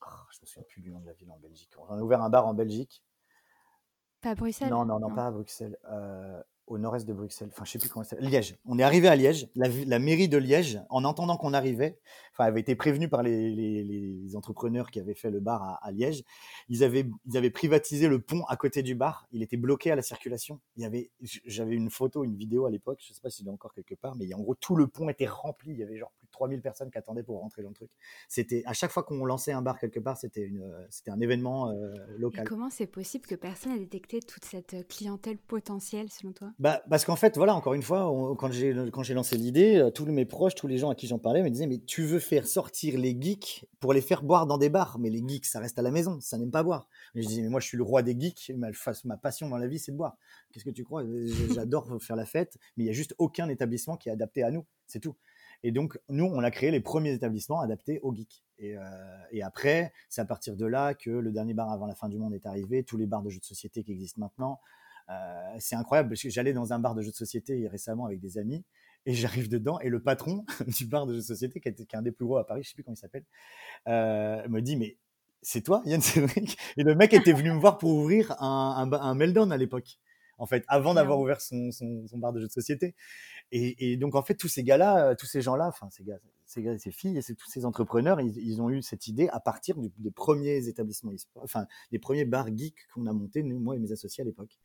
Oh, 0.07 0.11
je 0.31 0.39
me 0.43 0.47
souviens 0.47 0.65
plus 0.69 0.81
du 0.81 0.91
nom 0.91 1.01
de 1.01 1.07
la 1.07 1.13
ville 1.13 1.31
en 1.31 1.39
Belgique. 1.39 1.71
On 1.79 1.95
a 1.95 2.01
ouvert 2.01 2.23
un 2.23 2.31
bar 2.31 2.47
en 2.47 2.55
Belgique. 2.55 3.03
Pas 4.21 4.31
à 4.31 4.35
Bruxelles 4.35 4.71
Non, 4.71 4.85
non, 4.85 4.99
non, 5.01 5.15
pas 5.15 5.27
à 5.27 5.31
Bruxelles. 5.31 5.77
Euh, 5.91 6.43
au 6.67 6.79
nord-est 6.79 7.07
de 7.07 7.13
Bruxelles. 7.13 7.51
Enfin, 7.53 7.65
je 7.65 7.73
sais 7.73 7.79
plus 7.79 7.89
comment 7.89 8.05
c'est. 8.05 8.21
Liège. 8.21 8.57
On 8.65 8.79
est 8.79 8.83
arrivé 8.83 9.09
à 9.09 9.17
Liège. 9.17 9.49
La, 9.55 9.99
mairie 9.99 10.29
de 10.29 10.39
Liège, 10.39 10.81
en 10.89 11.05
entendant 11.05 11.37
qu'on 11.37 11.53
arrivait, 11.53 11.99
enfin, 12.35 12.45
avait 12.49 12.61
été 12.61 12.75
prévenue 12.75 13.09
par 13.09 13.23
les, 13.23 14.35
entrepreneurs 14.35 14.91
qui 14.91 14.99
avaient 14.99 15.15
fait 15.15 15.31
le 15.31 15.41
bar 15.41 15.79
à, 15.81 15.93
Liège. 15.93 16.25
Ils 16.69 16.83
avaient, 16.83 17.07
ils 17.27 17.37
avaient 17.37 17.51
privatisé 17.51 18.09
le 18.09 18.21
pont 18.21 18.45
à 18.47 18.57
côté 18.57 18.83
du 18.83 18.95
bar. 18.95 19.27
Il 19.33 19.43
était 19.43 19.57
bloqué 19.57 19.91
à 19.91 19.97
la 19.97 20.03
circulation. 20.03 20.61
Il 20.77 20.83
y 20.83 20.87
avait, 20.87 21.11
j'avais 21.21 21.75
une 21.75 21.91
photo, 21.91 22.25
une 22.25 22.37
vidéo 22.37 22.67
à 22.67 22.71
l'époque. 22.71 22.99
Je 23.07 23.13
sais 23.13 23.21
pas 23.21 23.31
s'il 23.31 23.47
est 23.47 23.51
encore 23.51 23.73
quelque 23.73 23.95
part, 23.95 24.17
mais 24.17 24.33
en 24.35 24.41
gros, 24.41 24.55
tout 24.55 24.75
le 24.75 24.89
pont 24.89 25.09
était 25.09 25.27
rempli. 25.27 25.73
Il 25.73 25.79
y 25.79 25.83
avait 25.83 25.97
genre 25.97 26.13
plus 26.19 26.27
de 26.27 26.31
3000 26.33 26.61
personnes 26.63 26.91
qui 26.91 26.99
attendaient 26.99 27.23
pour 27.23 27.41
rentrer 27.41 27.63
dans 27.63 27.69
le 27.69 27.75
truc. 27.75 27.91
C'était, 28.29 28.63
à 28.67 28.73
chaque 28.73 28.91
fois 28.91 29.05
qu'on 29.05 29.25
lançait 29.25 29.53
un 29.53 29.63
bar 29.63 29.79
quelque 29.79 30.01
part, 30.01 30.17
c'était 30.17 30.45
une, 30.45 30.65
c'était 30.91 31.11
un 31.11 31.21
événement 31.21 31.71
euh, 31.71 31.95
local. 32.19 32.45
Et 32.45 32.47
comment 32.47 32.71
c'est 32.71 32.87
possible 32.87 33.27
que 33.27 33.35
personne 33.35 33.73
ait 33.73 33.79
détecté 33.79 34.21
toute 34.21 34.45
cette 34.45 34.89
clientèle 34.89 35.39
potentielle, 35.39 36.11
selon 36.11 36.33
toi? 36.33 36.51
Bah, 36.59 36.83
parce 36.91 37.05
qu'en 37.05 37.17
fait, 37.17 37.37
voilà, 37.37 37.55
encore 37.55 37.75
une 37.75 37.83
fois, 37.83 38.13
quand 38.39 38.51
j'ai 38.51 38.75
quand 38.93 39.03
j'ai 39.03 39.15
lancé 39.15 39.37
l'idée, 39.37 39.77
euh, 39.77 39.91
tous 39.91 40.07
mes 40.07 40.25
proches, 40.25 40.55
tous 40.55 40.67
les 40.67 40.79
gens 40.79 40.91
à 40.91 40.95
qui 40.95 41.07
j'en 41.07 41.19
parlais 41.19 41.43
me 41.43 41.51
disaient 41.51 41.67
mais 41.67 41.79
tu 41.79 42.03
veux 42.03 42.19
faire 42.25 42.47
sortir 42.47 42.99
les 42.99 43.17
geeks 43.21 43.67
pour 43.81 43.93
les 43.93 44.01
faire 44.01 44.23
boire 44.23 44.47
dans 44.47 44.59
des 44.59 44.69
bars, 44.69 44.99
mais 44.99 45.11
les 45.11 45.23
geeks 45.27 45.47
ça 45.47 45.61
reste 45.61 45.79
à 45.79 45.83
la 45.83 45.91
maison, 45.91 46.21
ça 46.21 46.39
n'aime 46.39 46.51
pas 46.51 46.63
boire. 46.63 46.89
je 47.15 47.21
disais 47.21 47.43
mais 47.43 47.49
moi 47.49 47.61
je 47.61 47.67
suis 47.67 47.77
le 47.77 47.83
roi 47.83 48.03
des 48.03 48.19
geeks, 48.19 48.53
ma, 48.57 48.69
ma 49.05 49.17
passion 49.17 49.49
dans 49.49 49.59
la 49.59 49.67
vie 49.67 49.79
c'est 49.79 49.93
de 49.93 49.97
boire. 49.97 50.17
Qu'est-ce 50.53 50.65
que 50.65 50.71
tu 50.71 50.85
crois? 50.85 51.05
J'adore 51.55 52.03
faire 52.03 52.17
la 52.17 52.27
fête, 52.27 52.57
mais 52.77 52.85
il 52.85 52.87
y 52.87 52.91
a 52.91 52.95
juste 52.95 53.15
aucun 53.19 53.49
établissement 53.49 53.97
qui 53.97 54.09
est 54.09 54.13
adapté 54.13 54.43
à 54.43 54.51
nous, 54.51 54.65
c'est 54.87 55.01
tout. 55.01 55.17
Et 55.63 55.73
donc, 55.73 55.99
nous, 56.11 56.27
on 56.27 56.43
a 56.43 56.51
créé 56.51 56.71
les 56.71 56.81
premiers 56.81 57.15
établissements 57.15 57.61
adaptés 57.61 57.99
aux 58.03 58.15
geeks. 58.15 58.45
Et, 58.59 58.77
euh, 58.77 58.83
et 59.31 59.43
après, 59.43 59.95
c'est 60.11 60.21
à 60.21 60.27
partir 60.27 60.57
de 60.57 60.67
là 60.67 60.93
que 60.93 61.09
le 61.09 61.33
dernier 61.33 61.55
bar 61.55 61.71
avant 61.71 61.87
la 61.87 61.95
fin 61.95 62.11
du 62.11 62.19
monde 62.19 62.35
est 62.35 62.45
arrivé, 62.45 62.85
tous 62.85 62.99
les 62.99 63.07
bars 63.07 63.23
de 63.23 63.31
jeux 63.31 63.41
de 63.41 63.45
société 63.45 63.83
qui 63.83 63.93
existent 63.93 64.21
maintenant, 64.21 64.61
euh, 65.11 65.57
c'est 65.59 65.77
incroyable 65.77 66.11
parce 66.11 66.23
que 66.23 66.31
j'allais 66.31 66.53
dans 66.53 66.73
un 66.73 66.79
bar 66.79 66.95
de 66.95 67.03
jeux 67.03 67.11
de 67.11 67.17
société 67.17 67.69
récemment 67.69 68.07
avec 68.07 68.21
des 68.21 68.39
amis 68.39 68.65
et 69.07 69.15
j'arrive 69.15 69.49
dedans 69.49 69.79
et 69.81 69.89
le 69.89 70.03
patron 70.03 70.45
du 70.67 70.87
bar 70.87 71.07
de 71.07 71.13
jeux 71.13 71.21
de 71.21 71.25
société 71.25 71.61
qui 71.61 71.69
est, 71.69 71.95
un 71.95 72.03
des 72.03 72.13
plus 72.13 72.27
gros 72.27 72.39
à 72.39 72.47
Paris, 72.47 72.63
je 72.63 72.71
sais 72.71 72.75
plus 72.75 72.85
comment 72.85 72.95
il 72.95 72.99
s'appelle, 72.99 73.25
euh, 73.89 74.47
me 74.49 74.61
dit 74.61 74.77
mais 74.77 74.99
c'est 75.43 75.63
toi 75.63 75.83
Yann 75.85 76.01
Cédric? 76.01 76.57
Et 76.77 76.83
le 76.83 76.95
mec 76.95 77.13
était 77.13 77.33
venu 77.33 77.53
me 77.53 77.59
voir 77.59 77.79
pour 77.79 77.91
ouvrir 77.91 78.41
un, 78.43 78.91
un, 78.93 79.15
Meldon 79.15 79.51
à 79.51 79.57
l'époque 79.57 79.99
en 80.39 80.47
fait, 80.47 80.65
avant 80.69 80.95
d'avoir 80.95 81.21
ouvert 81.21 81.41
son, 81.41 81.71
son, 81.71 82.07
bar 82.15 82.33
de 82.33 82.41
jeux 82.41 82.49
de 82.49 82.53
société. 82.53 82.95
Et, 83.53 83.97
donc, 83.97 84.15
en 84.15 84.23
fait, 84.23 84.35
tous 84.35 84.49
ces 84.49 84.65
gars-là, 84.65 85.11
euh, 85.11 85.15
tous 85.15 85.27
ces 85.27 85.41
gens-là, 85.41 85.69
enfin, 85.69 85.89
ces 85.91 86.03
gars, 86.03 86.19
ces, 86.45 86.63
gars, 86.63 86.77
ces 86.79 86.91
filles, 86.91 87.17
et 87.17 87.35
tous 87.35 87.49
ces 87.49 87.65
entrepreneurs, 87.65 88.21
ils, 88.21 88.61
ont 88.61 88.71
eu 88.71 88.83
cette 88.83 89.07
idée 89.07 89.29
à 89.29 89.39
partir 89.39 89.77
des 89.79 90.11
premiers 90.11 90.67
établissements, 90.67 91.13
enfin, 91.37 91.67
des 91.93 91.99
premiers 91.99 92.25
bars 92.25 92.49
geeks 92.55 92.89
qu'on 92.93 93.07
a 93.07 93.13
montés, 93.13 93.43
nous, 93.43 93.61
moi 93.61 93.77
et 93.77 93.79
mes 93.79 93.93
associés 93.93 94.23
à 94.23 94.25
l'époque. 94.25 94.59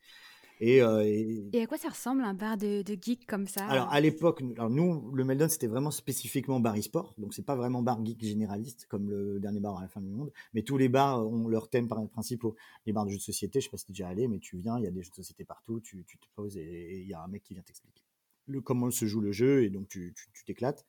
Et, 0.60 0.82
euh, 0.82 1.02
et... 1.04 1.62
à 1.62 1.66
quoi 1.66 1.78
ça 1.78 1.88
ressemble 1.88 2.22
un 2.22 2.34
bar 2.34 2.58
de, 2.58 2.82
de 2.82 2.96
geek 3.00 3.26
comme 3.26 3.46
ça? 3.46 3.66
Alors 3.66 3.88
à 3.90 4.00
l'époque, 4.00 4.42
nous, 4.42 5.10
le 5.14 5.24
Meldon, 5.24 5.48
c'était 5.48 5.66
vraiment 5.66 5.90
spécifiquement 5.90 6.60
bar 6.60 6.76
e-sport, 6.76 7.14
donc 7.16 7.32
c'est 7.32 7.46
pas 7.46 7.56
vraiment 7.56 7.82
bar 7.82 8.04
geek 8.04 8.22
généraliste 8.22 8.86
comme 8.86 9.08
le 9.08 9.40
dernier 9.40 9.60
bar 9.60 9.78
à 9.78 9.82
la 9.82 9.88
fin 9.88 10.02
du 10.02 10.10
monde, 10.10 10.30
mais 10.52 10.62
tous 10.62 10.76
les 10.76 10.88
bars 10.88 11.26
ont 11.26 11.48
leur 11.48 11.68
thème 11.70 11.88
principaux. 11.88 12.56
Les 12.84 12.92
bars 12.92 13.06
de 13.06 13.10
jeux 13.10 13.16
de 13.16 13.22
société, 13.22 13.60
je 13.60 13.64
sais 13.64 13.70
pas 13.70 13.78
si 13.78 13.86
es 13.88 13.92
déjà 13.92 14.08
allé, 14.08 14.28
mais 14.28 14.38
tu 14.38 14.58
viens, 14.58 14.78
il 14.78 14.84
y 14.84 14.86
a 14.86 14.90
des 14.90 15.02
jeux 15.02 15.10
de 15.10 15.14
société 15.14 15.44
partout, 15.44 15.80
tu, 15.80 16.04
tu 16.06 16.18
te 16.18 16.26
poses 16.36 16.56
et 16.56 17.00
il 17.00 17.08
y 17.08 17.14
a 17.14 17.22
un 17.22 17.28
mec 17.28 17.42
qui 17.42 17.54
vient 17.54 17.62
t'expliquer 17.62 18.02
le, 18.46 18.60
comment 18.60 18.90
se 18.90 19.06
joue 19.06 19.20
le 19.20 19.32
jeu. 19.32 19.62
Et 19.64 19.70
donc 19.70 19.88
tu 19.88 20.14
t'éclates. 20.44 20.84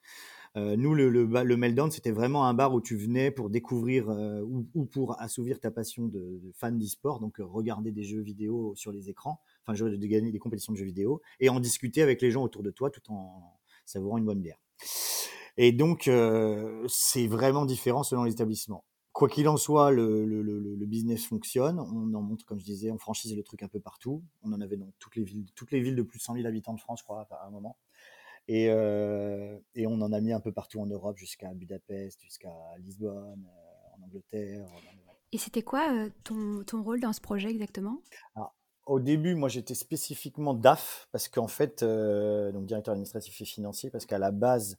Euh, 0.56 0.76
nous, 0.76 0.94
le, 0.94 1.08
le, 1.08 1.24
le 1.24 1.56
Meltdown, 1.56 1.90
c'était 1.90 2.10
vraiment 2.10 2.44
un 2.44 2.52
bar 2.52 2.74
où 2.74 2.80
tu 2.82 2.96
venais 2.96 3.30
pour 3.30 3.48
découvrir 3.48 4.10
euh, 4.10 4.42
ou, 4.74 4.84
pour 4.84 5.18
assouvir 5.20 5.58
ta 5.60 5.70
passion 5.70 6.06
de, 6.08 6.40
de 6.42 6.52
fan 6.52 6.78
d'e-sport, 6.78 7.20
donc 7.20 7.40
euh, 7.40 7.44
regarder 7.44 7.90
des 7.90 8.04
jeux 8.04 8.20
vidéo 8.20 8.74
sur 8.74 8.92
les 8.92 9.08
écrans, 9.08 9.40
enfin 9.66 9.84
de, 9.84 9.96
de 9.96 10.06
gagner 10.06 10.32
des 10.32 10.38
compétitions 10.38 10.72
de 10.72 10.78
jeux 10.78 10.84
vidéo 10.84 11.20
et 11.40 11.48
en 11.48 11.60
discuter 11.60 12.02
avec 12.02 12.22
les 12.22 12.30
gens 12.30 12.42
autour 12.42 12.62
de 12.62 12.70
toi 12.70 12.90
tout 12.90 13.02
en 13.10 13.58
savourant 13.84 14.18
une 14.18 14.24
bonne 14.24 14.40
bière. 14.40 14.58
Et 15.56 15.72
donc, 15.72 16.10
c'est 16.88 17.26
vraiment 17.26 17.66
différent 17.66 18.02
selon 18.02 18.24
les 18.24 18.32
établissements 18.32 18.84
quoi 19.12 19.28
qu'il 19.28 19.48
en 19.48 19.56
soit, 19.56 19.90
le, 19.90 20.24
le, 20.24 20.42
le, 20.42 20.86
business 20.86 21.26
fonctionne. 21.26 21.78
On 21.78 22.14
en 22.14 22.22
montre, 22.22 22.44
comme 22.44 22.58
je 22.58 22.64
disais, 22.64 22.90
on 22.90 22.98
franchise 22.98 23.36
le 23.36 23.42
truc 23.42 23.62
un 23.62 23.68
peu 23.68 23.80
partout. 23.80 24.24
On 24.42 24.52
en 24.52 24.60
avait 24.60 24.76
dans 24.76 24.90
toutes 24.98 25.16
les 25.16 25.24
villes, 25.24 25.46
toutes 25.54 25.70
les 25.70 25.80
villes 25.80 25.96
de 25.96 26.02
plus 26.02 26.18
de 26.18 26.22
100 26.22 26.34
000 26.34 26.46
habitants 26.46 26.74
de 26.74 26.80
France, 26.80 27.00
je 27.00 27.04
crois, 27.04 27.26
à 27.30 27.46
un 27.46 27.50
moment. 27.50 27.76
Et, 28.48 28.68
euh, 28.70 29.58
et 29.74 29.86
on 29.86 30.00
en 30.00 30.12
a 30.12 30.20
mis 30.20 30.32
un 30.32 30.40
peu 30.40 30.52
partout 30.52 30.80
en 30.80 30.86
Europe, 30.86 31.16
jusqu'à 31.18 31.52
Budapest, 31.54 32.20
jusqu'à 32.22 32.52
Lisbonne, 32.78 33.46
euh, 33.46 33.96
en 33.96 34.02
Angleterre. 34.04 34.66
Et 35.30 35.38
c'était 35.38 35.62
quoi 35.62 35.92
euh, 35.92 36.10
ton, 36.24 36.64
ton, 36.64 36.82
rôle 36.82 37.00
dans 37.00 37.12
ce 37.12 37.20
projet 37.20 37.50
exactement? 37.50 38.02
Au 38.86 38.98
début, 38.98 39.34
moi, 39.34 39.48
j'étais 39.48 39.74
spécifiquement 39.74 40.54
DAF, 40.54 41.08
parce 41.12 41.28
qu'en 41.28 41.48
fait, 41.48 41.84
donc 41.84 42.66
directeur 42.66 42.92
administratif 42.92 43.40
et 43.40 43.44
financier, 43.44 43.90
parce 43.90 44.06
qu'à 44.06 44.18
la 44.18 44.32
base, 44.32 44.76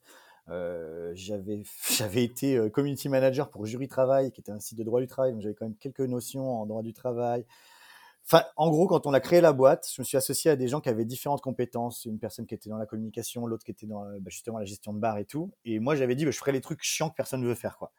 euh, 0.50 1.12
j'avais 1.16 1.64
j'avais 1.90 2.24
été 2.24 2.58
euh, 2.58 2.70
community 2.70 3.10
manager 3.10 3.50
pour 3.50 3.66
Jury 3.66 3.88
Travail, 3.88 4.32
qui 4.32 4.42
était 4.42 4.52
un 4.52 4.60
site 4.60 4.78
de 4.78 4.84
droit 4.84 5.00
du 5.00 5.08
travail, 5.08 5.32
donc 5.32 5.42
j'avais 5.42 5.56
quand 5.56 5.66
même 5.66 5.76
quelques 5.76 6.02
notions 6.02 6.62
en 6.62 6.66
droit 6.66 6.84
du 6.84 6.94
travail, 6.94 7.46
Enfin, 8.26 8.44
en 8.56 8.70
gros, 8.70 8.88
quand 8.88 9.06
on 9.06 9.14
a 9.14 9.20
créé 9.20 9.42
la 9.42 9.52
boîte, 9.52 9.90
je 9.94 10.02
me 10.02 10.06
suis 10.06 10.16
associé 10.16 10.50
à 10.50 10.56
des 10.56 10.70
gens 10.70 10.80
qui 10.80 10.88
avaient 10.88 11.04
différentes 11.04 11.42
compétences. 11.42 12.06
Une 12.06 12.20
personne 12.20 12.46
qui 12.46 12.56
était 12.56 12.70
dans 12.70 12.78
la 12.78 12.86
communication, 12.86 13.46
l'autre 13.46 13.66
qui 13.66 13.72
était 13.72 13.86
dans 13.86 14.02
bah, 14.04 14.30
justement 14.30 14.60
la 14.60 14.66
gestion 14.66 14.94
de 14.94 15.00
bar 15.00 15.18
et 15.18 15.26
tout. 15.26 15.52
Et 15.66 15.80
moi, 15.80 15.96
j'avais 15.96 16.16
dit, 16.16 16.24
bah, 16.24 16.32
je 16.32 16.38
ferais 16.38 16.54
les 16.54 16.62
trucs 16.62 16.82
chiants 16.84 17.10
que 17.10 17.16
personne 17.16 17.42
ne 17.42 17.48
veut 17.48 17.56
faire, 17.56 17.78
quoi. 17.78 17.92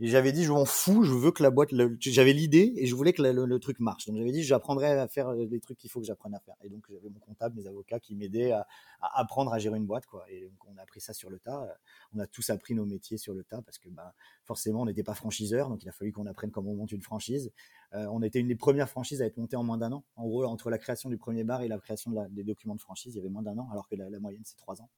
Et 0.00 0.08
j'avais 0.08 0.32
dit, 0.32 0.42
je 0.42 0.50
m'en 0.50 0.64
fous, 0.64 1.04
je 1.04 1.12
veux 1.12 1.30
que 1.30 1.42
la 1.42 1.50
boîte, 1.50 1.70
j'avais 2.00 2.32
l'idée 2.32 2.72
et 2.76 2.86
je 2.86 2.94
voulais 2.96 3.12
que 3.12 3.22
le, 3.22 3.60
truc 3.60 3.78
marche. 3.78 4.06
Donc 4.06 4.16
j'avais 4.16 4.32
dit, 4.32 4.42
j'apprendrai 4.42 4.90
à 4.98 5.06
faire 5.06 5.32
les 5.32 5.60
trucs 5.60 5.78
qu'il 5.78 5.88
faut 5.88 6.00
que 6.00 6.06
j'apprenne 6.06 6.34
à 6.34 6.40
faire. 6.40 6.56
Et 6.62 6.68
donc 6.68 6.84
j'avais 6.90 7.08
mon 7.08 7.20
comptable, 7.20 7.54
mes 7.54 7.68
avocats 7.68 8.00
qui 8.00 8.16
m'aidaient 8.16 8.50
à, 8.50 8.66
apprendre 9.00 9.52
à 9.52 9.58
gérer 9.60 9.78
une 9.78 9.86
boîte, 9.86 10.06
quoi. 10.06 10.24
Et 10.30 10.48
donc 10.48 10.58
on 10.66 10.76
a 10.78 10.82
appris 10.82 11.00
ça 11.00 11.12
sur 11.12 11.30
le 11.30 11.38
tas. 11.38 11.68
On 12.12 12.18
a 12.18 12.26
tous 12.26 12.50
appris 12.50 12.74
nos 12.74 12.86
métiers 12.86 13.18
sur 13.18 13.34
le 13.34 13.44
tas 13.44 13.62
parce 13.62 13.78
que, 13.78 13.88
bah, 13.88 14.14
forcément, 14.42 14.82
on 14.82 14.86
n'était 14.86 15.04
pas 15.04 15.14
franchiseur, 15.14 15.68
donc 15.68 15.84
il 15.84 15.88
a 15.88 15.92
fallu 15.92 16.10
qu'on 16.10 16.26
apprenne 16.26 16.50
comment 16.50 16.72
on 16.72 16.76
monte 16.76 16.90
une 16.90 17.02
franchise. 17.02 17.52
Euh, 17.94 18.06
on 18.10 18.22
était 18.22 18.40
une 18.40 18.48
des 18.48 18.56
premières 18.56 18.88
franchises 18.88 19.22
à 19.22 19.26
être 19.26 19.36
montée 19.36 19.56
en 19.56 19.62
moins 19.62 19.78
d'un 19.78 19.92
an. 19.92 20.04
En 20.16 20.26
gros, 20.26 20.44
entre 20.44 20.70
la 20.70 20.78
création 20.78 21.08
du 21.10 21.16
premier 21.16 21.44
bar 21.44 21.62
et 21.62 21.68
la 21.68 21.78
création 21.78 22.12
des 22.30 22.42
documents 22.42 22.74
de 22.74 22.80
franchise, 22.80 23.14
il 23.14 23.18
y 23.18 23.20
avait 23.20 23.28
moins 23.28 23.42
d'un 23.42 23.56
an, 23.58 23.68
alors 23.70 23.88
que 23.88 23.94
la, 23.94 24.18
moyenne, 24.18 24.42
c'est 24.44 24.56
trois 24.56 24.80
ans. 24.82 24.90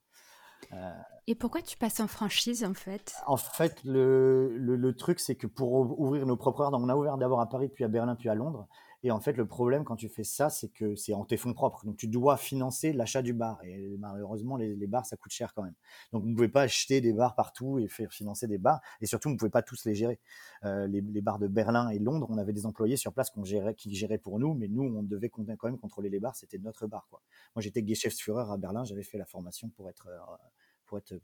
Euh, 0.72 0.90
et 1.26 1.34
pourquoi 1.34 1.60
tu 1.60 1.76
passes 1.76 2.00
en 2.00 2.06
franchise 2.06 2.64
en 2.64 2.72
fait? 2.72 3.14
En 3.26 3.36
fait, 3.36 3.82
le, 3.84 4.92
truc, 4.96 5.20
c'est 5.20 5.34
que 5.34 5.46
pour 5.46 6.00
ouvrir 6.00 6.24
nos 6.24 6.36
propres 6.36 6.62
heures, 6.62 6.70
on 6.72 6.88
a 6.88 6.96
ouvert 6.96 7.18
d'abord 7.18 7.40
à 7.40 7.48
Paris, 7.48 7.68
puis 7.68 7.84
à 7.84 7.88
Berlin, 7.88 8.16
puis 8.16 8.30
à 8.30 8.34
Londres. 8.34 8.66
Et 9.06 9.12
en 9.12 9.20
fait, 9.20 9.36
le 9.36 9.46
problème 9.46 9.84
quand 9.84 9.94
tu 9.94 10.08
fais 10.08 10.24
ça, 10.24 10.50
c'est 10.50 10.66
que 10.66 10.96
c'est 10.96 11.14
en 11.14 11.24
tes 11.24 11.36
fonds 11.36 11.54
propres. 11.54 11.86
Donc, 11.86 11.96
tu 11.96 12.08
dois 12.08 12.36
financer 12.36 12.92
l'achat 12.92 13.22
du 13.22 13.32
bar. 13.32 13.62
Et 13.62 13.96
malheureusement, 14.00 14.56
les, 14.56 14.74
bars, 14.88 15.06
ça 15.06 15.16
coûte 15.16 15.30
cher 15.30 15.54
quand 15.54 15.62
même. 15.62 15.76
Donc, 16.12 16.24
vous 16.24 16.30
ne 16.30 16.34
pouvez 16.34 16.48
pas 16.48 16.62
acheter 16.62 17.00
des 17.00 17.12
bars 17.12 17.36
partout 17.36 17.78
et 17.78 17.86
faire 17.86 18.12
financer 18.12 18.48
des 18.48 18.58
bars. 18.58 18.80
Et 19.00 19.06
surtout, 19.06 19.28
vous 19.28 19.34
ne 19.34 19.38
pouvez 19.38 19.52
pas 19.52 19.62
tous 19.62 19.84
les 19.84 19.94
gérer. 19.94 20.18
Euh, 20.64 20.88
les, 20.88 21.20
bars 21.20 21.38
de 21.38 21.46
Berlin 21.46 21.88
et 21.90 22.00
Londres, 22.00 22.26
on 22.30 22.36
avait 22.36 22.52
des 22.52 22.66
employés 22.66 22.96
sur 22.96 23.12
place 23.12 23.30
qui 23.76 23.94
géraient 23.94 24.18
pour 24.18 24.40
nous, 24.40 24.54
mais 24.54 24.66
nous, 24.66 24.82
on 24.82 25.04
devait 25.04 25.28
quand 25.28 25.44
même 25.62 25.78
contrôler 25.78 26.10
les 26.10 26.18
bars. 26.18 26.34
C'était 26.34 26.58
notre 26.58 26.88
bar. 26.88 27.06
Moi, 27.12 27.62
j'étais 27.62 27.86
Geschäftsführer 27.86 28.52
à 28.52 28.56
Berlin. 28.56 28.82
J'avais 28.82 29.04
fait 29.04 29.18
la 29.18 29.26
formation 29.26 29.68
pour 29.68 29.88
être, 29.88 30.08
euh, 30.08 30.98
être 30.98 31.14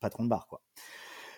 patron 0.00 0.24
de 0.24 0.28
bar. 0.28 0.48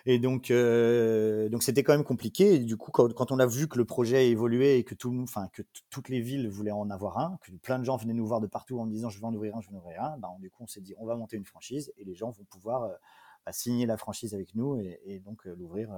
Et 0.07 0.19
donc, 0.19 0.51
euh, 0.51 1.49
donc 1.49 1.63
c'était 1.63 1.83
quand 1.83 1.93
même 1.93 2.03
compliqué. 2.03 2.55
Et 2.55 2.59
du 2.59 2.77
coup, 2.77 2.91
quand, 2.91 3.31
on 3.31 3.39
a 3.39 3.47
vu 3.47 3.67
que 3.67 3.77
le 3.77 3.85
projet 3.85 4.29
évoluait 4.29 4.79
et 4.79 4.83
que 4.83 4.93
tout, 4.93 5.15
enfin 5.23 5.49
que 5.51 5.63
toutes 5.89 6.09
les 6.09 6.21
villes 6.21 6.47
voulaient 6.47 6.71
en 6.71 6.89
avoir 6.91 7.17
un, 7.17 7.37
que 7.41 7.51
plein 7.51 7.79
de 7.79 7.85
gens 7.85 7.97
venaient 7.97 8.13
nous 8.13 8.27
voir 8.27 8.39
de 8.39 8.47
partout 8.47 8.79
en 8.79 8.85
disant 8.85 9.09
je 9.09 9.19
veux 9.19 9.25
en 9.25 9.33
ouvrir 9.33 9.55
un, 9.55 9.61
je 9.61 9.69
veux 9.69 9.75
en 9.75 9.79
ouvrir 9.79 10.03
un, 10.03 10.17
ben, 10.19 10.29
du 10.39 10.51
coup 10.51 10.63
on 10.63 10.67
s'est 10.67 10.81
dit 10.81 10.93
on 10.99 11.05
va 11.07 11.15
monter 11.15 11.37
une 11.37 11.45
franchise 11.45 11.91
et 11.97 12.03
les 12.03 12.13
gens 12.13 12.29
vont 12.29 12.43
pouvoir 12.43 12.83
euh, 12.83 12.93
bah, 13.45 13.51
signer 13.51 13.87
la 13.87 13.97
franchise 13.97 14.35
avec 14.35 14.53
nous 14.53 14.75
et, 14.77 15.21
donc 15.25 15.47
euh, 15.47 15.55
l'ouvrir 15.57 15.89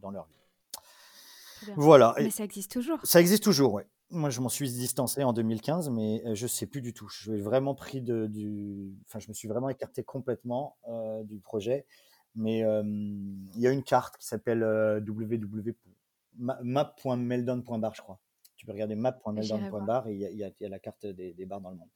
dans 0.00 0.10
leur 0.10 0.26
ville. 0.26 1.74
Voilà. 1.76 2.14
Mais 2.18 2.30
ça 2.30 2.44
existe 2.44 2.72
toujours. 2.72 2.98
Ça 3.04 3.20
existe 3.20 3.44
toujours, 3.44 3.74
ouais. 3.74 3.86
Moi, 4.10 4.28
je 4.28 4.40
m'en 4.40 4.50
suis 4.50 4.70
distancé 4.70 5.22
en 5.24 5.32
2015, 5.32 5.88
mais 5.88 6.22
je 6.34 6.46
sais 6.46 6.66
plus 6.66 6.82
du 6.82 6.92
tout. 6.92 7.08
Je 7.08 7.30
suis 7.30 7.40
vraiment 7.40 7.74
pris 7.74 8.02
de, 8.02 8.26
du, 8.26 8.92
enfin, 9.06 9.20
je 9.20 9.28
me 9.28 9.32
suis 9.32 9.48
vraiment 9.48 9.70
écarté 9.70 10.02
complètement 10.02 10.76
du 11.24 11.38
projet 11.38 11.86
mais 12.34 12.60
il 12.60 13.60
y 13.60 13.66
a 13.66 13.70
une 13.70 13.82
carte 13.82 14.18
qui 14.18 14.26
s'appelle 14.26 14.62
www.map.meldon.bar, 15.06 17.94
je 17.94 18.02
crois. 18.02 18.20
Tu 18.56 18.66
peux 18.66 18.72
regarder 18.72 18.94
map.meldon.bar 18.94 20.08
et 20.08 20.14
il 20.14 20.36
y, 20.36 20.44
a 20.44 20.52
la 20.68 20.78
carte 20.78 21.06
des, 21.06 21.46
bars 21.46 21.60
dans 21.60 21.70
le 21.70 21.76
monde. 21.76 21.88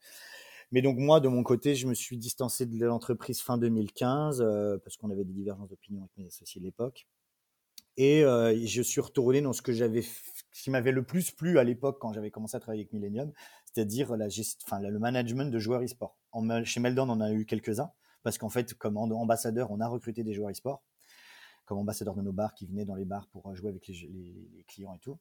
Mais 0.71 0.81
donc 0.81 0.97
moi, 0.97 1.21
de 1.21 1.29
mon 1.29 1.43
côté, 1.43 1.75
je 1.75 1.87
me 1.87 1.93
suis 1.93 2.17
distancé 2.17 2.65
de 2.65 2.85
l'entreprise 2.85 3.41
fin 3.41 3.57
2015 3.57 4.43
parce 4.83 4.97
qu'on 4.97 5.09
avait 5.09 5.23
des 5.23 5.33
divergences 5.33 5.69
d'opinion 5.69 6.01
avec 6.01 6.11
mes 6.17 6.27
associés 6.27 6.59
de 6.59 6.65
l'époque. 6.65 7.07
Et 7.95 8.21
je 8.21 8.81
suis 8.81 9.01
retourné 9.01 9.41
dans 9.41 9.53
ce 9.53 9.61
que 9.61 9.71
j'avais, 9.71 10.03
qui 10.53 10.69
m'avait 10.69 10.91
le 10.91 11.03
plus 11.03 11.31
plu 11.31 11.57
à 11.57 11.63
l'époque 11.63 11.97
quand 11.99 12.13
j'avais 12.13 12.31
commencé 12.31 12.57
à 12.57 12.59
travailler 12.59 12.81
avec 12.81 12.93
Millennium, 12.93 13.31
c'est-à-dire 13.65 14.15
la 14.17 14.27
enfin, 14.65 14.81
le 14.81 14.99
management 14.99 15.51
de 15.51 15.59
joueurs 15.59 15.83
e-sport. 15.83 16.17
Chez 16.63 16.79
Meldon, 16.79 17.09
on 17.09 17.13
en 17.13 17.21
a 17.21 17.31
eu 17.31 17.45
quelques-uns 17.45 17.91
parce 18.23 18.37
qu'en 18.37 18.49
fait, 18.49 18.73
comme 18.73 18.97
ambassadeur, 18.97 19.71
on 19.71 19.79
a 19.79 19.87
recruté 19.87 20.23
des 20.23 20.33
joueurs 20.33 20.51
e-sport, 20.51 20.83
comme 21.65 21.77
ambassadeur 21.77 22.15
de 22.15 22.21
nos 22.21 22.33
bars 22.33 22.53
qui 22.53 22.65
venaient 22.65 22.85
dans 22.85 22.95
les 22.95 23.05
bars 23.05 23.27
pour 23.27 23.47
euh, 23.49 23.55
jouer 23.55 23.69
avec 23.69 23.87
les, 23.87 24.65
clients 24.67 24.93
et 24.93 24.99
tout. 24.99 25.19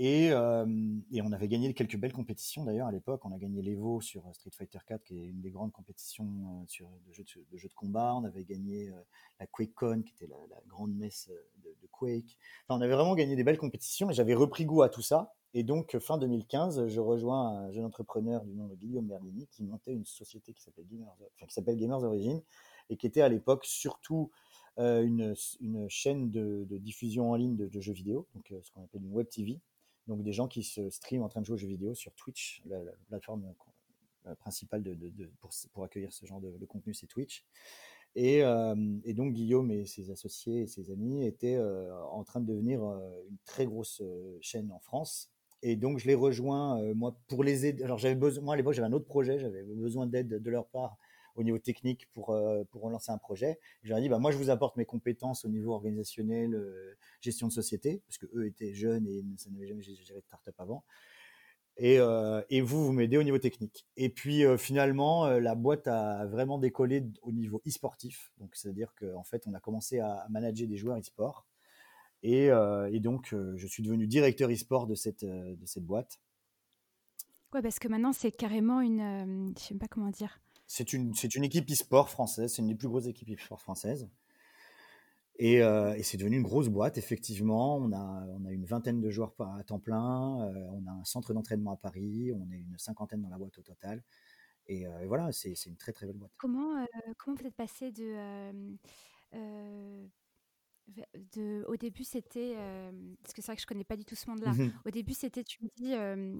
Euh, 0.00 0.66
et, 1.12 1.20
on 1.20 1.30
avait 1.32 1.48
gagné 1.48 1.74
quelques 1.74 1.96
belles 1.96 2.12
compétitions 2.12 2.64
d'ailleurs 2.64 2.86
à 2.86 2.92
l'époque. 2.92 3.24
On 3.26 3.32
a 3.32 3.38
gagné 3.38 3.60
l'Evo 3.60 4.00
sur 4.00 4.26
euh, 4.26 4.32
Street 4.32 4.50
Fighter 4.56 4.78
4, 4.86 5.04
qui 5.04 5.18
est 5.18 5.26
une 5.26 5.42
des 5.42 5.50
grandes 5.50 5.72
compétitions 5.72 6.64
sur, 6.68 6.88
de, 7.06 7.12
jeux 7.12 7.68
de, 7.68 7.74
combat. 7.74 8.14
On 8.14 8.24
avait 8.24 8.44
gagné 8.44 8.90
la 9.38 9.46
QuakeCon, 9.46 10.02
qui 10.02 10.14
était 10.14 10.26
la, 10.26 10.60
grande 10.66 10.94
messe 10.94 11.30
de, 11.62 11.70
Quake. 11.90 12.38
on 12.68 12.80
avait 12.80 12.94
vraiment 12.94 13.14
gagné 13.14 13.36
des 13.36 13.44
belles 13.44 13.58
compétitions 13.58 14.10
et 14.10 14.14
j'avais 14.14 14.34
repris 14.34 14.64
goût 14.64 14.82
à 14.82 14.88
tout 14.88 15.02
ça. 15.02 15.34
Et 15.52 15.64
donc, 15.64 15.98
fin 15.98 16.16
2015, 16.16 16.86
je 16.86 17.00
rejoins 17.00 17.48
un 17.48 17.72
jeune 17.72 17.84
entrepreneur 17.84 18.44
du 18.44 18.54
nom 18.54 18.68
de 18.68 18.76
Guillaume 18.76 19.06
Merlini 19.06 19.48
qui 19.48 19.64
montait 19.64 19.92
une 19.92 20.06
société 20.06 20.52
qui 20.52 20.62
s'appelle 20.62 20.86
Gamers, 20.86 21.12
enfin, 21.42 22.04
Origin 22.04 22.40
et 22.88 22.96
qui 22.96 23.06
était 23.06 23.20
à 23.20 23.28
l'époque 23.28 23.64
surtout 23.64 24.30
euh, 24.78 25.02
une, 25.02 25.34
chaîne 25.88 26.30
de, 26.30 26.78
diffusion 26.78 27.32
en 27.32 27.34
ligne 27.34 27.56
de, 27.56 27.80
jeux 27.80 27.92
vidéo, 27.92 28.26
donc 28.34 28.50
euh, 28.52 28.60
ce 28.62 28.70
qu'on 28.70 28.82
appelle 28.82 29.02
une 29.02 29.12
web 29.12 29.28
TV. 29.28 29.60
Donc 30.06 30.22
des 30.22 30.32
gens 30.32 30.48
qui 30.48 30.62
se 30.62 30.88
streament 30.90 31.22
en 31.22 31.28
train 31.28 31.40
de 31.40 31.46
jouer 31.46 31.54
aux 31.54 31.58
jeux 31.58 31.68
vidéo 31.68 31.94
sur 31.94 32.12
Twitch, 32.14 32.62
la, 32.66 32.82
la 32.82 32.92
plateforme 33.08 33.52
euh, 34.26 34.34
principale 34.36 34.84
pour, 35.72 35.84
accueillir 35.84 36.12
ce 36.12 36.26
genre 36.26 36.40
de, 36.40 36.66
contenu, 36.66 36.94
c'est 36.94 37.06
Twitch. 37.06 37.44
Et, 38.14 38.42
donc 39.14 39.34
Guillaume 39.34 39.70
et 39.70 39.86
ses 39.86 40.10
associés 40.10 40.62
et 40.62 40.66
ses 40.66 40.90
amis 40.90 41.24
étaient 41.24 41.60
en 42.10 42.24
train 42.24 42.40
de 42.40 42.46
devenir 42.46 42.82
une 42.82 43.38
très 43.44 43.66
grosse 43.66 44.02
chaîne 44.40 44.72
en 44.72 44.80
France 44.80 45.30
et 45.62 45.76
donc, 45.76 45.98
je 45.98 46.06
les 46.06 46.14
rejoins, 46.14 46.80
euh, 46.80 46.94
moi, 46.94 47.14
pour 47.28 47.44
les 47.44 47.66
aider. 47.66 47.84
Alors, 47.84 47.98
j'avais 47.98 48.14
besoin, 48.14 48.42
moi, 48.42 48.54
à 48.54 48.56
l'époque, 48.56 48.74
j'avais 48.74 48.88
un 48.88 48.92
autre 48.92 49.06
projet, 49.06 49.38
j'avais 49.38 49.62
besoin 49.62 50.06
d'aide 50.06 50.28
de 50.28 50.50
leur 50.50 50.66
part 50.68 50.96
au 51.36 51.42
niveau 51.42 51.58
technique 51.58 52.08
pour, 52.12 52.30
euh, 52.30 52.64
relancer 52.72 53.12
un 53.12 53.18
projet. 53.18 53.58
Je 53.82 53.90
leur 53.90 53.98
ai 53.98 54.02
dit, 54.02 54.08
bah, 54.08 54.18
moi, 54.18 54.30
je 54.30 54.38
vous 54.38 54.50
apporte 54.50 54.76
mes 54.76 54.86
compétences 54.86 55.44
au 55.44 55.48
niveau 55.48 55.72
organisationnel, 55.72 56.54
euh, 56.54 56.96
gestion 57.20 57.46
de 57.46 57.52
société, 57.52 58.02
parce 58.06 58.18
que 58.18 58.26
eux 58.34 58.46
étaient 58.46 58.72
jeunes 58.74 59.06
et 59.06 59.22
ça 59.36 59.50
n'avait 59.50 59.66
jamais 59.66 59.82
géré 59.82 60.20
de 60.20 60.24
start-up 60.26 60.54
avant. 60.58 60.84
Et, 61.76 61.98
et, 62.50 62.60
vous, 62.60 62.84
vous 62.84 62.92
m'aidez 62.92 63.16
au 63.16 63.22
niveau 63.22 63.38
technique. 63.38 63.86
Et 63.96 64.10
puis, 64.10 64.44
finalement, 64.58 65.26
la 65.38 65.54
boîte 65.54 65.86
a 65.88 66.26
vraiment 66.26 66.58
décollé 66.58 67.06
au 67.22 67.32
niveau 67.32 67.62
e-sportif. 67.66 68.34
Donc, 68.36 68.54
c'est-à-dire 68.54 68.92
qu'en 68.98 69.22
fait, 69.22 69.46
on 69.46 69.54
a 69.54 69.60
commencé 69.60 69.98
à 69.98 70.26
manager 70.28 70.68
des 70.68 70.76
joueurs 70.76 70.98
e-sport. 70.98 71.46
Euh, 72.24 72.90
et, 72.92 73.00
donc, 73.00 73.32
euh, 73.32 73.54
je 73.56 73.66
suis 73.66 73.82
devenu 73.82 74.06
directeur 74.06 74.50
e-sport 74.50 74.86
de 74.86 74.94
cette, 74.94 75.24
euh, 75.24 75.54
de 75.56 75.66
cette 75.66 75.84
boîte. 75.84 76.20
Ouais, 77.52 77.62
parce 77.62 77.78
que 77.78 77.88
maintenant, 77.88 78.12
c'est 78.12 78.30
carrément 78.30 78.80
une. 78.80 79.52
je 79.58 79.62
sais 79.62 79.74
pas 79.74 79.88
comment 79.88 80.10
dire. 80.10 80.40
C'est 80.66 80.92
une, 80.92 81.14
c'est 81.14 81.34
une 81.34 81.44
équipe 81.44 81.68
e-sport 81.70 82.08
française. 82.10 82.52
C'est 82.54 82.62
une 82.62 82.68
des 82.68 82.74
plus 82.76 82.88
grosses 82.88 83.06
équipes 83.06 83.30
e-sport 83.30 83.60
françaises. 83.60 84.08
Et, 85.42 85.62
euh, 85.62 85.94
et 85.94 86.02
c'est 86.02 86.18
devenu 86.18 86.36
une 86.36 86.42
grosse 86.42 86.68
boîte, 86.68 86.98
effectivement. 86.98 87.76
On 87.78 87.92
a, 87.92 88.26
on 88.28 88.44
a 88.44 88.52
une 88.52 88.66
vingtaine 88.66 89.00
de 89.00 89.10
joueurs 89.10 89.32
à 89.40 89.64
temps 89.64 89.78
plein. 89.78 90.42
euh, 90.42 90.68
on 90.72 90.86
a 90.86 90.92
un 90.92 91.04
centre 91.04 91.32
d'entraînement 91.32 91.72
à 91.72 91.76
Paris. 91.76 92.30
On 92.34 92.52
est 92.52 92.58
une 92.58 92.76
cinquantaine 92.76 93.22
dans 93.22 93.30
la 93.30 93.38
boîte 93.38 93.58
au 93.58 93.62
total. 93.62 94.02
Et, 94.66 94.86
euh, 94.86 95.00
et 95.00 95.06
voilà, 95.06 95.32
c'est 95.32 95.54
c'est 95.54 95.70
une 95.70 95.76
très 95.76 95.92
très 95.92 96.06
belle 96.06 96.18
boîte. 96.18 96.32
Comment, 96.36 96.86
comment 97.16 97.36
vous 97.36 97.46
êtes 97.46 97.54
passé 97.54 97.90
de, 97.90 98.76
de- 101.36 101.64
au 101.68 101.76
début 101.76 102.04
c'était, 102.04 102.54
euh, 102.56 102.90
parce 103.22 103.32
que 103.34 103.42
c'est 103.42 103.46
vrai 103.46 103.56
que 103.56 103.62
je 103.62 103.66
connais 103.66 103.84
pas 103.84 103.96
du 103.96 104.04
tout 104.04 104.14
ce 104.16 104.28
monde-là. 104.30 104.52
Mhm. 104.52 104.72
Au 104.86 104.90
début 104.90 105.14
c'était, 105.14 105.44
tu 105.44 105.58
me 105.62 105.68
dis, 105.76 105.94
euh, 105.94 106.36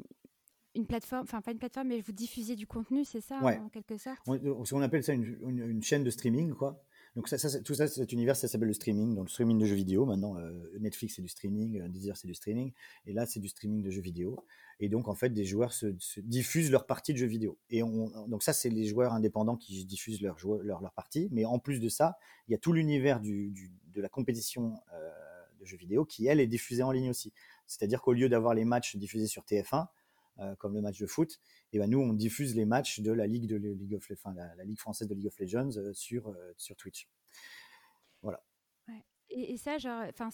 une 0.77 0.87
plateforme, 0.87 1.23
enfin 1.25 1.41
pas 1.41 1.51
une 1.53 1.59
plateforme, 1.59 1.89
mais 1.89 2.01
vous 2.01 2.13
diffusiez 2.13 2.55
du 2.57 2.67
contenu, 2.67 3.05
c'est 3.05 3.21
ça, 3.21 3.41
Ouais. 3.43 3.59
en 3.59 3.69
quelque 3.69 3.97
sorte? 3.97 4.21
On, 4.27 4.35
on- 4.37 4.63
on 4.73 4.81
appelle 4.83 5.03
ça 5.03 5.13
une, 5.15 5.25
une- 5.43 5.69
une 5.69 5.83
chaîne 5.83 6.05
de 6.05 6.11
streaming, 6.11 6.55
quoi. 6.55 6.81
Donc 7.17 7.27
ça, 7.29 7.39
ça, 7.39 7.49
c'est- 7.49 7.63
tout 7.65 7.75
ça, 7.75 7.89
cet 7.89 8.13
univers, 8.13 8.37
ça 8.37 8.47
s'appelle 8.47 8.69
le 8.69 8.75
streaming. 8.75 9.17
Donc 9.17 9.25
le 9.25 9.31
streaming 9.31 9.59
de 9.59 9.67
jeux 9.67 9.75
vidéo. 9.75 10.07
Maintenant, 10.07 10.37
euh, 10.39 10.53
Netflix 10.79 11.17
c'est 11.17 11.23
du 11.23 11.29
streaming, 11.29 11.81
euh, 11.81 11.89
Deezer 11.89 12.17
c'est 12.17 12.29
du 12.29 12.35
streaming, 12.35 12.73
et 13.05 13.13
là 13.13 13.27
c'est 13.27 13.41
du 13.41 13.49
streaming 13.49 13.83
de 13.83 13.91
jeux 13.91 14.01
vidéo. 14.01 14.45
Et 14.81 14.89
donc 14.89 15.09
en 15.09 15.15
fait, 15.15 15.29
des 15.29 15.45
joueurs 15.45 15.75
se, 15.75 15.95
se 15.99 16.21
diffusent 16.21 16.71
leur 16.71 16.87
partie 16.87 17.13
de 17.13 17.19
jeux 17.19 17.27
vidéo. 17.27 17.59
Et 17.69 17.83
on, 17.83 18.27
donc 18.29 18.43
ça, 18.43 18.55
c'est 18.55 18.71
les 18.71 18.87
joueurs 18.87 19.13
indépendants 19.13 19.57
qui 19.57 19.85
diffusent 19.85 20.23
leur, 20.23 20.39
joueur- 20.39 20.63
leur, 20.63 20.81
leur 20.81 20.93
partie. 20.95 21.29
Mais 21.31 21.45
en 21.45 21.59
plus 21.59 21.81
de 21.81 21.89
ça, 21.91 22.17
il 22.49 22.53
y 22.53 22.55
a 22.55 22.59
tout 22.59 22.73
l'univers 22.73 23.21
de 23.21 24.01
la 24.01 24.09
compétition 24.09 24.81
euh, 24.95 25.11
de 25.61 25.67
jeux 25.67 25.77
vidéo 25.77 26.07
qui 26.07 26.27
elle 26.27 26.41
est 26.41 26.47
diffusée 26.47 26.83
en 26.83 26.93
ligne 26.93 27.11
aussi. 27.11 27.33
C'est-à-dire 27.67 28.01
qu'au 28.01 28.15
lieu 28.15 28.31
d'avoir 28.31 28.55
les 28.55 28.65
matchs 28.65 28.97
diffusés 28.97 29.27
sur 29.27 29.45
TF1 29.45 29.87
euh, 30.39 30.57
comme 30.57 30.75
le 30.75 30.81
match 30.81 30.99
de 30.99 31.07
foot, 31.07 31.41
et 31.75 31.79
ben 31.79 31.91
nous 31.91 31.99
on 31.99 32.15
diffuse 32.15 32.57
les 32.57 32.65
matchs 32.65 33.01
de 33.01 33.13
la 33.13 33.27
ligue 33.27 33.47
de 33.47 33.57
la, 33.57 34.65
ligue 34.65 34.79
française 34.79 35.07
de 35.07 35.15
League 35.15 35.27
of 35.27 35.39
Legends 35.39 35.77
euh, 35.77 35.93
sur 35.93 36.35
sur 36.57 36.75
Twitch. 36.77 37.07
Voilà. 38.23 38.43
Et, 39.33 39.57
ça, 39.57 39.79
genre, 39.79 40.05
enfin, 40.09 40.29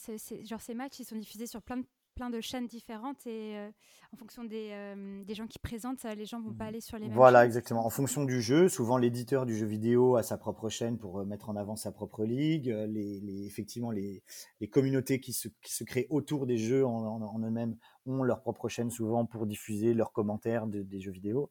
genre 0.44 0.60
ces 0.60 0.74
matchs, 0.74 1.00
ils 1.00 1.04
sont 1.04 1.16
diffusés 1.16 1.46
sur 1.46 1.60
plein 1.60 1.76
de, 1.76 1.86
plein 2.16 2.30
de 2.30 2.40
chaînes 2.40 2.66
différentes 2.66 3.26
et 3.26 3.56
euh, 3.56 3.70
en 4.12 4.16
fonction 4.16 4.44
des, 4.44 4.70
euh, 4.72 5.22
des 5.24 5.34
gens 5.34 5.46
qui 5.46 5.58
présentent, 5.60 6.04
les 6.04 6.26
gens 6.26 6.40
vont 6.40 6.54
pas 6.54 6.66
aller 6.66 6.80
sur 6.80 6.98
les 6.98 7.08
mêmes 7.08 7.12
Voilà, 7.12 7.40
chaînes, 7.40 7.46
exactement. 7.46 7.86
En 7.86 7.90
fonction 7.90 8.24
du 8.24 8.40
jeu, 8.42 8.68
souvent 8.68 8.96
l'éditeur 8.98 9.46
du 9.46 9.54
jeu 9.56 9.66
vidéo 9.66 10.16
a 10.16 10.22
sa 10.22 10.38
propre 10.38 10.68
chaîne 10.70 10.98
pour 10.98 11.20
euh, 11.20 11.24
mettre 11.24 11.50
en 11.50 11.56
avant 11.56 11.76
sa 11.76 11.92
propre 11.92 12.24
ligue. 12.24 12.66
Les, 12.88 13.20
les- 13.20 13.46
effectivement, 13.46 13.90
les, 13.90 14.22
les 14.60 14.68
communautés 14.68 15.20
qui 15.20 15.32
se, 15.32 15.48
qui 15.62 15.72
se 15.74 15.84
créent 15.84 16.06
autour 16.10 16.46
des 16.46 16.56
jeux 16.58 16.84
en, 16.86 16.90
en- 17.06 17.22
en 17.22 17.38
eux-mêmes 17.40 17.76
ont 18.06 18.22
leur 18.22 18.40
propre 18.40 18.68
chaîne 18.68 18.90
souvent 18.90 19.26
pour 19.26 19.46
diffuser 19.46 19.94
leurs 19.94 20.12
commentaires 20.12 20.66
de- 20.66 20.82
des 20.82 21.00
jeux 21.00 21.12
vidéo. 21.12 21.50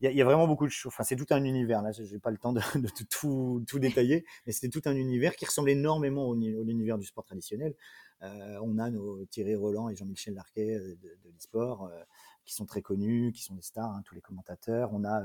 Il 0.00 0.04
y, 0.04 0.08
a, 0.08 0.10
il 0.10 0.16
y 0.16 0.22
a 0.22 0.24
vraiment 0.24 0.46
beaucoup 0.48 0.66
de 0.66 0.70
choses. 0.70 0.92
Enfin, 0.92 1.04
c'est 1.04 1.16
tout 1.16 1.26
un 1.30 1.42
univers. 1.44 1.82
Là, 1.82 1.90
j'ai 1.92 2.18
pas 2.18 2.30
le 2.30 2.36
temps 2.38 2.52
de, 2.52 2.60
de 2.78 2.88
tout, 2.88 3.04
tout, 3.10 3.64
tout 3.68 3.78
détailler, 3.78 4.24
mais 4.46 4.52
c'était 4.52 4.68
tout 4.70 4.82
un 4.88 4.96
univers 4.96 5.36
qui 5.36 5.44
ressemble 5.46 5.70
énormément 5.70 6.24
au, 6.28 6.32
au 6.34 6.34
l'univers 6.64 6.98
du 6.98 7.06
sport 7.06 7.24
traditionnel. 7.24 7.74
Euh, 8.22 8.58
on 8.62 8.78
a 8.78 8.90
nos 8.90 9.24
Thierry 9.26 9.54
Roland 9.54 9.88
et 9.90 9.96
Jean-Michel 9.96 10.34
Larquet 10.34 10.74
euh, 10.74 10.96
de, 10.96 11.08
de 11.24 11.28
l'e-sport 11.30 11.84
euh, 11.84 12.02
qui 12.46 12.54
sont 12.54 12.64
très 12.64 12.80
connus, 12.80 13.32
qui 13.32 13.42
sont 13.42 13.54
des 13.54 13.62
stars, 13.62 13.90
hein, 13.90 14.02
tous 14.04 14.14
les 14.14 14.20
commentateurs. 14.20 14.90
On 14.94 15.04
a 15.04 15.22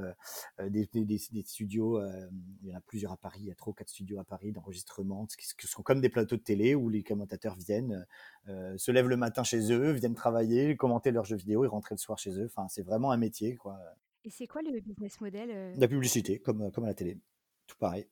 euh, 0.60 0.70
des, 0.70 0.88
des- 0.88 1.06
des- 1.06 1.22
des 1.32 1.44
studios, 1.44 2.00
euh, 2.00 2.28
il 2.64 2.70
y 2.70 2.74
en 2.74 2.78
a 2.78 2.82
plusieurs 2.82 3.12
à 3.12 3.18
Paris, 3.18 3.40
il 3.44 3.48
y 3.48 3.52
a 3.52 3.56
trois 3.56 3.72
ou 3.72 3.74
quatre 3.74 3.90
studios 3.90 4.20
à 4.20 4.24
Paris 4.26 4.52
d'enregistrement, 4.52 5.26
qui, 5.28 5.38
qui 5.58 5.68
sont 5.68 5.84
comme 5.84 6.02
des 6.02 6.10
plateaux 6.10 6.36
de 6.36 6.42
télé 6.42 6.76
où 6.76 6.90
les 6.90 7.04
commentateurs 7.04 7.56
viennent, 7.56 8.06
euh, 8.50 8.78
se 8.78 8.92
lèvent 8.92 9.08
le 9.08 9.18
matin 9.18 9.44
chez 9.44 9.72
eux, 9.72 9.92
viennent 9.92 10.16
travailler, 10.16 10.76
commenter 10.76 11.12
leurs 11.12 11.26
jeux 11.26 11.38
vidéo 11.38 11.64
et 11.64 11.68
rentrer 11.68 11.96
le 11.96 12.00
soir 12.00 12.18
chez 12.18 12.32
eux. 12.40 12.46
Enfin, 12.48 12.68
c'est 12.68 12.84
vraiment 12.84 13.12
un 13.12 13.18
métier, 13.18 13.56
quoi. 13.56 13.78
Et 14.26 14.30
c'est 14.30 14.48
quoi 14.48 14.62
le 14.64 14.80
business 14.82 15.22
model 15.22 15.74
La 15.80 15.88
publicité, 15.88 16.40
comme, 16.40 16.72
comme 16.72 16.84
à 16.84 16.88
la 16.88 16.94
télé, 16.94 17.20
tout 17.68 17.78
pareil. 17.78 18.08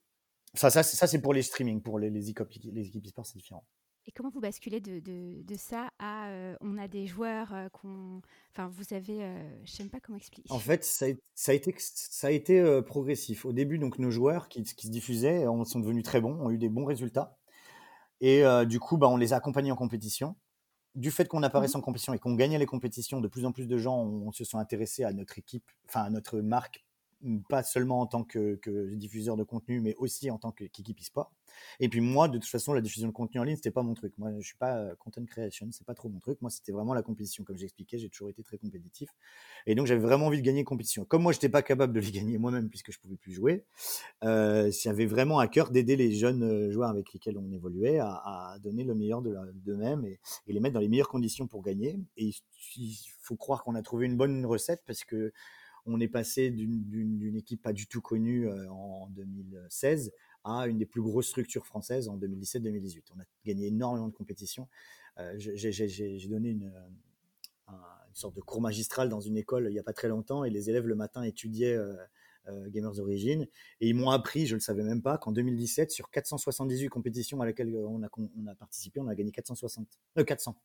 Ça, 0.53 0.69
ça, 0.69 0.81
c'est- 0.83 0.95
ça 0.97 1.05
c'est 1.07 1.19
pour 1.21 1.33
les 1.33 1.41
streaming, 1.43 1.81
pour 1.81 1.99
les, 1.99 2.09
les, 2.09 2.29
équipes, 2.29 2.47
les 2.71 2.87
équipes 2.87 3.05
e-sport, 3.05 3.25
c'est 3.25 3.37
différent. 3.37 3.63
Et 4.09 4.11
comment 4.11 4.29
vous 4.31 4.39
basculez 4.41 4.79
de, 4.81 4.99
de, 5.01 5.43
de 5.43 5.55
ça 5.55 5.91
à 5.99 6.29
euh, 6.29 6.55
on 6.61 6.79
a 6.79 6.87
des 6.87 7.05
joueurs 7.05 7.53
euh, 7.53 7.69
qu'on. 7.69 8.21
Enfin, 8.51 8.67
vous 8.67 8.95
avez. 8.95 9.23
euh, 9.23 9.49
je 9.65 9.71
sais 9.71 9.83
même 9.83 9.91
pas 9.91 9.99
comment 9.99 10.17
expliquer. 10.17 10.51
En 10.51 10.57
fait, 10.57 10.83
ça 10.83 11.05
a, 11.05 11.09
ça 11.35 11.51
a 11.51 11.55
été, 11.55 11.75
ça 11.77 12.27
a 12.27 12.31
été 12.31 12.81
progressif. 12.87 13.45
Au 13.45 13.53
début, 13.53 13.77
donc, 13.77 13.99
nos 13.99 14.09
joueurs 14.09 14.49
qui, 14.49 14.63
qui 14.63 14.87
se 14.87 14.91
diffusaient 14.91 15.47
ont- 15.47 15.63
sont 15.63 15.79
devenus 15.79 16.01
très 16.03 16.21
bons, 16.21 16.33
ont 16.41 16.49
eu 16.49 16.57
des 16.57 16.69
bons 16.69 16.85
résultats. 16.85 17.37
Et 18.19 18.41
du 18.67 18.79
coup, 18.79 18.97
bah, 18.97 19.07
on 19.09 19.15
les 19.15 19.31
a 19.31 19.35
accompagnés 19.35 19.71
en 19.71 19.75
compétition. 19.75 20.35
Du 20.95 21.11
fait 21.11 21.27
qu'on 21.27 21.43
apparaisse 21.43 21.75
Mhm. 21.75 21.79
en 21.79 21.83
compétition 21.83 22.13
et 22.15 22.19
qu'on 22.19 22.33
gagnait 22.33 22.57
les 22.57 22.65
compétitions, 22.65 23.21
de 23.21 23.27
plus 23.27 23.45
en 23.45 23.51
plus 23.51 23.67
de 23.67 23.77
gens 23.77 24.01
ont- 24.03 24.31
se 24.31 24.43
sont 24.43 24.57
intéressés 24.57 25.03
à 25.03 25.13
notre 25.13 25.37
équipe, 25.37 25.69
enfin 25.87 26.01
à 26.01 26.09
notre 26.09 26.39
marque, 26.41 26.83
pas 27.49 27.63
seulement 27.63 28.01
en 28.01 28.07
tant 28.07 28.23
que, 28.23 28.59
diffuseur 28.95 29.35
de 29.37 29.43
contenu, 29.43 29.81
mais 29.81 29.95
aussi 29.95 30.31
en 30.31 30.37
tant 30.37 30.51
qu'équipe 30.51 30.99
e-sport. 30.99 31.31
Et 31.79 31.89
puis 31.89 32.01
moi, 32.01 32.27
de 32.27 32.37
toute 32.37 32.49
façon, 32.49 32.73
la 32.73 32.81
diffusion 32.81 33.07
de 33.07 33.13
contenu 33.13 33.39
en 33.39 33.43
ligne, 33.43 33.55
c'était 33.55 33.71
pas 33.71 33.83
mon 33.83 33.93
truc. 33.93 34.13
Moi, 34.17 34.31
je 34.39 34.45
suis 34.45 34.57
pas 34.57 34.77
euh, 34.77 34.95
content 34.95 35.25
creation, 35.25 35.67
c'est 35.71 35.85
pas 35.85 35.95
trop 35.95 36.09
mon 36.09 36.19
truc. 36.19 36.41
Moi, 36.41 36.49
c'était 36.49 36.71
vraiment 36.71 36.93
la 36.93 37.01
compétition, 37.01 37.43
comme 37.43 37.57
j'expliquais, 37.57 37.97
j'ai 37.97 38.09
toujours 38.09 38.29
été 38.29 38.43
très 38.43 38.57
compétitif. 38.57 39.09
Et 39.65 39.75
donc, 39.75 39.87
j'avais 39.87 39.99
vraiment 39.99 40.27
envie 40.27 40.37
de 40.37 40.45
gagner 40.45 40.63
compétition. 40.63 41.05
Comme 41.05 41.23
moi, 41.23 41.31
j'étais 41.31 41.49
pas 41.49 41.61
capable 41.61 41.93
de 41.93 41.99
les 41.99 42.11
gagner 42.11 42.37
moi-même 42.37 42.69
puisque 42.69 42.91
je 42.91 42.99
pouvais 42.99 43.17
plus 43.17 43.33
jouer, 43.33 43.65
euh, 44.23 44.71
j'avais 44.71 45.05
vraiment 45.05 45.39
à 45.39 45.47
cœur 45.47 45.71
d'aider 45.71 45.95
les 45.95 46.11
jeunes 46.11 46.43
euh, 46.43 46.71
joueurs 46.71 46.89
avec 46.89 47.11
lesquels 47.13 47.37
on 47.37 47.51
évoluait 47.51 47.99
à, 47.99 48.55
donner 48.61 48.83
le 48.83 48.95
meilleur 48.95 49.21
de 49.21 49.35
d'eux-mêmes 49.53 50.05
et, 50.05 50.19
et 50.47 50.53
les 50.53 50.59
mettre 50.59 50.73
dans 50.73 50.79
les 50.79 50.89
meilleures 50.89 51.09
conditions 51.09 51.47
pour 51.47 51.61
gagner. 51.61 51.97
Et 52.17 52.31
il 52.77 52.95
faut 53.21 53.35
croire 53.35 53.63
qu'on 53.63 53.75
a 53.75 53.81
trouvé 53.81 54.05
une 54.05 54.17
bonne 54.17 54.45
recette 54.45 54.83
parce 54.85 55.03
que 55.03 55.31
on 55.85 55.99
est 55.99 56.07
passé 56.07 56.49
d'une- 56.51 57.35
équipe 57.35 57.61
pas 57.61 57.73
du 57.73 57.87
tout 57.87 58.01
connue 58.01 58.47
euh, 58.47 58.69
en 58.69 59.07
2016 59.11 60.11
à 60.43 60.67
une 60.67 60.77
des 60.77 60.85
plus 60.85 61.01
grosses 61.01 61.27
structures 61.27 61.65
françaises 61.65 62.07
en 62.07 62.17
2017-2018. 62.17 63.03
On 63.15 63.19
a 63.19 63.23
gagné 63.45 63.67
énormément 63.67 64.07
de 64.07 64.13
compétitions. 64.13 64.67
Euh, 65.17 65.33
j'ai- 65.37 66.27
donné 66.29 66.49
une, 66.49 66.71
un- 67.67 67.73
une 67.73 68.15
sorte 68.15 68.35
de 68.35 68.41
cours 68.41 68.61
magistral 68.61 69.09
dans 69.09 69.19
une 69.21 69.37
école 69.37 69.67
il 69.69 69.73
n'y 69.73 69.79
a 69.79 69.83
pas 69.83 69.93
très 69.93 70.07
longtemps 70.07 70.43
et 70.43 70.49
les 70.49 70.69
élèves 70.69 70.87
le 70.87 70.95
matin 70.95 71.23
étudiaient 71.23 71.75
euh, 71.75 71.95
euh, 72.47 72.69
Gamers 72.69 72.99
Origin 72.99 73.45
et 73.81 73.87
ils 73.89 73.93
m'ont 73.93 74.09
appris, 74.09 74.45
je 74.47 74.53
ne 74.53 74.59
le 74.59 74.61
savais 74.61 74.81
même 74.83 75.01
pas, 75.01 75.17
qu'en 75.17 75.31
2017, 75.31 75.91
sur 75.91 76.09
478 76.09 76.87
compétitions 76.89 77.41
à 77.41 77.45
laquelle 77.45 77.75
on 77.75 78.01
a, 78.01 78.55
participé, 78.55 78.99
on 79.01 79.07
a 79.07 79.13
gagné 79.15 79.31
460, 79.31 79.87
euh, 80.17 80.23
400. 80.23 80.55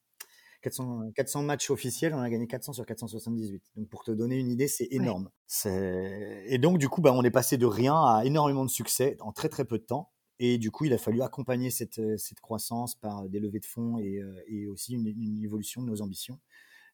400, 0.65 1.11
400 1.15 1.43
matchs 1.43 1.71
officiels, 1.71 2.15
on 2.15 2.21
a 2.21 2.31
gagné 2.31 2.47
400 2.47 2.73
sur 2.73 2.87
478. 2.87 3.63
Donc 3.77 3.89
pour 3.89 4.03
te 4.03 4.11
donner 4.11 4.39
une 4.39 4.51
idée, 4.51 4.67
c'est 4.67 4.89
énorme. 4.91 5.31
Et 5.67 6.59
donc 6.59 6.79
du 6.79 6.89
coup, 6.89 7.03
bah, 7.03 7.13
on 7.15 7.23
est 7.23 7.31
passé 7.31 7.59
de 7.59 7.67
rien 7.67 7.95
à 7.95 8.23
énormément 8.25 8.65
de 8.65 8.71
succès 8.71 9.17
en 9.21 9.33
très 9.33 9.49
très 9.49 9.65
peu 9.65 9.79
de 9.79 9.85
temps. 9.85 10.11
Et 10.39 10.59
du 10.59 10.71
coup, 10.71 10.87
il 10.87 10.93
a 10.93 10.99
fallu 10.99 11.23
accompagner 11.23 11.71
cette, 11.71 12.01
cette 12.19 12.41
croissance 12.41 12.97
par 12.97 13.29
des 13.29 13.39
levées 13.39 13.61
de 13.61 13.67
fonds 13.67 13.99
et, 13.99 14.21
euh, 14.21 14.43
et 14.49 14.67
aussi 14.67 14.95
une, 14.95 15.07
une 15.07 15.45
évolution 15.45 15.83
de 15.83 15.87
nos 15.87 16.03
ambitions 16.03 16.41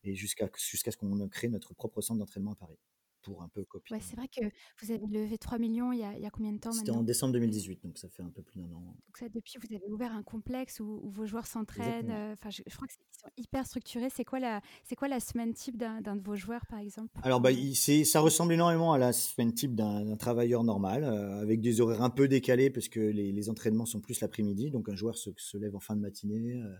et 0.04 0.14
jusqu'à 0.14 0.48
jusqu'à 0.56 0.90
ce 0.90 0.96
qu'on 0.96 1.28
crée 1.28 1.48
notre 1.48 1.74
propre 1.74 2.00
centre 2.00 2.18
d'entraînement 2.18 2.52
à 2.52 2.56
Paris 2.56 2.78
pour 3.22 3.42
un 3.42 3.48
peu 3.48 3.64
copier. 3.64 3.96
Ouais, 3.96 4.02
c'est 4.02 4.16
vrai 4.16 4.28
que 4.28 4.44
vous 4.83 4.90
avez 4.92 5.06
levé 5.06 5.38
3 5.38 5.59
millions 5.59 5.92
il 5.92 6.00
y 6.00 6.04
a, 6.04 6.16
il 6.16 6.22
y 6.22 6.26
a 6.26 6.30
combien 6.30 6.52
de 6.52 6.59
temps 6.59 6.72
C'était 6.72 6.90
en 6.90 7.02
décembre 7.02 7.33
2018, 7.35 7.83
donc 7.85 7.98
ça 7.98 8.09
fait 8.09 8.22
un 8.22 8.30
peu 8.30 8.42
plus 8.42 8.59
d'un 8.61 8.70
an. 8.72 8.80
Donc 8.80 9.16
ça, 9.18 9.28
depuis, 9.28 9.54
vous 9.62 9.74
avez 9.74 9.87
ouvert 9.90 10.12
un 10.12 10.22
complexe 10.22 10.80
où, 10.80 11.00
où 11.02 11.11
vos 11.11 11.26
joueurs 11.26 11.46
s'entraînent. 11.46 12.11
Euh, 12.11 12.33
Enfin, 12.33 12.50
je, 12.50 12.62
je 12.66 12.74
crois 12.76 12.87
que 12.87 12.92
c'est- 12.94 13.00
ils 13.12 13.20
sont 13.20 13.30
hyper 13.37 13.66
structurés. 13.66 14.09
C'est 14.11 14.24
quoi 14.24 14.40
la, 14.40 14.61
quoi 14.96 15.09
la 15.09 15.20
semaine 15.20 15.52
type 15.52 15.76
d'un 15.76 16.00
de 16.16 16.22
vos 16.22 16.37
joueurs, 16.37 16.64
par 16.66 16.78
exemple 16.78 17.20
Alors, 17.22 17.40
bah, 17.40 17.50
il- 17.52 17.74
ça 17.76 18.20
ressemble 18.20 18.52
énormément 18.54 18.92
à 18.92 18.98
la 18.98 19.12
semaine 19.12 19.52
type 19.52 19.74
d'un 19.74 20.16
travailleur 20.16 20.64
normal, 20.64 21.04
euh, 21.04 21.40
avec 21.40 21.61
des 21.61 21.80
horaires 21.80 22.02
un 22.02 22.11
peu 22.11 22.28
décalés 22.28 22.70
parce 22.70 22.88
que 22.88 23.00
les, 23.00 23.33
les 23.33 23.50
entraînements 23.50 23.87
sont 23.87 24.00
plus 24.00 24.20
l'après-midi. 24.20 24.70
Donc, 24.70 24.88
un 24.88 24.94
joueur 24.94 25.16
se, 25.16 25.30
se 25.37 25.59
lève 25.59 25.74
en 25.76 25.80
fin 25.80 25.96
de 25.96 26.00
matinée. 26.00 26.54
euh, 26.62 26.74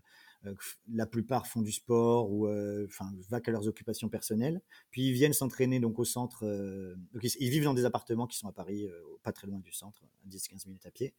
la 0.93 1.07
plupart 1.07 1.47
font 1.47 1.63
du 1.63 1.73
sport 1.73 2.31
ou 2.33 2.47
euh, 2.47 2.87
enfin 2.89 3.11
vaquent 3.29 3.49
à 3.49 3.53
leurs 3.53 3.69
occupations 3.69 4.09
personnelles. 4.09 4.61
Puis 4.91 5.09
ils 5.09 5.13
viennent 5.13 5.33
s'entraîner 5.33 5.81
donc 5.81 5.99
au 5.99 6.05
centre. 6.05 6.45
euh, 6.47 6.95
donc 7.13 7.23
ils, 7.25 7.33
ils 7.41 7.51
vivent 7.51 7.65
dans 7.65 7.75
des 7.75 7.85
appartements 7.85 8.27
qui 8.27 8.39
sont 8.39 8.49
à 8.49 8.53
Paris, 8.53 8.87
euh, 8.87 8.93
pas 9.23 9.33
très 9.33 9.47
loin 9.47 9.61
du 9.61 9.73
centre, 9.73 10.03
à 10.05 10.07
10-15 10.27 10.67
minutes 10.67 10.87
à 10.87 10.91
pied. 10.91 11.15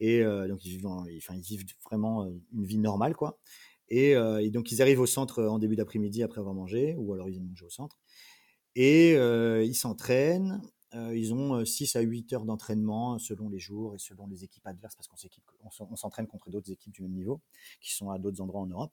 Et 0.00 0.22
euh, 0.22 0.48
donc 0.48 0.64
ils 0.64 0.70
vivent, 0.70 0.86
en- 0.86 1.06
enfin, 1.18 1.34
ils 1.36 1.42
vivent 1.42 1.64
vraiment 1.84 2.24
euh, 2.24 2.30
une 2.54 2.64
vie 2.64 2.78
normale, 2.78 3.14
quoi. 3.16 3.38
Et, 3.88 4.14
euh, 4.16 4.48
donc 4.50 4.72
ils 4.72 4.82
arrivent 4.82 5.00
au 5.00 5.06
centre 5.06 5.44
en 5.44 5.58
début 5.58 5.76
d'après-midi 5.76 6.22
après 6.22 6.40
avoir 6.40 6.54
mangé, 6.54 6.94
ou 6.98 7.14
alors 7.14 7.28
ils 7.28 7.32
viennent 7.32 7.48
manger 7.48 7.64
au 7.66 7.70
centre. 7.70 7.98
Et 8.76 9.14
euh, 9.16 9.64
ils 9.64 9.74
s'entraînent. 9.74 10.62
Euh, 10.94 11.16
ils 11.16 11.34
ont 11.34 11.64
6 11.66 11.96
à 11.96 12.00
8 12.00 12.32
heures 12.32 12.44
d'entraînement 12.46 13.18
selon 13.18 13.48
les 13.50 13.58
jours 13.58 13.94
et 13.94 13.98
selon 13.98 14.26
les 14.26 14.44
équipes 14.44 14.66
adverses, 14.66 14.96
parce 14.96 15.08
qu'on 15.08 15.96
s'entraîne 15.96 16.26
contre 16.26 16.50
d'autres 16.50 16.70
équipes 16.72 16.92
du 16.94 17.02
même 17.02 17.12
niveau, 17.12 17.40
qui 17.80 17.94
sont 17.94 18.10
à 18.10 18.18
d'autres 18.18 18.40
endroits 18.40 18.62
en 18.62 18.66
Europe. 18.66 18.92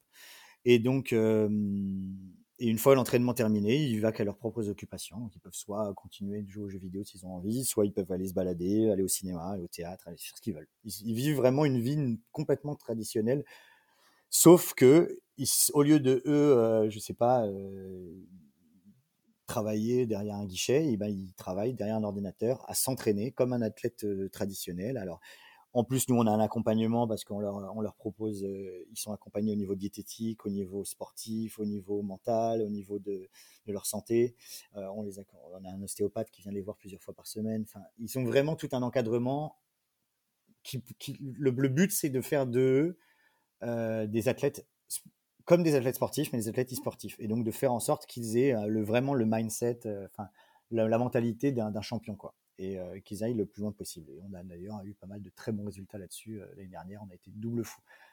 Et 0.65 0.79
donc, 0.79 1.13
euh, 1.13 1.49
et 2.57 2.67
une 2.69 2.77
fois 2.77 2.95
l'entraînement 2.95 3.33
terminé, 3.33 3.75
ils 3.83 3.99
vaquent 3.99 4.21
à 4.21 4.23
leurs 4.23 4.37
propres 4.37 4.69
occupations. 4.69 5.19
Donc, 5.19 5.35
ils 5.35 5.39
peuvent 5.39 5.53
soit 5.53 5.93
continuer 5.93 6.41
de 6.41 6.49
jouer 6.49 6.63
aux 6.63 6.69
jeux 6.69 6.79
vidéo 6.79 7.03
s'ils 7.03 7.25
ont 7.25 7.33
envie, 7.35 7.65
soit 7.65 7.85
ils 7.85 7.91
peuvent 7.91 8.11
aller 8.11 8.27
se 8.29 8.33
balader, 8.33 8.89
aller 8.89 9.03
au 9.03 9.07
cinéma, 9.09 9.51
aller 9.51 9.63
au 9.63 9.67
théâtre, 9.67 10.07
aller 10.07 10.17
faire 10.17 10.37
ce 10.37 10.41
qu'ils 10.41 10.53
veulent. 10.55 10.69
Ils, 10.85 10.93
ils 11.09 11.15
vivent 11.15 11.35
vraiment 11.35 11.65
une 11.65 11.79
vie 11.79 12.19
complètement 12.31 12.75
traditionnelle, 12.75 13.43
sauf 14.29 14.73
que, 14.75 15.19
ils- 15.37 15.49
au 15.73 15.83
lieu 15.83 15.99
de 15.99 16.21
eux, 16.25 16.57
euh, 16.57 16.89
je 16.89 16.99
sais 16.99 17.13
pas, 17.15 17.45
euh, 17.47 18.13
travailler 19.45 20.05
derrière 20.05 20.35
un 20.35 20.45
guichet, 20.45 20.87
et 20.91 20.97
ben, 20.97 21.07
ils 21.07 21.33
travaillent 21.33 21.73
derrière 21.73 21.97
un 21.97 22.03
ordinateur 22.03 22.63
à 22.69 22.73
s'entraîner 22.73 23.31
comme 23.31 23.53
un 23.53 23.61
athlète 23.61 24.03
euh, 24.03 24.29
traditionnel. 24.29 24.97
Alors, 24.97 25.19
En 25.73 25.83
plus, 25.83 26.07
nous, 26.07 26.15
on 26.15 26.25
a 26.25 26.31
un 26.31 26.39
accompagnement 26.39 27.05
parce 27.07 27.25
qu'on 27.25 27.39
leur, 27.39 27.55
on 27.75 27.81
leur 27.81 27.95
propose, 27.95 28.43
ils 28.43 28.97
sont 28.97 29.11
accompagnés 29.11 29.51
au 29.51 29.55
niveau 29.55 29.75
diététique, 29.75 30.45
au 30.45 30.49
niveau 30.49 30.85
sportif, 30.85 31.59
au 31.59 31.65
niveau 31.65 32.01
mental, 32.01 32.61
au 32.61 32.69
niveau 32.69 32.97
de, 32.97 33.29
leur 33.67 33.85
santé. 33.85 34.35
on, 34.73 35.01
les 35.03 35.19
a, 35.19 35.23
on 35.51 35.65
a 35.65 35.69
un 35.69 35.81
ostéopathe 35.81 36.31
qui 36.31 36.41
vient 36.43 36.53
les 36.53 36.61
voir 36.61 36.77
plusieurs 36.77 37.01
fois 37.01 37.13
par 37.13 37.27
semaine. 37.27 37.63
Enfin, 37.63 37.81
ils 37.99 38.07
sont 38.07 38.23
vraiment 38.23 38.55
tout 38.55 38.69
un 38.71 38.83
encadrement. 38.83 39.57
Qui, 40.63 40.81
le, 41.19 41.51
le, 41.51 41.67
but, 41.67 41.91
c'est 41.91 42.09
de 42.09 42.21
faire 42.21 42.47
de 42.47 42.97
des 43.61 44.29
athlètes 44.29 44.65
comme 45.45 45.63
des 45.63 45.75
athlètes 45.75 45.95
sportifs, 45.95 46.31
mais 46.33 46.39
des 46.39 46.49
athlètes 46.49 46.73
e-sportifs. 46.73 47.15
Et 47.19 47.27
donc 47.27 47.43
de 47.43 47.51
faire 47.51 47.71
en 47.71 47.79
sorte 47.79 48.05
qu'ils 48.05 48.37
aient 48.37 48.55
le, 48.67 48.83
vraiment 48.83 49.13
le 49.13 49.25
mindset, 49.25 49.81
enfin 50.05 50.29
la, 50.71 50.97
mentalité 50.97 51.51
d'un 51.51 51.81
champion, 51.81 52.15
quoi. 52.15 52.35
Et 52.57 52.79
qu'ils 53.03 53.23
aillent 53.23 53.33
le 53.33 53.45
plus 53.45 53.61
loin 53.61 53.71
possible. 53.73 54.09
Et 54.11 54.21
on 54.21 54.33
a 54.33 54.41
d'ailleurs 54.41 54.81
eu 54.85 54.93
pas 54.93 55.07
mal 55.07 55.21
de 55.21 55.29
très 55.29 55.51
bons 55.51 55.65
résultats 55.65 55.97
là-dessus. 55.97 56.39
L'année 56.55 56.69
dernière, 56.69 57.01
on 57.05 57.11
a 57.11 57.13
été 57.13 57.29
double, 57.31 57.63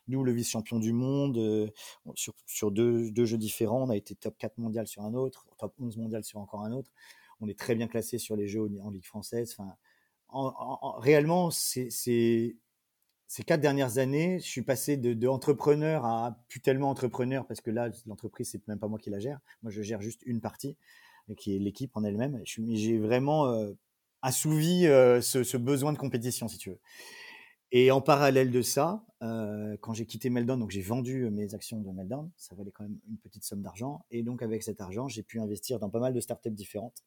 double 0.08 0.32
vice-champion 0.32 0.78
du 0.78 0.92
monde 0.92 1.72
sur, 2.14 2.34
sur 2.46 2.72
deux, 2.72 3.10
deux, 3.12 3.24
jeux 3.24 3.38
différents. 3.38 3.82
On 3.84 3.90
a 3.90 3.96
été 3.96 4.14
top 4.16 4.36
4 4.38 4.58
mondial 4.58 4.86
sur 4.86 5.02
un 5.02 5.14
autre, 5.14 5.46
top 5.58 5.74
11 5.80 5.96
mondial 5.96 6.24
sur 6.24 6.40
encore 6.40 6.62
un 6.62 6.72
autre. 6.72 6.90
On 7.40 7.48
est 7.48 7.58
très 7.58 7.74
bien 7.74 7.88
classé 7.88 8.18
sur 8.18 8.36
les 8.36 8.48
jeux 8.48 8.68
en 8.82 8.90
Ligue 8.90 9.06
française. 9.06 9.54
Enfin, 9.56 9.76
en, 10.28 10.98
réellement, 10.98 11.50
c'est 11.50 12.56
ces 13.32 13.44
quatre 13.44 13.62
dernières 13.62 13.96
années, 13.96 14.40
je 14.40 14.46
suis 14.46 14.60
passé 14.60 14.98
de, 14.98 15.26
entrepreneur 15.26 16.04
à 16.04 16.36
plus 16.48 16.60
tellement 16.60 16.90
entrepreneur 16.90 17.46
parce 17.46 17.62
que 17.62 17.70
là, 17.70 17.88
l'entreprise, 18.04 18.50
c'est 18.50 18.68
même 18.68 18.78
pas 18.78 18.88
moi 18.88 18.98
qui 18.98 19.08
la 19.08 19.20
gère. 19.20 19.40
Moi, 19.62 19.72
je 19.72 19.80
gère 19.80 20.02
juste 20.02 20.20
une 20.26 20.42
partie, 20.42 20.76
qui 21.38 21.56
est 21.56 21.58
l'équipe 21.58 21.96
en 21.96 22.04
elle-même. 22.04 22.42
J'ai 22.44 22.98
vraiment 22.98 23.46
euh, 23.46 23.72
assouvi 24.20 24.86
euh, 24.86 25.22
ce, 25.22 25.56
besoin 25.56 25.94
de 25.94 25.98
compétition, 25.98 26.46
si 26.46 26.58
tu 26.58 26.68
veux. 26.68 26.78
Et 27.70 27.90
en 27.90 28.02
parallèle 28.02 28.50
de 28.50 28.60
ça, 28.60 29.02
euh, 29.22 29.78
quand 29.80 29.94
j'ai 29.94 30.04
quitté 30.04 30.28
Meltdown, 30.28 30.60
donc 30.60 30.70
j'ai 30.70 30.82
vendu 30.82 31.30
mes 31.30 31.54
actions 31.54 31.80
de 31.80 31.90
Meltdown, 31.90 32.30
ça 32.36 32.54
valait 32.54 32.70
quand 32.70 32.84
même 32.84 32.98
une 33.08 33.16
petite 33.16 33.44
somme 33.44 33.62
d'argent. 33.62 34.04
Et 34.10 34.22
donc 34.22 34.42
avec 34.42 34.62
cet 34.62 34.82
argent, 34.82 35.08
j'ai 35.08 35.22
pu 35.22 35.40
investir 35.40 35.78
dans 35.78 35.88
pas 35.88 36.00
mal 36.00 36.12
de 36.12 36.20
startups 36.20 36.50
différentes. 36.50 37.02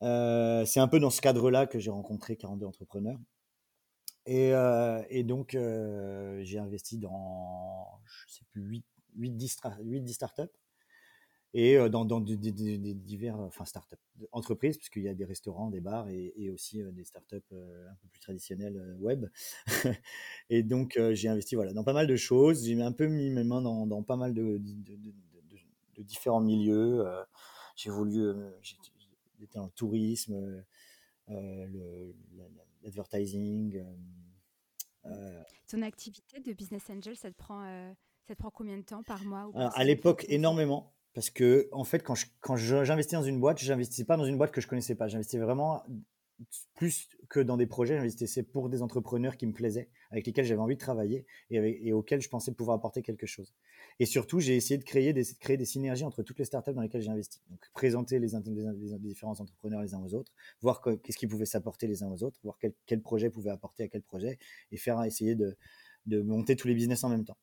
c'est 0.00 0.80
un 0.80 0.88
peu 0.88 1.00
dans 1.00 1.10
ce 1.10 1.20
cadre-là 1.20 1.66
que 1.66 1.78
j'ai 1.78 1.90
rencontré 1.90 2.36
42 2.36 2.64
entrepreneurs. 2.64 3.18
Et, 4.26 4.52
euh, 4.52 5.02
et 5.08 5.22
donc, 5.22 5.54
euh, 5.54 6.40
j'ai 6.42 6.58
investi 6.58 6.98
dans, 6.98 8.00
je 8.26 8.34
sais 8.34 8.44
plus, 8.50 8.62
8, 8.62 8.84
8, 9.16 9.30
10, 9.36 9.56
8 9.82 10.00
10 10.00 10.12
startups 10.12 10.42
et 11.54 11.78
euh, 11.78 11.88
dans, 11.88 12.04
dans 12.04 12.20
des, 12.20 12.36
divers, 12.36 13.38
enfin 13.38 13.64
startups, 13.64 13.96
entreprises, 14.32 14.76
puisqu'il 14.76 15.04
y 15.04 15.08
a 15.08 15.14
des 15.14 15.24
restaurants, 15.24 15.70
des 15.70 15.80
bars 15.80 16.08
et, 16.08 16.34
et 16.36 16.50
aussi 16.50 16.82
des 16.92 17.04
startups 17.04 17.36
un 17.52 17.94
peu 18.02 18.08
plus 18.10 18.20
traditionnelles 18.20 18.96
web. 18.98 19.26
et 20.50 20.64
donc, 20.64 20.98
j'ai 21.12 21.28
investi 21.28 21.54
voilà, 21.54 21.72
dans 21.72 21.84
pas 21.84 21.94
mal 21.94 22.08
de 22.08 22.16
choses. 22.16 22.66
J'ai 22.66 22.80
un 22.82 22.92
peu 22.92 23.06
mis 23.06 23.30
mes 23.30 23.44
mains 23.44 23.62
dans, 23.62 23.86
dans 23.86 24.02
pas 24.02 24.16
mal 24.16 24.34
de, 24.34 24.58
de, 24.58 24.96
de 25.94 26.02
différents 26.02 26.42
milieux. 26.42 27.06
j'ai 27.76 27.90
voulu, 27.90 28.34
j'étais 28.60 29.58
dans 29.58 29.66
le 29.66 29.70
tourisme, 29.70 30.64
l'advertising. 32.82 33.76
Euh, 33.76 35.10
euh, 35.10 35.42
Ton 35.68 35.82
activité 35.82 36.40
de 36.40 36.52
business 36.52 36.88
angel, 36.90 37.16
ça 37.16 37.30
te 37.30 37.36
prend, 37.36 37.64
euh, 37.64 37.92
ça 38.26 38.34
te 38.34 38.38
prend 38.38 38.50
combien 38.50 38.76
de 38.76 38.82
temps 38.82 39.02
par 39.02 39.24
mois 39.24 39.50
À 39.54 39.84
l'époque, 39.84 40.26
énormément. 40.28 40.92
Parce 41.14 41.30
que, 41.30 41.68
en 41.72 41.84
fait, 41.84 42.02
quand 42.02 42.56
j'investis 42.56 43.18
dans 43.18 43.24
une 43.24 43.40
boîte, 43.40 43.58
je 43.58 43.72
n'investissais 43.72 44.04
pas 44.04 44.18
dans 44.18 44.26
une 44.26 44.36
boîte 44.36 44.52
que 44.52 44.60
je 44.60 44.66
connaissais 44.66 44.94
pas. 44.94 45.08
J'investissais 45.08 45.38
vraiment 45.38 45.82
plus 46.74 47.08
que 47.28 47.40
dans 47.40 47.56
des 47.56 47.66
projets, 47.66 47.96
j'investissais 47.96 48.42
pour 48.42 48.68
des 48.68 48.82
entrepreneurs 48.82 49.36
qui 49.36 49.46
me 49.46 49.52
plaisaient, 49.52 49.88
avec 50.10 50.26
lesquels 50.26 50.44
j'avais 50.44 50.60
envie 50.60 50.74
de 50.74 50.80
travailler 50.80 51.26
et, 51.50 51.92
auxquels 51.92 52.20
je 52.20 52.28
pensais 52.28 52.52
pouvoir 52.52 52.76
apporter 52.76 53.02
quelque 53.02 53.26
chose. 53.26 53.54
Et 53.98 54.06
surtout, 54.06 54.40
j'ai 54.40 54.56
essayé 54.56 54.78
de 54.78 54.84
créer 54.84 55.12
des, 55.12 55.64
synergies 55.64 56.04
entre 56.04 56.22
toutes 56.22 56.38
les 56.38 56.44
startups 56.44 56.72
dans 56.72 56.82
lesquelles 56.82 57.02
j'ai 57.02 57.10
investi. 57.10 57.40
Donc, 57.50 57.60
présenter 57.72 58.18
les, 58.18 58.28
différents 58.98 59.40
entrepreneurs 59.40 59.82
les 59.82 59.94
uns 59.94 60.00
aux 60.00 60.14
autres, 60.14 60.32
voir 60.60 60.80
qu'est-ce 60.80 61.16
qui 61.16 61.26
pouvait 61.26 61.46
s'apporter 61.46 61.86
les 61.86 62.02
uns 62.02 62.08
aux 62.08 62.22
autres, 62.22 62.38
voir 62.42 62.58
quel, 62.58 63.00
projet 63.00 63.30
pouvait 63.30 63.50
apporter 63.50 63.84
à 63.84 63.88
quel 63.88 64.02
projet 64.02 64.38
et 64.70 64.76
faire 64.76 65.02
essayer 65.04 65.34
de 65.34 65.56
monter 66.22 66.56
tous 66.56 66.68
les 66.68 66.74
business 66.74 67.02
en 67.04 67.08
même 67.08 67.24
temps. 67.24 67.38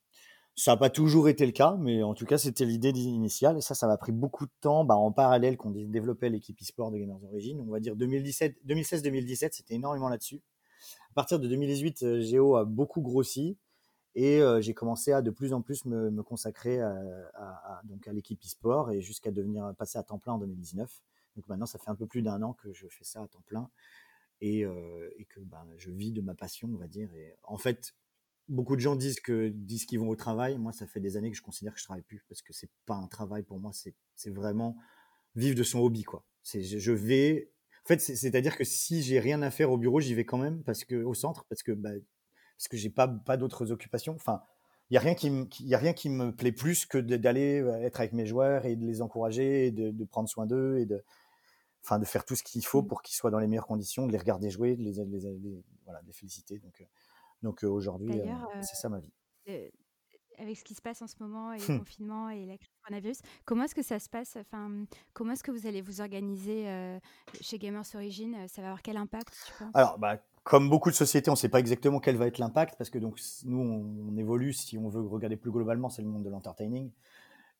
Ça 0.55 0.71
n'a 0.71 0.77
pas 0.77 0.89
toujours 0.89 1.29
été 1.29 1.45
le 1.45 1.51
cas, 1.51 1.75
mais 1.79 2.03
en 2.03 2.13
tout 2.13 2.25
cas, 2.25 2.37
c'était 2.37 2.65
l'idée 2.65 2.89
initiale. 2.89 3.57
Et 3.57 3.61
ça, 3.61 3.73
ça 3.73 3.87
m'a 3.87 3.97
pris 3.97 4.11
beaucoup 4.11 4.45
de 4.45 4.51
temps. 4.61 4.85
Bah, 4.85 4.95
en 4.95 5.11
parallèle, 5.11 5.57
qu'on 5.57 5.71
développait 5.71 6.29
l'équipe 6.29 6.61
e-sport 6.61 6.91
de 6.91 6.97
Gamers 6.97 7.23
Origin. 7.23 7.59
On 7.59 7.71
va 7.71 7.79
dire 7.79 7.95
2016-2017, 7.95 9.49
c'était 9.51 9.73
énormément 9.73 10.09
là-dessus. 10.09 10.41
À 11.09 11.13
partir 11.15 11.39
de 11.39 11.47
2018, 11.47 12.03
euh, 12.03 12.21
Géo 12.21 12.55
a 12.55 12.65
beaucoup 12.65 13.01
grossi. 13.01 13.57
Et 14.15 14.41
euh, 14.41 14.61
j'ai 14.61 14.75
commencé 14.75 15.11
à 15.11 15.23
de 15.23 15.31
plus 15.31 15.53
en 15.53 15.61
plus 15.61 15.85
me, 15.85 16.21
consacrer 16.21 16.79
à, 16.79 17.81
donc 17.85 18.07
à 18.07 18.13
l'équipe 18.13 18.39
e-sport 18.45 18.91
et 18.91 19.01
jusqu'à 19.01 19.31
devenir 19.31 19.73
passer 19.75 19.97
à 19.97 20.03
temps 20.03 20.19
plein 20.19 20.33
en 20.33 20.37
2019. 20.37 21.01
Donc 21.35 21.47
maintenant, 21.47 21.65
ça 21.65 21.79
fait 21.79 21.89
un 21.89 21.95
peu 21.95 22.05
plus 22.05 22.21
d'un 22.21 22.41
an 22.43 22.53
que 22.53 22.71
je 22.73 22.87
fais 22.87 23.03
ça 23.03 23.23
à 23.23 23.27
temps 23.27 23.43
plein 23.47 23.69
et, 24.41 24.65
euh, 24.65 25.09
et 25.17 25.25
que 25.25 25.39
ben, 25.39 25.65
je 25.77 25.89
vis 25.89 26.11
de 26.11 26.21
ma 26.21 26.35
passion, 26.35 26.69
on 26.73 26.77
va 26.77 26.87
dire. 26.87 27.13
Et 27.15 27.33
en 27.43 27.57
fait, 27.57 27.95
beaucoup 28.49 28.75
de 28.75 28.81
gens 28.81 28.95
disent 28.95 29.19
que 29.19 29.49
disent 29.49 29.85
qu'ils 29.85 29.99
vont 29.99 30.09
au 30.09 30.15
travail. 30.15 30.57
Moi, 30.57 30.71
ça 30.71 30.87
fait 30.87 30.99
des 30.99 31.17
années 31.17 31.31
que 31.31 31.37
je 31.37 31.41
considère 31.41 31.73
que 31.73 31.79
je 31.79 31.85
travaille 31.85 32.03
plus 32.03 32.23
parce 32.27 32.41
que 32.41 32.53
c'est 32.53 32.69
pas 32.85 32.95
un 32.95 33.07
travail 33.07 33.43
pour 33.43 33.59
moi. 33.59 33.71
C'est 33.73 34.29
vraiment 34.31 34.77
vivre 35.35 35.55
de 35.55 35.63
son 35.63 35.79
hobby, 35.79 36.03
quoi. 36.03 36.25
C'est 36.41 36.63
je, 36.63 36.91
vais. 36.91 37.51
En 37.85 37.87
fait, 37.87 37.99
c'est-à-dire 37.99 38.57
que 38.57 38.63
si 38.63 39.01
j'ai 39.01 39.19
rien 39.19 39.41
à 39.41 39.51
faire 39.51 39.71
au 39.71 39.77
bureau, 39.77 39.99
j'y 39.99 40.13
vais 40.13 40.25
quand 40.25 40.37
même 40.37 40.63
parce 40.63 40.83
que 40.83 40.95
au 41.03 41.13
centre 41.13 41.45
parce 41.49 41.63
que 41.63 41.71
bah, 41.71 41.91
parce 42.57 42.67
que 42.67 42.77
j'ai 42.77 42.89
pas 42.89 43.07
pas 43.07 43.37
d'autres 43.37 43.71
occupations. 43.71 44.13
Enfin, 44.15 44.41
il 44.89 44.95
y 44.95 44.97
a 44.97 44.99
rien 44.99 45.15
qui 45.15 45.29
me 45.29 45.47
y 45.61 45.73
a 45.73 45.77
rien 45.77 45.93
qui 45.93 46.09
me 46.09 46.35
plaît 46.35 46.51
plus 46.51 46.85
que 46.85 46.97
d'aller 46.97 47.61
euh, 47.61 47.81
être 47.81 47.99
avec 47.99 48.13
mes 48.13 48.25
joueurs 48.25 48.65
et 48.65 48.75
de 48.75 48.85
les 48.85 49.01
encourager 49.01 49.67
et 49.67 49.71
de, 49.71 49.91
de 49.91 50.05
prendre 50.05 50.29
soin 50.29 50.45
d'eux 50.45 50.77
et 50.79 50.85
de 50.85 51.03
enfin 51.83 51.99
de 51.99 52.05
faire 52.05 52.25
tout 52.25 52.35
ce 52.35 52.43
qu'il 52.43 52.65
faut 52.65 52.81
mmh. 52.81 52.87
pour 52.87 53.01
qu'ils 53.01 53.15
soient 53.15 53.31
dans 53.31 53.39
les 53.39 53.47
meilleures 53.47 53.67
conditions, 53.67 54.07
de 54.07 54.11
les 54.11 54.17
regarder 54.17 54.49
jouer, 54.49 54.75
de 54.75 54.83
les, 54.83 54.93
les, 55.05 55.19
les 55.19 55.63
voilà, 55.85 56.01
de 56.01 56.07
les 56.07 56.13
féliciter. 56.13 56.59
Donc 56.59 56.81
euh, 56.81 56.85
donc 57.43 57.63
aujourd'hui, 57.63 58.19
c'est 58.61 58.75
ça 58.75 58.89
ma 58.89 58.99
vie. 58.99 59.13
avec 60.37 60.57
ce 60.57 60.63
qui 60.63 60.73
se 60.73 60.81
passe 60.81 61.01
en 61.01 61.07
ce 61.07 61.15
moment 61.19 61.53
et 61.53 61.59
le 61.59 61.77
confinement 61.77 62.29
et 62.29 62.45
la 62.45 62.57
crise 62.57 62.73
coronavirus, 62.81 63.19
comment 63.45 63.65
est-ce 63.65 63.75
que 63.75 63.83
ça 63.83 63.99
se 63.99 64.09
passe? 64.09 64.37
Enfin, 64.37 64.85
comment 65.13 65.33
est-ce 65.33 65.43
que 65.43 65.51
vous 65.51 65.67
allez 65.67 65.81
vous 65.81 66.01
organiser 66.01 66.99
chez 67.41 67.59
Gamers 67.59 67.85
Origin 67.93 68.47
Ça 68.47 68.61
va 68.61 68.69
avoir 68.69 68.81
quel 68.81 68.97
impact 68.97 69.33
tu 69.45 69.53
penses? 69.59 69.71
Alors, 69.75 69.99
bah, 69.99 70.17
comme 70.43 70.69
beaucoup 70.69 70.89
de 70.89 70.95
sociétés, 70.95 71.29
on 71.29 71.33
ne 71.33 71.37
sait 71.37 71.49
pas 71.49 71.59
exactement 71.59 71.99
quel 71.99 72.17
va 72.17 72.27
être 72.27 72.37
l'impact 72.37 72.75
parce 72.77 72.89
que 72.89 72.99
donc 72.99 73.19
nous, 73.45 73.59
on, 73.59 74.17
évolue. 74.17 74.53
Si 74.53 74.77
on 74.77 74.89
veut 74.89 75.01
regarder 75.01 75.37
plus 75.37 75.51
globalement, 75.51 75.89
c'est 75.89 76.01
le 76.01 76.09
monde 76.09 76.23
de 76.23 76.29
l'entertaining. 76.29 76.91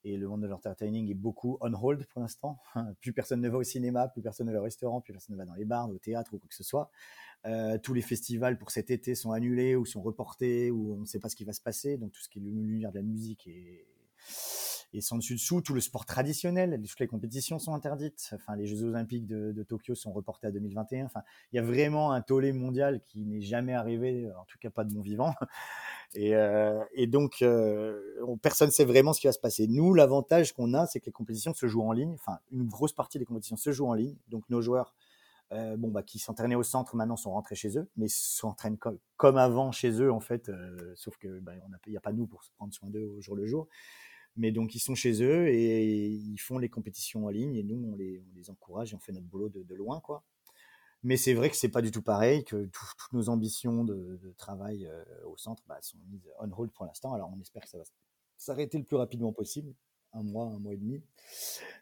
Et 0.06 0.18
le 0.18 0.28
monde 0.28 0.42
de 0.42 0.48
l'entertaining 0.48 1.10
est 1.10 1.16
beaucoup 1.16 1.58
on 1.62 1.74
hold 1.74 2.06
pour 2.08 2.20
l'instant. 2.20 2.60
Plus 3.00 3.14
personne 3.14 3.40
ne 3.40 3.48
va 3.48 3.58
au 3.58 3.64
cinéma, 3.64 4.10
plus 4.10 4.22
personne 4.22 4.48
ne 4.48 4.52
va 4.52 4.60
au 4.60 4.64
restaurant, 4.64 5.00
plus 5.00 5.14
personne 5.14 5.38
ne 5.38 5.40
va 5.40 5.46
dans 5.46 5.54
les 5.54 5.64
bars, 5.64 5.90
au 5.90 5.98
théâtre 5.98 6.34
ou 6.34 6.40
quoi 6.40 6.50
que 6.50 6.56
ce 6.56 6.64
soit. 6.64 6.92
Euh, 7.46 7.78
tous 7.78 7.94
les 7.94 8.02
festivals 8.02 8.58
pour 8.58 8.72
cet 8.72 8.90
été 8.90 9.16
sont 9.16 9.32
annulés 9.32 9.76
ou 9.76 9.86
sont 9.86 10.02
reportés 10.02 10.72
ou 10.72 10.94
on 10.94 11.02
ne 11.02 11.06
sait 11.06 11.20
pas 11.20 11.28
ce 11.28 11.36
qui 11.36 11.44
va 11.44 11.54
se 11.54 11.62
passer. 11.62 11.98
Donc 11.98 12.14
tout 12.14 12.22
ce 12.22 12.30
qui 12.30 12.40
est 12.40 12.42
l'univers 12.42 12.92
de 12.92 13.00
la 13.00 13.04
musique 13.04 13.48
est, 13.48 13.86
sans 15.02 15.18
dessus 15.18 15.34
dessous. 15.34 15.62
Tout 15.62 15.74
le 15.74 15.82
sport 15.82 16.06
traditionnel, 16.06 16.80
toutes 16.88 17.00
les 17.00 17.08
compétitions 17.08 17.60
sont 17.60 17.74
interdites. 17.74 18.30
Enfin, 18.34 18.56
les 18.56 18.68
Jeux 18.68 18.84
Olympiques 18.84 19.26
de, 19.26 19.64
Tokyo 19.64 19.96
sont 19.96 20.14
reportés 20.14 20.48
à 20.48 20.52
2021. 20.52 21.06
Enfin, 21.06 21.22
il 21.52 21.58
y 21.58 21.60
a 21.60 21.64
vraiment 21.64 22.12
un 22.12 22.22
tollé 22.22 22.54
mondial 22.54 23.02
qui 23.08 23.26
n'est 23.26 23.42
jamais 23.42 23.74
arrivé, 23.74 24.30
en 24.40 24.46
tout 24.46 24.58
cas 24.60 24.70
pas 24.70 24.84
de 24.84 24.94
mon 24.94 25.02
vivant. 25.02 25.34
Et, 26.16 26.36
euh, 26.36 26.84
et 26.94 27.08
donc, 27.08 27.42
euh, 27.42 28.00
personne 28.44 28.68
ne 28.68 28.72
sait 28.72 28.86
vraiment 28.86 29.14
ce 29.14 29.20
qui 29.20 29.26
va 29.26 29.34
se 29.34 29.40
passer. 29.40 29.66
Nous, 29.66 29.96
l'avantage 29.96 30.54
qu'on 30.54 30.76
a, 30.76 30.86
c'est 30.86 31.00
que 31.00 31.08
les 31.08 31.12
compétitions 31.12 31.56
se 31.56 31.66
jouent 31.66 31.82
en 31.82 31.92
ligne. 31.92 32.14
Enfin, 32.14 32.38
une 32.52 32.68
grosse 32.68 32.94
partie 32.94 33.18
des 33.18 33.26
compétitions 33.26 33.56
se 33.56 33.72
jouent 33.72 33.88
en 33.88 33.96
ligne. 33.96 34.16
Donc, 34.28 34.44
nos 34.48 34.62
joueurs 34.62 34.94
euh, 35.54 35.78
bon, 35.78 35.90
bah, 35.90 36.04
qui 36.04 36.20
s'entraînaient 36.20 36.56
au 36.56 36.64
centre 36.64 36.96
maintenant 36.96 37.16
sont 37.16 37.32
rentrés 37.32 37.56
chez 37.56 37.78
eux, 37.78 37.90
mais 37.96 38.08
s'entraînent 38.08 38.78
comme, 38.78 39.38
avant 39.38 39.72
chez 39.72 40.02
eux 40.02 40.12
en 40.12 40.20
fait, 40.20 40.50
euh, 40.50 40.94
sauf 40.96 41.18
que 41.18 41.40
bah, 41.40 41.54
n'y 41.88 41.98
a 41.98 42.02
pas 42.02 42.14
nous 42.14 42.28
pour 42.28 42.44
se 42.44 42.52
prendre 42.52 42.74
soin 42.74 42.90
d'eux 42.90 43.06
au 43.06 43.22
jour 43.22 43.36
le 43.36 43.46
jour. 43.46 43.68
Mais 44.36 44.52
donc 44.52 44.74
ils 44.74 44.80
sont 44.80 44.96
chez 44.96 45.22
eux 45.22 45.48
et 45.48 46.08
ils 46.08 46.40
font 46.40 46.58
les 46.58 46.70
compétitions 46.70 47.26
en 47.26 47.30
ligne 47.30 47.56
et 47.56 47.64
nous 47.64 47.92
on 47.92 47.96
les, 47.96 48.24
encourage 48.50 48.94
et 48.94 48.96
on 48.96 49.00
fait 49.00 49.12
notre 49.12 49.28
boulot 49.28 49.50
de, 49.50 49.62
de 49.64 49.76
loin 49.76 50.00
quoi. 50.00 50.24
Mais 51.04 51.18
c'est 51.18 51.34
vrai 51.34 51.50
que 51.50 51.56
c'est 51.56 51.70
pas 51.70 51.82
du 51.82 51.92
tout 51.92 52.02
pareil, 52.02 52.44
que 52.46 52.66
toutes 52.66 53.14
nos 53.14 53.30
ambitions 53.30 53.84
de, 53.84 54.20
de 54.24 54.32
travail 54.38 54.88
euh, 54.88 55.04
au 55.26 55.38
centre 55.38 55.62
bah, 55.68 55.78
sont 55.82 55.98
mises 56.10 56.28
on 56.40 56.50
hold 56.52 56.72
pour 56.72 56.86
l'instant. 56.86 57.14
Alors 57.14 57.32
on 57.36 57.40
espère 57.42 57.62
que 57.62 57.70
ça 57.70 57.78
va 57.78 57.84
s'arrêter 58.38 58.78
le 58.78 58.86
plus 58.86 58.96
rapidement 58.96 59.34
possible, 59.34 59.74
un 60.14 60.24
mois, 60.24 60.46
un 60.46 60.60
mois 60.60 60.74
et 60.74 60.78
demi 60.78 61.04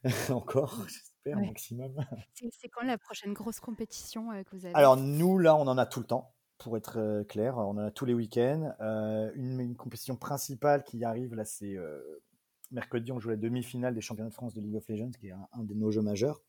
encore 0.29 0.85
maximum. 1.25 1.93
C'est 2.51 2.69
quand 2.69 2.83
la 2.83 2.97
prochaine 2.97 3.33
grosse 3.33 3.59
compétition 3.59 4.31
euh, 4.31 4.43
que 4.43 4.55
vous 4.55 4.65
avez 4.65 4.75
Alors 4.75 4.97
nous, 4.97 5.37
là, 5.37 5.55
on 5.55 5.67
en 5.67 5.77
a 5.77 5.85
tout 5.85 5.99
le 5.99 6.05
temps, 6.05 6.33
pour 6.57 6.77
être 6.77 6.97
euh, 6.97 7.23
clair. 7.23 7.57
On 7.57 7.71
en 7.71 7.77
a 7.77 7.91
tous 7.91 8.05
les 8.05 8.13
week-ends. 8.13 8.73
Euh, 8.81 9.31
une, 9.35 9.75
compétition 9.75 10.15
principale 10.15 10.83
qui 10.83 11.03
arrive, 11.03 11.35
là, 11.35 11.45
c'est 11.45 11.75
mercredi, 12.71 13.11
on 13.11 13.19
joue 13.19 13.29
la 13.29 13.35
demi-finale 13.35 13.93
des 13.93 14.01
championnats 14.01 14.29
de 14.29 14.33
France 14.33 14.53
de 14.53 14.61
League 14.61 14.75
of 14.75 14.87
Legends, 14.87 15.11
qui 15.19 15.27
est 15.27 15.31
un, 15.31 15.63
de 15.63 15.73
nos 15.73 15.91
jeux 15.91 16.01
majeurs. 16.01 16.41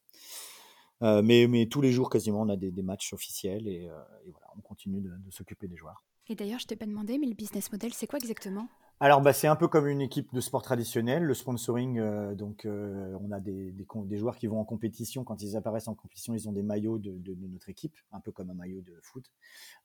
mais, 1.00 1.46
mais 1.48 1.66
tous 1.66 1.80
les 1.80 1.90
jours, 1.90 2.10
quasiment, 2.10 2.42
on 2.42 2.48
a 2.48 2.56
des, 2.56 2.70
des 2.70 2.82
matchs 2.82 3.12
officiels 3.12 3.66
et, 3.66 3.88
voilà, 4.30 4.46
on 4.56 4.60
continue 4.60 5.00
de, 5.00 5.10
de 5.10 5.30
s'occuper 5.30 5.66
des 5.66 5.76
joueurs. 5.76 6.04
Et 6.28 6.36
d'ailleurs, 6.36 6.60
je 6.60 6.66
t'ai 6.66 6.76
pas 6.76 6.86
demandé, 6.86 7.18
mais 7.18 7.26
le 7.26 7.34
business 7.34 7.72
model, 7.72 7.92
c'est 7.92 8.06
quoi 8.06 8.20
exactement? 8.20 8.68
Alors, 9.02 9.20
bah, 9.20 9.32
c'est 9.32 9.48
un 9.48 9.56
peu 9.56 9.66
comme 9.66 9.88
une 9.88 10.00
équipe 10.00 10.32
de 10.32 10.40
sport 10.40 10.62
traditionnelle. 10.62 11.24
Le 11.24 11.34
sponsoring, 11.34 11.98
euh, 11.98 12.36
donc, 12.36 12.66
euh, 12.66 13.18
on 13.20 13.32
a 13.32 13.40
des, 13.40 13.74
joueurs 14.12 14.36
qui 14.36 14.46
vont 14.46 14.60
en 14.60 14.64
compétition. 14.64 15.24
Quand 15.24 15.42
ils 15.42 15.56
apparaissent 15.56 15.88
en 15.88 15.96
compétition, 15.96 16.34
ils 16.34 16.48
ont 16.48 16.52
des 16.52 16.62
maillots 16.62 17.00
de, 17.00 17.34
notre 17.48 17.68
équipe, 17.68 17.96
un 18.12 18.20
peu 18.20 18.30
comme 18.30 18.50
un 18.50 18.54
maillot 18.54 18.80
de 18.80 18.94
foot. 19.02 19.28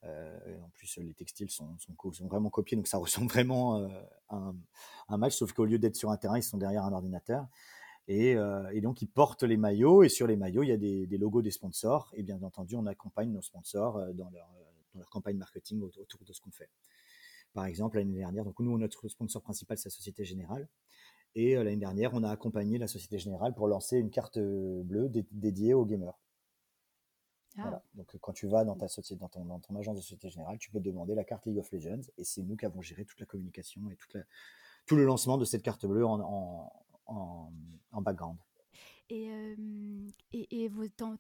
Euh, 0.04 0.38
en 0.64 0.70
plus, 0.70 0.98
les 0.98 1.16
textiles 1.16 1.50
sont, 1.50 1.76
vraiment 2.26 2.52
copiés, 2.52 2.78
donc 2.78 2.86
ça 2.88 2.98
ressemble 3.00 3.28
vraiment 3.28 3.90
à 4.30 4.54
un, 5.10 5.18
match, 5.18 5.36
sauf 5.36 5.52
qu'au 5.52 5.66
lieu 5.66 5.80
d'être 5.80 5.96
sur 5.96 6.12
un 6.12 6.18
terrain, 6.18 6.38
ils 6.38 6.44
sont 6.44 6.60
derrière 6.60 6.84
un 6.84 6.94
ordinateur. 6.94 7.48
Et, 8.08 8.36
donc, 8.84 9.02
ils 9.02 9.10
portent 9.10 9.42
les 9.42 9.58
maillots, 9.58 10.04
et 10.04 10.10
sur 10.10 10.28
les 10.28 10.36
maillots, 10.36 10.62
il 10.62 10.70
y 10.70 10.74
a 10.74 10.78
des, 10.78 11.18
logos 11.18 11.42
des 11.42 11.50
sponsors. 11.50 12.12
Et 12.14 12.22
bien 12.22 12.40
entendu, 12.44 12.76
on 12.76 12.86
accompagne 12.86 13.32
nos 13.32 13.42
sponsors 13.42 14.00
dans 14.14 14.30
leur 14.94 15.10
campagne 15.10 15.38
marketing 15.38 15.82
autour 15.82 16.24
de 16.24 16.34
ce 16.34 16.40
qu'on 16.40 16.52
fait. 16.52 16.70
Par 17.58 17.66
exemple, 17.66 17.98
l'année 17.98 18.20
dernière, 18.20 18.46
donc 18.46 18.60
nous, 18.60 18.78
notre 18.78 19.08
sponsor 19.08 19.42
principal, 19.42 19.80
c'est 19.80 19.90
la 19.90 19.96
Société 19.96 20.24
Générale. 20.24 20.68
Et 21.34 21.58
euh, 21.58 21.64
l'année 21.64 21.78
dernière, 21.78 22.14
on 22.14 22.22
a 22.22 22.30
accompagné 22.30 22.78
la 22.78 22.86
Société 22.86 23.18
Générale 23.18 23.56
pour 23.56 23.68
lancer 23.68 23.98
une 23.98 24.12
carte 24.12 24.38
euh, 24.38 24.84
bleue 24.84 25.10
dédiée 25.32 25.74
aux 25.74 25.84
gamers. 25.84 26.20
Ah. 27.58 27.82
Donc 27.96 28.16
quand 28.22 28.32
tu 28.32 28.46
vas 28.46 28.64
dans 28.64 28.76
ta 28.76 28.88
société, 28.88 29.20
dans 29.20 29.28
ton, 29.28 29.60
ton, 29.62 29.76
agence 29.76 29.96
de 29.96 30.02
Société 30.02 30.30
Générale, 30.30 30.60
tu 30.60 30.70
peux 30.70 30.80
demander 30.80 31.16
la 31.16 31.24
carte 31.24 31.48
League 31.48 31.58
of 31.58 31.72
Legends 31.72 32.04
et 32.20 32.24
c'est 32.24 32.44
nous 32.44 32.58
qui 32.58 32.66
avons 32.68 32.84
géré 32.84 33.06
toute 33.06 33.20
la 33.20 33.26
communication 33.26 33.90
et 33.90 33.96
toute 33.96 34.18
tout 34.86 34.96
le 34.96 35.06
lancement 35.06 35.40
de 35.40 35.46
cette 35.46 35.64
carte 35.64 35.88
bleue 35.88 36.06
en, 36.06 36.72
en 37.08 38.02
background. 38.04 38.38
Et, 39.10 39.30
et, 40.34 40.66
et 40.66 40.72
ton, 40.98 41.16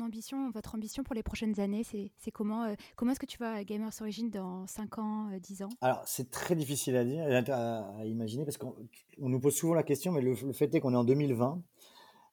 ambition, 0.00 0.50
votre 0.50 0.76
ambition 0.76 1.02
pour 1.02 1.14
les 1.14 1.24
prochaines 1.24 1.58
années, 1.58 1.82
c'est 1.84 2.30
comment 2.30 2.72
Comment 2.96 3.12
est-ce 3.12 3.20
que 3.20 3.26
tu 3.26 3.38
vas 3.38 3.52
à 3.52 3.64
Gamers 3.64 3.92
Origin 4.00 4.30
dans 4.30 4.66
5 4.66 4.98
ans, 4.98 5.28
10 5.40 5.62
ans? 5.62 5.68
Alors, 5.80 6.02
c'est 6.06 6.30
très 6.30 6.54
difficile 6.54 6.96
à 6.96 7.04
dire, 7.04 7.24
à, 7.52 8.04
imaginer, 8.04 8.44
parce 8.44 8.58
qu'on 8.58 8.76
nous 9.18 9.40
pose 9.40 9.54
souvent 9.54 9.74
la 9.74 9.82
question, 9.82 10.12
mais 10.12 10.20
le, 10.20 10.34
fait 10.52 10.72
est 10.74 10.80
qu'on 10.80 10.92
est 10.92 10.96
en 10.96 11.04
2020. 11.04 11.62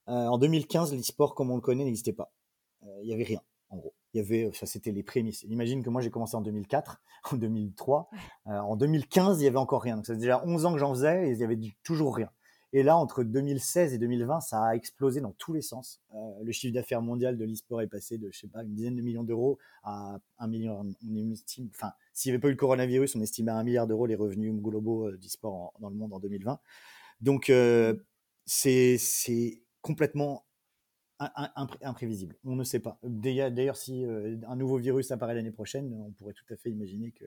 en 0.06 0.38
2015, 0.38 0.94
l'e-sport 0.94 1.34
comme 1.34 1.50
on 1.50 1.56
le 1.56 1.62
connaît 1.62 1.84
n'existait 1.84 2.12
pas. 2.12 2.32
Il 3.02 3.06
n'y 3.06 3.12
avait 3.12 3.24
rien, 3.24 3.40
en 3.70 3.78
gros. 3.78 3.94
Il 4.12 4.18
y 4.18 4.20
avait, 4.20 4.50
ça 4.52 4.66
c'était 4.66 4.90
les 4.90 5.04
prémices. 5.04 5.44
Imagine 5.44 5.84
que 5.84 5.90
moi 5.90 6.02
j'ai 6.02 6.10
commencé 6.10 6.36
en 6.36 6.40
2004, 6.40 7.00
en 7.32 7.36
2003. 7.36 8.10
en 8.46 8.76
2015, 8.76 9.40
il 9.40 9.44
y 9.44 9.48
avait 9.48 9.56
encore 9.56 9.82
rien. 9.82 9.96
Donc 9.96 10.06
ça 10.06 10.14
fait 10.14 10.20
déjà 10.20 10.42
11 10.44 10.66
ans 10.66 10.72
que 10.72 10.78
j'en 10.78 10.92
faisais 10.94 11.28
et 11.28 11.32
il 11.32 11.38
y 11.38 11.44
avait 11.44 11.58
toujours 11.82 12.14
rien. 12.16 12.30
Et 12.72 12.84
là, 12.84 12.96
entre 12.96 13.24
2016 13.24 13.94
et 13.94 13.98
2020, 13.98 14.40
ça 14.40 14.62
a 14.62 14.74
explosé 14.74 15.20
dans 15.20 15.32
tous 15.32 15.52
les 15.52 15.62
sens. 15.62 16.00
Euh, 16.14 16.16
le 16.42 16.52
chiffre 16.52 16.72
d'affaires 16.72 17.02
mondial 17.02 17.36
de 17.36 17.44
l'e-sport 17.44 17.82
est 17.82 17.88
passé 17.88 18.16
de, 18.16 18.30
je 18.30 18.38
sais 18.38 18.46
pas, 18.46 18.62
une 18.62 18.74
dizaine 18.74 18.94
de 18.94 19.02
millions 19.02 19.24
d'euros 19.24 19.58
à 19.82 20.20
un 20.38 20.46
million. 20.46 20.80
On 21.04 21.30
estime, 21.32 21.68
enfin, 21.74 21.92
s'il 22.12 22.30
n'y 22.30 22.34
avait 22.34 22.40
pas 22.40 22.48
eu 22.48 22.52
le 22.52 22.56
coronavirus, 22.56 23.16
on 23.16 23.20
estimait 23.20 23.50
à 23.50 23.56
un 23.56 23.64
milliard 23.64 23.88
d'euros 23.88 24.06
les 24.06 24.14
revenus 24.14 24.54
globaux 24.54 25.08
euh, 25.08 25.18
d'e-sport 25.18 25.72
dans 25.80 25.88
le 25.88 25.96
monde 25.96 26.12
en 26.12 26.20
2020. 26.20 26.60
Donc, 27.20 27.50
euh, 27.50 27.94
c'est 28.46 29.62
complètement 29.82 30.44
imprévisible. 31.82 32.36
On 32.44 32.56
ne 32.56 32.64
sait 32.64 32.80
pas. 32.80 32.98
D'ailleurs, 33.02 33.76
si 33.76 34.04
un 34.04 34.56
nouveau 34.56 34.78
virus 34.78 35.10
apparaît 35.10 35.34
l'année 35.34 35.50
prochaine, 35.50 35.92
on 35.92 36.12
pourrait 36.12 36.32
tout 36.32 36.50
à 36.50 36.56
fait 36.56 36.70
imaginer 36.70 37.12
que 37.12 37.26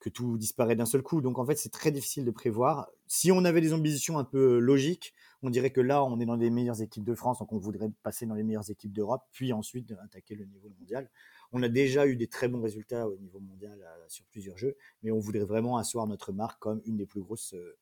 que 0.00 0.08
tout 0.08 0.38
disparaît 0.38 0.76
d'un 0.76 0.86
seul 0.86 1.02
coup. 1.02 1.20
Donc 1.20 1.38
en 1.38 1.44
fait, 1.44 1.56
c'est 1.56 1.68
très 1.68 1.92
difficile 1.92 2.24
de 2.24 2.30
prévoir. 2.30 2.88
Si 3.06 3.30
on 3.30 3.44
avait 3.44 3.60
des 3.60 3.72
ambitions 3.72 4.18
un 4.18 4.24
peu 4.24 4.58
logiques, 4.58 5.14
on 5.42 5.50
dirait 5.50 5.70
que 5.70 5.80
là, 5.80 6.02
on 6.04 6.18
est 6.20 6.26
dans 6.26 6.36
les 6.36 6.50
meilleures 6.50 6.82
équipes 6.82 7.04
de 7.04 7.14
France, 7.14 7.38
donc 7.38 7.52
on 7.52 7.58
voudrait 7.58 7.90
passer 8.02 8.26
dans 8.26 8.34
les 8.34 8.42
meilleures 8.42 8.70
équipes 8.70 8.92
d'Europe, 8.92 9.22
puis 9.32 9.52
ensuite 9.52 9.94
attaquer 10.02 10.34
le 10.34 10.46
niveau 10.46 10.70
mondial. 10.80 11.10
On 11.52 11.62
a 11.62 11.68
déjà 11.68 12.06
eu 12.06 12.16
des 12.16 12.28
très 12.28 12.48
bons 12.48 12.62
résultats 12.62 13.08
au 13.08 13.16
niveau 13.16 13.40
mondial 13.40 13.78
euh, 13.82 14.04
sur 14.08 14.24
plusieurs 14.26 14.56
jeux, 14.56 14.76
mais 15.02 15.10
on 15.10 15.18
voudrait 15.18 15.44
vraiment 15.44 15.76
asseoir 15.76 16.06
notre 16.06 16.32
marque 16.32 16.60
comme 16.60 16.80
une 16.86 16.96
des 16.96 17.06
plus 17.06 17.20
grosses 17.20 17.54
euh, 17.54 17.76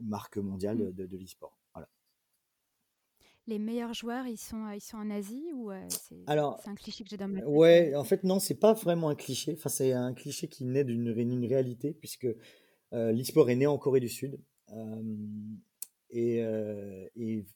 marques 0.00 0.38
mondiales 0.38 0.78
mmh. 0.78 0.92
de, 0.92 1.06
de 1.06 1.16
l'e-sport 1.16 1.57
les 3.48 3.58
meilleurs 3.58 3.94
joueurs, 3.94 4.26
ils 4.26 4.36
sont, 4.36 4.66
euh, 4.66 4.76
ils 4.76 4.80
sont 4.80 4.98
en 4.98 5.10
Asie 5.10 5.50
ou 5.54 5.70
euh, 5.70 5.80
c'est 5.88 6.22
un 6.28 6.74
cliché 6.74 7.02
que 7.02 7.10
j'ai 7.10 7.16
dans 7.16 7.28
ma 7.28 7.40
tête 7.40 7.48
Ouais, 7.48 7.94
en 7.96 8.04
fait, 8.04 8.22
non, 8.22 8.38
c'est 8.38 8.54
pas 8.54 8.74
vraiment 8.74 9.08
un 9.08 9.14
cliché. 9.14 9.54
Enfin, 9.56 9.70
c'est 9.70 9.92
un 9.92 10.12
cliché 10.12 10.48
qui 10.48 10.64
naît 10.64 10.84
d'une 10.84 11.46
réalité, 11.46 11.94
puisque 11.94 12.28
euh, 12.92 13.12
l'e-sport 13.12 13.50
est 13.50 13.56
né 13.56 13.66
en 13.66 13.78
Corée 13.78 14.00
du 14.00 14.08
Sud. 14.08 14.38
et, 16.10 16.44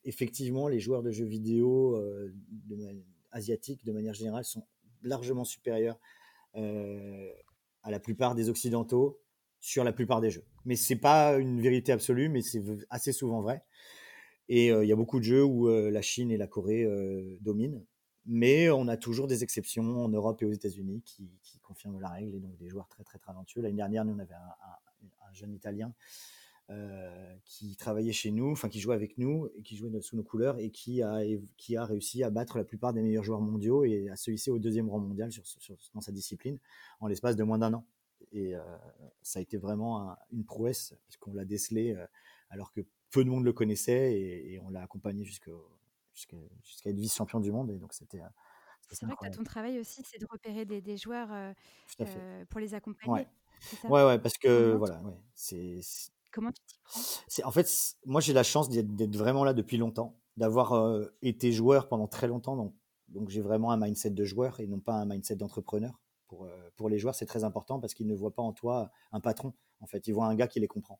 effectivement, 0.05 0.68
les 0.68 0.80
joueurs 0.80 1.03
de 1.03 1.11
jeux 1.11 1.26
vidéo 1.26 2.03
asiatiques, 3.30 3.84
de 3.84 3.93
manière 3.93 4.14
générale, 4.14 4.45
sont 4.45 4.66
largement 5.03 5.45
supérieurs 5.45 5.99
à 6.55 7.90
la 7.90 8.01
plupart 8.01 8.34
des 8.34 8.49
Occidentaux 8.49 9.20
sur 9.61 9.84
la 9.84 9.93
plupart 9.93 10.20
des 10.20 10.30
jeux. 10.30 10.45
Mais 10.64 10.76
c'est 10.76 10.97
pas 10.97 11.36
une 11.36 11.61
vérité 11.61 11.93
absolue, 11.93 12.28
mais 12.28 12.40
c'est 12.40 12.62
assez 12.90 13.12
souvent 13.12 13.43
vrai. 13.43 13.62
Et 14.49 14.68
il 14.68 14.84
y 14.84 14.93
a 14.93 14.97
beaucoup 14.97 15.18
de 15.18 15.24
jeux 15.24 15.45
où 15.45 15.68
la 15.68 16.03
Chine 16.03 16.30
et 16.30 16.36
la 16.36 16.47
Corée 16.47 16.86
dominent. 17.40 17.84
Mais 18.24 18.70
on 18.70 18.86
a 18.86 18.97
toujours 18.97 19.26
des 19.26 19.43
exceptions 19.43 20.05
en 20.05 20.09
Europe 20.09 20.43
et 20.43 20.45
aux 20.45 20.53
États-Unis 20.53 21.03
qui, 21.05 21.30
confirment 21.62 22.01
la 22.01 22.11
règle 22.11 22.34
et 22.34 22.40
donc 22.40 22.57
des 22.59 22.68
joueurs 22.68 22.88
très 22.88 23.03
très 23.03 23.18
talentueux. 23.18 23.62
L'année 23.62 23.76
dernière, 23.76 24.05
nous 24.05 24.12
on 24.12 24.18
avait 24.18 24.34
un, 24.34 25.32
jeune 25.32 25.55
Italien 25.55 25.95
qui 27.45 27.76
travaillait 27.76 28.12
chez 28.12 28.30
nous, 28.30 28.51
enfin 28.51 28.68
qui 28.68 28.80
jouait 28.80 28.95
avec 28.95 29.16
nous 29.16 29.49
et 29.57 29.62
qui 29.62 29.76
jouait 29.76 29.90
sous 30.01 30.16
nos 30.16 30.22
couleurs 30.22 30.59
et 30.59 30.70
qui 30.70 31.03
a, 31.03 31.20
qui 31.57 31.76
a 31.76 31.84
réussi 31.84 32.22
à 32.22 32.30
battre 32.30 32.59
la 32.59 32.64
plupart 32.64 32.93
des 32.93 33.03
meilleurs 33.03 33.24
joueurs 33.24 33.40
mondiaux 33.40 33.84
et 33.84 34.09
à 34.11 34.16
se 34.16 34.30
hisser 34.30 34.51
au 34.51 34.59
deuxième 34.59 34.88
rang 34.90 34.99
mondial 34.99 35.30
dans 35.95 36.01
sa 36.01 36.12
discipline 36.12 36.59
en 37.01 37.09
l'espace 37.09 37.36
de 37.36 37.45
moins 37.45 37.59
d'un 37.59 37.74
an. 37.74 37.86
Et 38.32 38.55
ça 39.22 39.38
a 39.38 39.43
été 39.43 39.57
vraiment 39.57 40.14
une 40.30 40.45
prouesse 40.45 40.95
parce 41.07 41.16
qu'on 41.16 41.32
l'a 41.32 41.45
décelé 41.45 41.97
alors 42.51 42.72
que 42.72 42.82
peu 43.12 43.24
de 43.24 43.30
monde 43.30 43.44
le 43.44 43.52
connaissait 43.52 44.18
et, 44.18 44.58
on 44.64 44.70
l'a 44.70 44.82
accompagné 44.82 45.22
jusqu'à 45.22 45.52
être 46.86 46.96
vice-champion 46.96 47.38
du 47.38 47.52
monde. 47.52 47.70
Et 47.70 47.78
donc, 47.78 47.92
c'était. 47.92 48.20
Euh, 48.20 48.28
c'est 48.90 49.06
vrai 49.06 49.14
que 49.20 49.34
ton 49.34 49.44
travail 49.44 49.78
aussi, 49.78 50.02
c'est 50.04 50.18
de 50.18 50.26
repérer 50.28 50.64
des, 50.64 50.96
joueurs 50.96 51.32
euh, 51.32 51.52
euh, 52.00 52.44
pour 52.50 52.58
les 52.58 52.74
accompagner. 52.74 53.12
Ouais. 53.12 53.28
ouais, 53.84 54.04
ouais, 54.04 54.18
parce 54.18 54.36
que 54.36 54.74
voilà, 54.74 55.00
ouais, 55.02 55.16
c'est. 55.34 55.80
Comment 56.32 56.50
tu 56.50 56.62
t'y 56.66 56.78
prends? 56.82 57.48
En 57.48 57.52
fait, 57.52 57.68
moi 58.06 58.20
j'ai 58.20 58.32
la 58.32 58.42
chance 58.42 58.68
d'être 58.70 59.16
vraiment 59.16 59.44
là 59.44 59.52
depuis 59.52 59.76
longtemps, 59.76 60.18
d'avoir 60.36 60.74
été 61.20 61.52
joueur 61.52 61.88
pendant 61.88 62.06
très 62.06 62.26
longtemps, 62.26 62.56
donc, 62.56 62.74
donc 63.08 63.28
j'ai 63.28 63.42
vraiment 63.42 63.70
un 63.70 63.76
mindset 63.76 64.10
de 64.10 64.24
joueur 64.24 64.58
et 64.60 64.66
non 64.66 64.80
pas 64.80 64.94
un 64.94 65.06
mindset 65.06 65.36
d'entrepreneur. 65.36 66.00
Pour, 66.28 66.48
pour 66.76 66.88
les 66.88 66.98
joueurs, 66.98 67.14
c'est 67.14 67.26
très 67.26 67.44
important 67.44 67.80
parce 67.80 67.92
qu'ils 67.92 68.06
ne 68.06 68.14
voient 68.14 68.34
pas 68.34 68.42
en 68.42 68.52
toi 68.52 68.90
un 69.12 69.20
patron. 69.20 69.52
En 69.80 69.86
fait, 69.86 70.06
ils 70.06 70.12
voient 70.12 70.26
un 70.26 70.34
gars 70.34 70.48
qui 70.48 70.60
les 70.60 70.68
comprend. 70.68 70.98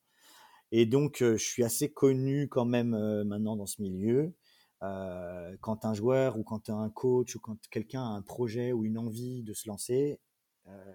Et 0.73 0.87
donc, 0.87 1.19
je 1.21 1.37
suis 1.37 1.63
assez 1.63 1.93
connu 1.93 2.49
quand 2.49 2.65
même 2.65 2.97
maintenant 3.25 3.57
dans 3.57 3.67
ce 3.67 3.83
milieu. 3.83 4.35
quand 4.81 5.85
un 5.85 5.95
joueur 5.95 6.39
ou 6.39 6.43
quand 6.43 6.71
un 6.71 6.89
coach 6.91 7.37
ou 7.37 7.41
quand 7.41 7.59
quelqu'un 7.71 8.03
a 8.03 8.09
un 8.09 8.23
projet 8.23 8.73
ou 8.73 8.85
une 8.85 8.99
envie 8.99 9.43
de 9.43 9.53
se 9.53 9.69
lancer, 9.69 10.19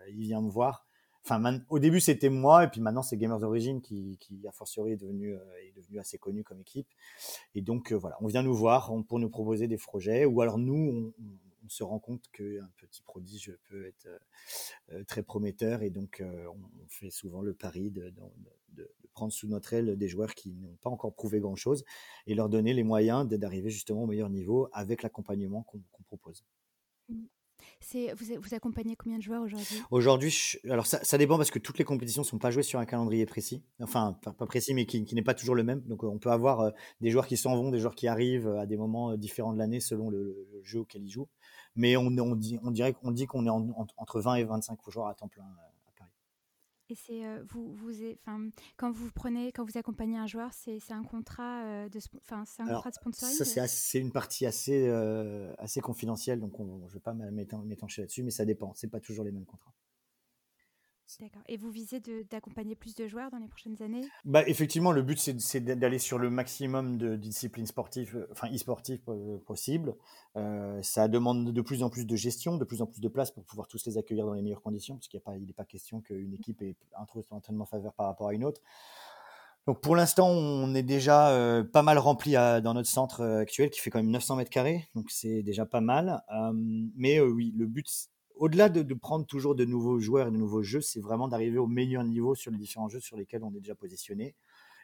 il 0.10 0.20
vient 0.20 0.42
me 0.42 0.50
voir. 0.50 0.88
Enfin, 1.30 1.60
au 1.70 1.80
début 1.80 2.00
c'était 2.00 2.30
moi 2.30 2.64
et 2.64 2.70
puis 2.70 2.80
maintenant 2.80 3.02
c'est 3.02 3.18
Gamers 3.18 3.44
Origin 3.44 3.82
qui, 3.82 4.18
qui 4.18 4.48
a 4.48 4.52
fortiori 4.54 4.94
est 4.94 4.98
devenu, 4.98 5.38
assez 6.00 6.18
connu 6.18 6.44
comme 6.44 6.62
équipe. 6.62 6.88
Et 7.54 7.62
donc 7.62 7.92
voilà, 7.92 8.16
on 8.22 8.28
vient 8.28 8.44
nous 8.44 8.56
voir 8.56 8.94
pour 9.10 9.20
nous 9.20 9.30
proposer 9.30 9.68
des 9.68 9.78
projets 9.78 10.24
ou 10.24 10.40
alors 10.42 10.58
nous 10.58 11.14
on, 11.20 11.70
se 11.70 11.84
rend 11.84 12.00
compte 12.00 12.24
qu'un 12.32 12.70
petit 12.78 13.02
prodige 13.02 13.54
peut 13.68 13.86
être 13.88 14.08
très 15.06 15.22
prometteur 15.22 15.84
et 15.84 15.90
donc 15.90 16.24
on, 16.24 16.88
fait 16.88 17.10
souvent 17.10 17.42
le 17.42 17.54
pari 17.54 17.92
de, 17.92 18.14
prendre 19.18 19.34
sous 19.34 19.48
notre 19.48 19.74
aile 19.74 19.98
des 19.98 20.08
joueurs 20.08 20.36
qui 20.36 20.54
n'ont 20.54 20.78
pas 20.84 20.92
encore 20.92 21.12
prouvé 21.16 21.40
grand-chose 21.40 21.84
et 22.28 22.36
leur 22.36 22.50
donner 22.50 22.74
les 22.74 22.84
moyens 22.84 23.28
d'arriver 23.28 23.72
justement 23.72 24.04
au 24.04 24.06
meilleur 24.06 24.30
niveau 24.30 24.70
avec 24.74 25.02
l'accompagnement 25.02 25.64
qu'on 25.64 26.04
propose. 26.04 26.46
Mmh. 27.10 27.26
Vous, 28.16 28.26
vous, 28.40 28.54
accompagnez 28.54 28.96
combien 28.96 29.18
de 29.18 29.24
joueurs 29.24 29.42
aujourd'hui? 29.42 29.82
Aujourd'hui, 29.90 30.34
alors 30.70 30.86
ça, 30.86 31.04
ça, 31.04 31.18
dépend 31.18 31.38
parce 31.38 31.50
que 31.50 31.58
toutes 31.58 31.80
les 31.80 31.84
compétitions 31.84 32.22
ne 32.22 32.28
sont 32.28 32.38
pas 32.38 32.52
jouées 32.52 32.64
sur 32.64 32.80
un 32.80 32.86
calendrier 32.86 33.26
précis, 33.26 33.64
enfin 33.82 34.20
pas, 34.22 34.46
précis 34.46 34.76
mais 34.76 34.86
qui, 34.86 35.04
n'est 35.16 35.24
pas 35.24 35.34
toujours 35.34 35.56
le 35.56 35.64
même. 35.64 35.82
Donc 35.82 36.04
on 36.04 36.20
peut 36.20 36.32
avoir 36.32 36.72
des 37.02 37.10
joueurs 37.10 37.26
qui 37.26 37.38
s'en 37.38 37.56
vont, 37.56 37.72
des 37.72 37.80
joueurs 37.80 37.96
qui 37.96 38.08
arrivent 38.08 38.50
à 38.50 38.68
des 38.68 38.78
moments 38.78 39.18
différents 39.18 39.54
de 39.54 39.58
l'année 39.58 39.80
selon 39.80 40.12
le, 40.12 40.48
jeu 40.64 40.82
auquel 40.82 41.04
ils 41.04 41.10
jouent. 41.10 41.30
Mais 41.76 41.98
on, 41.98 42.08
on, 42.08 42.36
dit, 42.36 42.60
on 42.64 42.72
dirait 42.72 42.94
qu'on 42.94 43.12
dit 43.12 43.26
qu'on 43.26 43.46
est 43.48 43.74
entre 43.98 44.22
20 44.22 44.36
et 44.36 44.44
25 44.44 44.78
joueurs 44.90 45.08
à 45.08 45.16
temps 45.16 45.28
plein 45.28 45.46
et 46.90 46.96
c'est 46.96 47.26
euh, 47.26 47.44
vous, 47.50 47.74
vous 47.74 47.92
enfin, 48.14 48.50
quand 48.78 48.92
vous 48.92 49.10
prenez, 49.12 49.52
quand 49.52 49.66
vous 49.66 49.78
accompagnez 49.78 50.18
un 50.18 50.28
joueur, 50.28 50.52
c'est 50.54 50.80
un 50.92 51.04
contrat 51.04 51.66
euh, 51.66 51.90
de, 51.90 52.00
enfin, 52.22 52.44
c'est 52.46 52.62
un 52.62 52.68
contrat 52.68 52.90
de 52.90 52.96
sponsoring. 52.96 53.36
Ça 53.36 53.68
c'est 53.68 54.00
une 54.00 54.12
partie 54.12 54.46
assez 54.46 54.88
euh, 54.88 55.54
assez 55.58 55.82
confidentielle, 55.82 56.40
donc 56.40 56.60
on, 56.60 56.88
je 56.88 56.94
vais 56.94 57.00
pas 57.00 57.14
m'étancher 57.14 58.02
là-dessus, 58.02 58.24
mais 58.24 58.32
ça 58.32 58.46
dépend. 58.46 58.74
C'est 58.76 58.90
pas 58.90 59.00
toujours 59.00 59.26
les 59.26 59.32
mêmes 59.32 59.46
contrats. 59.46 59.74
Et 61.48 61.58
vous 61.58 61.70
visez 61.70 62.02
d'accompagner 62.30 62.76
plus 62.76 62.96
de 62.96 63.08
joueurs 63.08 63.32
dans 63.32 63.38
les 63.38 63.48
prochaines 63.48 63.82
années? 63.82 64.06
Bah, 64.26 64.48
Effectivement, 64.48 64.92
le 64.92 65.02
but, 65.02 65.18
c'est 65.18 65.60
d'aller 65.60 66.00
sur 66.00 66.18
le 66.18 66.30
maximum 66.30 66.98
de 66.98 67.16
disciplines 67.16 67.66
sportives, 67.66 68.28
enfin 68.32 68.50
e-sportives 68.54 69.02
possibles. 69.46 69.96
ça 70.82 71.08
demande 71.08 71.52
de 71.52 71.62
plus 71.62 71.84
en 71.84 71.90
plus 71.90 72.06
de 72.06 72.16
gestion, 72.16 72.58
de 72.58 72.66
plus 72.66 72.82
en 72.82 72.86
plus 72.86 73.02
de 73.02 73.08
place 73.08 73.32
pour 73.32 73.44
pouvoir 73.44 73.68
tous 73.68 73.86
les 73.86 73.98
accueillir 73.98 74.26
dans 74.26 74.34
les 74.34 74.42
meilleures 74.42 74.62
conditions, 74.62 74.96
parce 74.96 75.08
qu'il 75.08 75.22
n'est 75.46 75.54
pas, 75.54 75.66
question 75.66 76.02
qu'une 76.02 76.34
équipe 76.34 76.62
ait 76.62 76.76
un 76.98 77.06
entraînement 77.32 77.66
faveur 77.66 77.94
par 77.94 78.08
rapport 78.08 78.30
à 78.30 78.34
une 78.34 78.44
autre. 78.44 78.62
Donc 79.68 79.82
pour 79.82 79.98
l'instant, 79.98 80.30
on 80.30 80.74
est 80.76 80.84
déjà 80.84 81.32
euh, 81.32 81.62
pas 81.62 81.82
mal 81.82 81.98
rempli 81.98 82.32
dans 82.32 82.74
notre 82.74 82.88
centre 82.88 83.20
euh, 83.20 83.42
actuel 83.42 83.70
qui 83.70 83.82
fait 83.82 83.90
quand 83.90 84.00
même 84.00 84.10
900 84.10 84.38
mètres 84.38 84.50
carrés, 84.50 84.88
donc 84.96 85.12
c'est 85.12 85.44
déjà 85.44 85.66
pas 85.66 85.82
mal. 85.82 86.22
mais 86.96 87.20
euh, 87.20 87.28
oui, 87.28 87.54
le 87.54 87.66
but, 87.66 87.86
au-delà 88.40 88.70
de, 88.70 88.94
prendre 88.94 89.26
toujours 89.26 89.56
de 89.56 89.66
nouveaux 89.66 90.00
joueurs 90.00 90.28
et 90.28 90.32
de 90.32 90.38
nouveaux 90.38 90.64
jeux, 90.64 90.82
c'est 90.82 91.00
vraiment 91.00 91.28
d'arriver 91.28 91.58
au 91.58 91.68
meilleur 91.68 92.04
niveau 92.04 92.36
sur 92.36 92.52
les 92.52 92.58
différents 92.58 92.90
jeux 92.90 93.00
sur 93.00 93.18
lesquels 93.18 93.44
on 93.44 93.54
est 93.54 93.60
déjà 93.60 93.76
positionné. 93.76 94.36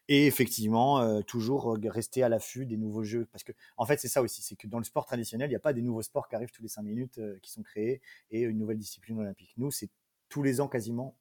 Et 0.10 0.28
effectivement, 0.28 1.22
toujours 1.24 1.78
rester 1.86 2.24
à 2.24 2.30
l'affût 2.30 2.66
des 2.66 2.76
nouveaux 2.76 3.04
jeux. 3.04 3.26
Parce 3.32 3.44
que, 3.44 3.54
en 3.78 3.86
fait, 3.86 4.00
c'est 4.02 4.10
ça 4.10 4.22
aussi, 4.22 4.42
c'est 4.42 4.58
que 4.58 4.68
dans 4.68 4.78
le 4.78 4.84
sport 4.84 5.06
traditionnel, 5.06 5.48
il 5.48 5.54
n'y 5.54 5.56
a 5.56 5.62
pas 5.62 5.72
des 5.72 5.82
nouveaux 5.82 6.02
sports 6.02 6.28
qui 6.28 6.36
arrivent 6.36 6.52
tous 6.52 6.62
les 6.62 6.68
cinq 6.68 6.84
minutes, 6.84 7.22
qui 7.42 7.52
sont 7.52 7.64
créés, 7.64 8.02
et 8.30 8.42
une 8.42 8.58
nouvelle 8.58 8.78
discipline 8.78 9.18
olympique. 9.20 9.54
Nous, 9.56 9.72
c'est 9.72 9.90
tous 10.28 10.44
les 10.44 10.60
ans 10.60 10.68
quasiment, 10.68 11.16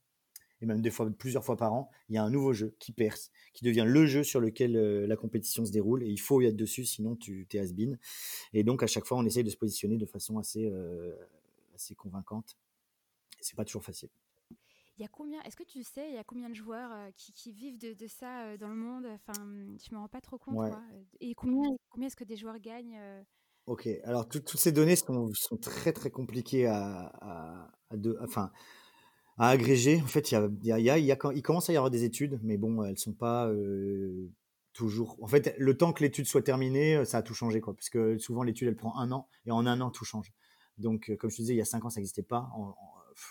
et 0.62 0.66
même 0.66 0.80
des 0.80 0.90
fois 0.90 1.10
plusieurs 1.10 1.44
fois 1.44 1.56
par 1.56 1.72
an, 1.72 1.90
il 2.08 2.14
y 2.14 2.18
a 2.18 2.22
un 2.22 2.30
nouveau 2.30 2.52
jeu 2.52 2.74
qui 2.78 2.92
perce, 2.92 3.30
qui 3.52 3.64
devient 3.64 3.84
le 3.86 4.06
jeu 4.06 4.22
sur 4.22 4.40
lequel 4.40 4.76
euh, 4.76 5.06
la 5.08 5.16
compétition 5.16 5.66
se 5.66 5.72
déroule. 5.72 6.04
Et 6.04 6.08
il 6.08 6.20
faut 6.20 6.40
y 6.40 6.46
être 6.46 6.56
dessus, 6.56 6.84
sinon 6.84 7.16
tu 7.16 7.46
es 7.52 7.58
has-been. 7.58 7.98
Et 8.52 8.62
donc 8.62 8.82
à 8.82 8.86
chaque 8.86 9.04
fois, 9.04 9.18
on 9.18 9.26
essaye 9.26 9.42
de 9.42 9.50
se 9.50 9.56
positionner 9.56 9.96
de 9.96 10.06
façon 10.06 10.38
assez, 10.38 10.64
euh, 10.64 11.12
assez 11.82 11.94
convaincante. 11.94 12.56
Et 13.38 13.42
c'est 13.42 13.56
pas 13.56 13.64
toujours 13.64 13.84
facile. 13.84 14.10
Il 14.98 15.02
y 15.02 15.04
a 15.04 15.08
combien, 15.08 15.42
est-ce 15.42 15.56
que 15.56 15.62
tu 15.62 15.82
sais, 15.82 16.08
il 16.10 16.14
y 16.14 16.18
a 16.18 16.24
combien 16.24 16.50
de 16.50 16.54
joueurs 16.54 16.92
euh, 16.92 17.10
qui, 17.16 17.52
vivent 17.52 17.78
de, 17.78 18.06
ça 18.06 18.56
dans 18.58 18.68
le 18.68 18.74
monde? 18.74 19.06
Enfin, 19.06 19.42
je 19.42 19.94
me 19.94 19.98
rends 19.98 20.08
pas 20.08 20.20
trop 20.20 20.38
compte. 20.38 20.72
Et 21.20 21.34
combien, 21.34 21.68
combien 21.88 22.08
est-ce 22.08 22.16
que 22.16 22.24
des 22.24 22.36
joueurs 22.36 22.58
gagnent 22.58 23.00
Ok, 23.66 23.88
alors 24.04 24.28
toutes 24.28 24.50
ces 24.50 24.72
données 24.72 24.96
sont, 24.96 25.30
sont, 25.34 25.56
très 25.56 25.92
très 25.92 26.10
compliquées 26.10 26.66
à, 26.66 27.12
à, 27.20 27.70
à 27.90 27.96
de, 27.96 28.18
enfin, 28.20 28.50
à 29.38 29.48
agréger. 29.48 30.00
En 30.02 30.06
fait, 30.06 30.30
il, 30.30 30.34
y 30.34 30.36
a, 30.36 30.48
il, 30.78 30.84
y 30.84 30.90
a, 30.90 30.98
il, 30.98 31.04
y 31.04 31.12
a, 31.12 31.18
il 31.34 31.42
commence 31.42 31.70
à 31.70 31.72
y 31.72 31.76
avoir 31.76 31.90
des 31.90 32.04
études, 32.04 32.40
mais 32.42 32.56
bon, 32.56 32.84
elles 32.84 32.98
sont 32.98 33.12
pas 33.12 33.48
euh, 33.48 34.30
toujours. 34.72 35.16
En 35.22 35.26
fait, 35.26 35.54
le 35.58 35.76
temps 35.76 35.92
que 35.92 36.02
l'étude 36.02 36.26
soit 36.26 36.42
terminée, 36.42 36.96
euh, 36.96 37.04
ça 37.04 37.18
a 37.18 37.22
tout 37.22 37.34
changé, 37.34 37.60
quoi. 37.60 37.74
Parce 37.74 37.88
que 37.88 38.18
souvent, 38.18 38.42
l'étude, 38.42 38.68
elle 38.68 38.76
prend 38.76 38.96
un 38.98 39.12
an, 39.12 39.28
et 39.46 39.50
en 39.50 39.66
un 39.66 39.80
an, 39.80 39.90
tout 39.90 40.04
change. 40.04 40.32
Donc, 40.82 41.10
euh, 41.10 41.16
comme 41.16 41.30
je 41.30 41.36
te 41.36 41.42
disais, 41.42 41.54
il 41.54 41.58
y 41.58 41.62
a 41.62 41.64
cinq 41.64 41.84
ans, 41.84 41.90
ça 41.90 42.00
n'existait 42.00 42.22
pas. 42.22 42.50
En, 42.54 42.74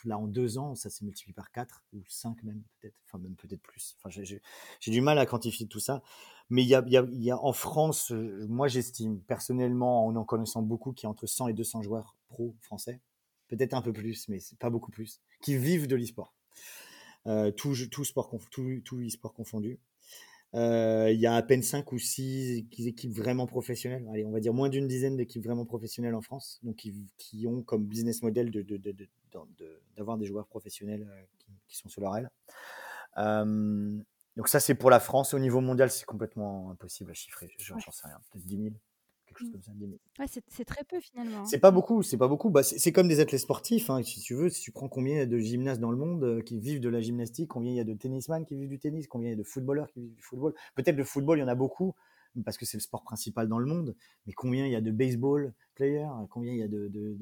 là, 0.05 0.17
en 0.17 0.27
deux 0.27 0.57
ans, 0.57 0.73
ça 0.75 0.89
s'est 0.89 1.05
multiplié 1.05 1.33
par 1.33 1.51
quatre 1.51 1.83
ou 1.93 2.01
cinq 2.07 2.41
même, 2.43 2.63
peut-être. 2.79 2.95
Enfin, 3.05 3.19
même 3.19 3.35
peut-être 3.35 3.61
plus. 3.61 3.95
Enfin, 3.97 4.09
j'ai 4.09 4.91
du 4.91 5.01
mal 5.01 5.19
à 5.19 5.25
quantifier 5.25 5.67
tout 5.67 5.79
ça. 5.79 6.01
Mais 6.49 6.63
il 6.63 6.67
y 6.67 6.75
a, 6.75 6.83
y 6.87 6.97
a, 6.97 7.05
y 7.11 7.31
a 7.31 7.37
en 7.37 7.53
France, 7.53 8.11
moi, 8.11 8.67
j'estime 8.67 9.21
personnellement, 9.21 10.07
en 10.07 10.15
en 10.15 10.23
connaissant 10.25 10.61
beaucoup, 10.61 10.91
qu'il 10.93 11.05
y 11.05 11.07
a 11.07 11.09
entre 11.11 11.27
100 11.27 11.49
et 11.49 11.53
200 11.53 11.83
joueurs 11.83 12.17
pro 12.27 12.55
français 12.61 13.01
peut-être 13.51 13.73
un 13.73 13.81
peu 13.81 13.93
plus, 13.93 14.29
mais 14.29 14.39
pas 14.59 14.69
beaucoup 14.69 14.91
plus, 14.91 15.21
qui 15.41 15.57
vivent 15.57 15.87
de 15.87 15.95
l'e-sport. 15.95 16.33
Euh, 17.27 17.51
tout, 17.51 17.75
tout, 17.91 18.05
sport, 18.05 18.31
tout, 18.49 18.81
tout 18.83 18.99
e-sport 19.01 19.33
confondu. 19.33 19.79
Euh, 20.53 21.09
il 21.11 21.19
y 21.19 21.27
a 21.27 21.35
à 21.35 21.41
peine 21.41 21.63
5 21.63 21.91
ou 21.93 21.97
6 21.97 22.65
équipes 22.79 23.11
vraiment 23.11 23.47
professionnelles, 23.47 24.05
allez, 24.11 24.25
on 24.25 24.31
va 24.31 24.41
dire 24.41 24.53
moins 24.53 24.67
d'une 24.67 24.87
dizaine 24.87 25.15
d'équipes 25.15 25.43
vraiment 25.43 25.65
professionnelles 25.65 26.15
en 26.15 26.21
France, 26.21 26.59
donc 26.63 26.75
qui, 26.75 27.47
ont 27.47 27.63
comme 27.63 27.85
business 27.85 28.21
model 28.21 28.51
d'avoir 28.51 30.17
de, 30.17 30.17
de, 30.17 30.19
des 30.19 30.25
joueurs 30.25 30.47
professionnels 30.47 31.07
euh, 31.09 31.21
qui, 31.67 31.77
sont 31.77 31.87
sur 31.87 32.01
leur 32.01 32.17
aile. 32.17 32.29
donc 34.35 34.49
ça, 34.49 34.59
c'est 34.59 34.75
pour 34.75 34.89
la 34.89 34.99
France. 34.99 35.33
Au 35.33 35.39
niveau 35.39 35.61
mondial, 35.61 35.89
c'est 35.89 36.05
complètement 36.05 36.71
impossible 36.71 37.11
à 37.11 37.13
chiffrer. 37.13 37.49
J'en 37.57 37.79
sais 37.79 38.07
rien, 38.07 38.19
peut-être 38.31 38.45
10 38.45 38.57
000 38.57 38.69
c'est 40.47 40.65
très 40.65 40.84
peu 40.84 40.99
finalement. 40.99 41.45
C'est 41.45 41.59
pas 41.59 41.71
beaucoup, 41.71 42.03
c'est 42.03 42.17
pas 42.17 42.27
beaucoup. 42.27 42.49
Bah, 42.49 42.63
c'est 42.63 42.91
comme 42.91 43.07
des 43.07 43.19
athlètes 43.19 43.41
sportifs, 43.41 43.89
hein, 43.89 44.01
si 44.03 44.19
tu 44.21 44.36
veux. 44.36 44.49
Si 44.49 44.61
tu 44.61 44.71
prends 44.71 44.89
combien 44.89 45.15
il 45.15 45.17
y 45.17 45.21
a 45.21 45.25
de 45.25 45.38
gymnastes 45.38 45.82
dans 45.82 45.91
le 45.91 45.97
monde 45.97 46.23
euh, 46.23 46.41
qui 46.41 46.59
vivent 46.59 46.82
de 46.82 46.89
la 46.89 47.01
gymnastique, 47.01 47.49
combien 47.49 47.71
il 47.71 47.77
y 47.77 47.79
a 47.79 47.84
de 47.84 47.93
tennisman 47.93 48.45
qui 48.45 48.55
vivent 48.55 48.69
du 48.69 48.79
tennis, 48.79 49.07
combien 49.07 49.29
il 49.29 49.32
y 49.32 49.36
a 49.36 49.38
de 49.38 49.43
footballeurs 49.43 49.89
qui 49.91 50.01
vivent 50.01 50.15
du 50.15 50.21
football. 50.21 50.53
Peut-être 50.75 50.97
le 50.97 51.03
football, 51.03 51.38
il 51.38 51.41
y 51.41 51.43
en 51.43 51.47
a 51.47 51.55
beaucoup 51.55 51.95
parce 52.45 52.57
que 52.57 52.65
c'est 52.65 52.77
le 52.77 52.82
sport 52.82 53.03
principal 53.03 53.47
dans 53.47 53.59
le 53.59 53.65
monde. 53.65 53.95
Mais 54.25 54.34
combien 54.34 54.65
il 54.65 54.71
y 54.71 54.75
a 54.75 54.82
de 54.82 54.91
baseball 54.91 55.53
players, 55.75 56.07
combien 56.29 56.53
il 56.53 56.59
y 56.59 56.63
a 56.63 56.67
de, 56.67 56.88
de, 56.88 57.15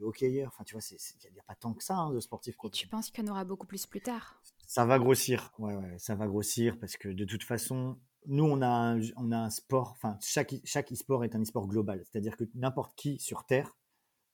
hockeyeurs. 0.00 0.48
Enfin, 0.48 0.64
tu 0.64 0.74
vois, 0.74 0.82
il 0.90 1.32
n'y 1.32 1.38
a, 1.38 1.42
pas 1.42 1.54
tant 1.54 1.74
que 1.74 1.82
ça 1.82 1.96
hein, 1.96 2.12
de 2.12 2.20
sportifs. 2.20 2.56
Et 2.64 2.70
tu 2.70 2.88
penses 2.88 3.10
qu'il 3.10 3.24
y 3.24 3.28
en 3.28 3.32
aura 3.32 3.44
beaucoup 3.44 3.66
plus 3.66 3.86
plus 3.86 4.00
tard? 4.00 4.40
Ça 4.66 4.84
va 4.84 4.98
grossir. 4.98 5.52
Ouais, 5.58 5.74
ouais, 5.74 5.98
ça 5.98 6.14
va 6.14 6.26
grossir 6.26 6.78
parce 6.78 6.96
que 6.96 7.08
de 7.08 7.24
toute 7.24 7.44
façon, 7.44 7.98
nous, 8.26 8.44
on 8.44 8.62
a 8.62 8.68
un, 8.68 9.32
un 9.32 9.50
sport, 9.50 9.92
enfin, 9.92 10.18
chaque, 10.20 10.52
e-sport 10.92 11.24
est 11.24 11.34
un 11.34 11.42
e-sport 11.42 11.66
global. 11.68 12.02
C'est-à-dire 12.04 12.36
que 12.36 12.44
n'importe 12.54 12.94
qui 12.96 13.18
sur 13.18 13.44
Terre 13.44 13.76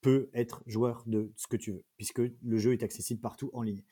peut 0.00 0.30
être 0.32 0.62
joueur 0.66 1.02
de 1.06 1.32
ce 1.36 1.46
que 1.46 1.56
tu 1.56 1.72
veux, 1.72 1.84
puisque 1.96 2.20
le 2.20 2.58
jeu 2.58 2.72
est 2.72 2.82
accessible 2.82 3.20
partout 3.20 3.50
en 3.52 3.62
ligne. 3.62 3.82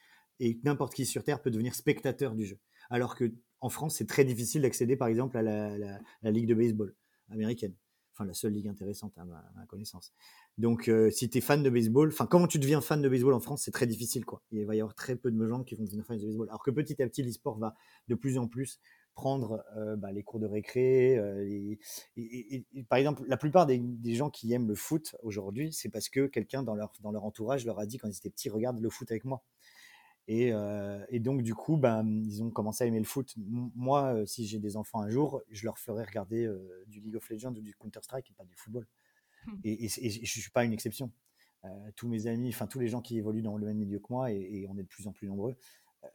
Et 0.40 0.61
n'importe 0.64 0.94
qui 0.94 1.05
sur 1.05 1.24
Terre 1.24 1.42
peut 1.42 1.51
devenir 1.51 1.74
spectateur 1.74 2.34
du 2.34 2.46
jeu. 2.46 2.59
Alors 2.90 3.16
que 3.16 3.32
en 3.61 3.68
France, 3.68 3.96
c'est 3.96 4.07
très 4.07 4.24
difficile 4.24 4.62
d'accéder, 4.62 4.96
par 4.96 5.09
exemple, 5.09 5.36
à 5.36 5.42
la, 5.42 5.76
la, 5.76 6.30
ligue 6.30 6.46
de 6.46 6.55
baseball 6.55 6.94
américaine. 7.28 7.74
Enfin, 8.12 8.24
la 8.24 8.34
seule 8.34 8.53
ligue 8.53 8.68
intéressante 8.68 9.16
à 9.18 9.24
ma, 9.24 9.42
connaissance. 9.66 10.12
Donc, 10.59 10.88
euh, 10.88 11.11
si 11.11 11.28
tu 11.28 11.38
es 11.38 11.40
fan 11.40 11.62
de 11.62 11.70
baseball, 11.70 12.09
enfin, 12.09 12.26
comment 12.26 12.46
tu 12.46 12.59
deviens 12.59 12.80
fan 12.80 13.03
de 13.03 13.09
baseball 13.09 13.34
en 13.34 13.40
France, 13.40 13.62
c'est 13.64 13.70
très 13.70 13.86
difficile, 13.86 14.24
quoi. 14.24 14.42
Il 14.51 14.64
va 14.64 14.74
y 14.74 14.80
avoir 14.80 14.94
très 14.94 15.16
peu 15.16 15.30
de 15.30 15.49
gens 15.49 15.62
qui 15.64 15.74
vont 15.74 15.84
devenir 15.84 16.05
fans 16.05 16.16
de 16.16 16.24
baseball. 16.24 16.49
Alors 16.49 16.62
que 16.62 16.70
petit 16.70 17.01
à 17.03 17.07
petit, 17.07 17.22
l'e-sport 17.22 17.59
va 17.59 17.74
de 18.09 18.14
plus 18.14 18.38
en 18.38 18.46
plus 18.49 18.80
prendre 19.19 19.64
euh, 19.77 19.97
bah, 19.97 20.12
les 20.12 20.23
cours 20.23 20.39
de 20.39 20.47
récré. 20.47 21.19
Euh, 21.19 21.45
et, 22.16 22.85
par 22.89 23.01
exemple, 23.01 23.25
la 23.27 23.37
plupart 23.37 23.66
des, 23.66 24.14
gens 24.14 24.31
qui 24.31 24.53
aiment 24.53 24.69
le 24.69 24.77
foot 24.77 25.16
aujourd'hui, 25.25 25.73
c'est 25.73 25.89
parce 25.89 26.09
que 26.09 26.29
quelqu'un 26.29 26.62
dans 26.62 26.77
leur, 26.77 26.93
dans 27.01 27.11
leur 27.11 27.25
entourage 27.25 27.66
leur 27.66 27.81
a 27.81 27.87
dit 27.87 27.99
quand 27.99 28.07
ils 28.07 28.16
étaient 28.16 28.31
petits, 28.31 28.49
regarde 28.49 28.79
le 28.79 28.89
foot 28.89 29.11
avec 29.11 29.25
moi. 29.25 29.43
Et, 30.29 30.53
euh, 30.53 31.05
donc, 31.14 31.43
du 31.43 31.53
coup, 31.53 31.77
ben, 31.77 32.07
ils 32.07 32.45
ont 32.45 32.51
commencé 32.51 32.85
à 32.85 32.87
aimer 32.87 33.01
le 33.01 33.05
foot. 33.05 33.35
Moi, 33.37 34.25
si 34.25 34.47
j'ai 34.47 34.61
des 34.61 34.77
enfants 34.77 35.01
un 35.01 35.11
jour, 35.11 35.43
je 35.51 35.64
leur 35.64 35.81
ferai 35.81 36.05
regarder 36.05 36.49
du 36.87 37.01
League 37.01 37.16
of 37.16 37.29
Legends 37.29 37.55
ou 37.55 37.61
du 37.61 37.75
Counter-Strike 37.75 38.31
et 38.31 38.35
pas 38.35 38.45
du 38.45 38.55
football. 38.55 38.87
Mmh. 39.47 39.53
Et, 39.64 39.89
je 39.89 40.21
ne 40.21 40.27
suis 40.27 40.51
pas 40.53 40.64
une 40.64 40.73
exception. 40.73 41.11
tous 41.97 42.07
mes 42.07 42.29
amis, 42.29 42.51
enfin 42.51 42.69
tous 42.69 42.79
les 42.79 42.87
gens 42.87 43.01
qui 43.01 43.19
évoluent 43.19 43.43
dans 43.43 43.57
le 43.57 43.66
même 43.66 43.79
milieu 43.79 43.99
que 43.99 44.11
moi, 44.11 44.31
et, 44.31 44.64
on 44.69 44.79
est 44.79 44.85
de 44.85 44.89
plus 44.89 45.09
en 45.09 45.12
plus 45.12 45.27
nombreux, 45.27 45.57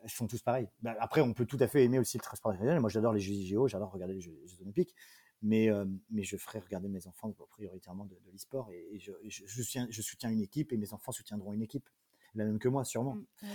elles 0.04 0.10
sont 0.10 0.28
tous 0.28 0.42
pareils. 0.42 0.68
Bah, 0.82 0.96
après, 1.00 1.22
on 1.22 1.34
peut 1.34 1.46
tout 1.46 1.58
à 1.60 1.68
fait 1.68 1.84
aimer 1.84 2.00
aussi 2.00 2.18
le 2.18 2.24
transport 2.24 2.52
international. 2.52 2.82
Moi, 2.82 2.90
j'adore 2.90 3.14
les 3.14 3.20
Jeux 3.20 3.68
j'adore 3.68 3.92
regarder 3.92 4.16
les 4.16 4.22
Jeux, 4.22 4.38
Olympiques, 4.62 4.96
mais, 5.42 5.70
euh, 5.70 5.86
mais 6.10 6.24
je 6.24 6.38
ferai 6.38 6.60
regarder 6.60 6.88
mes 6.88 7.06
enfants 7.08 7.32
prioritairement 7.50 8.06
de, 8.06 8.16
de 8.26 8.32
l'e-sport 8.32 8.70
et, 8.72 9.00
je, 9.00 9.12
je, 9.28 9.46
je, 9.90 10.02
soutiens 10.02 10.30
une 10.30 10.42
équipe 10.42 10.72
et 10.72 10.78
mes 10.78 10.94
enfants 10.94 11.12
soutiendront 11.12 11.54
une 11.54 11.62
équipe, 11.62 11.90
la 12.36 12.46
même 12.46 12.60
que 12.60 12.68
moi, 12.68 12.84
sûrement. 12.86 13.16
Mmh, 13.16 13.48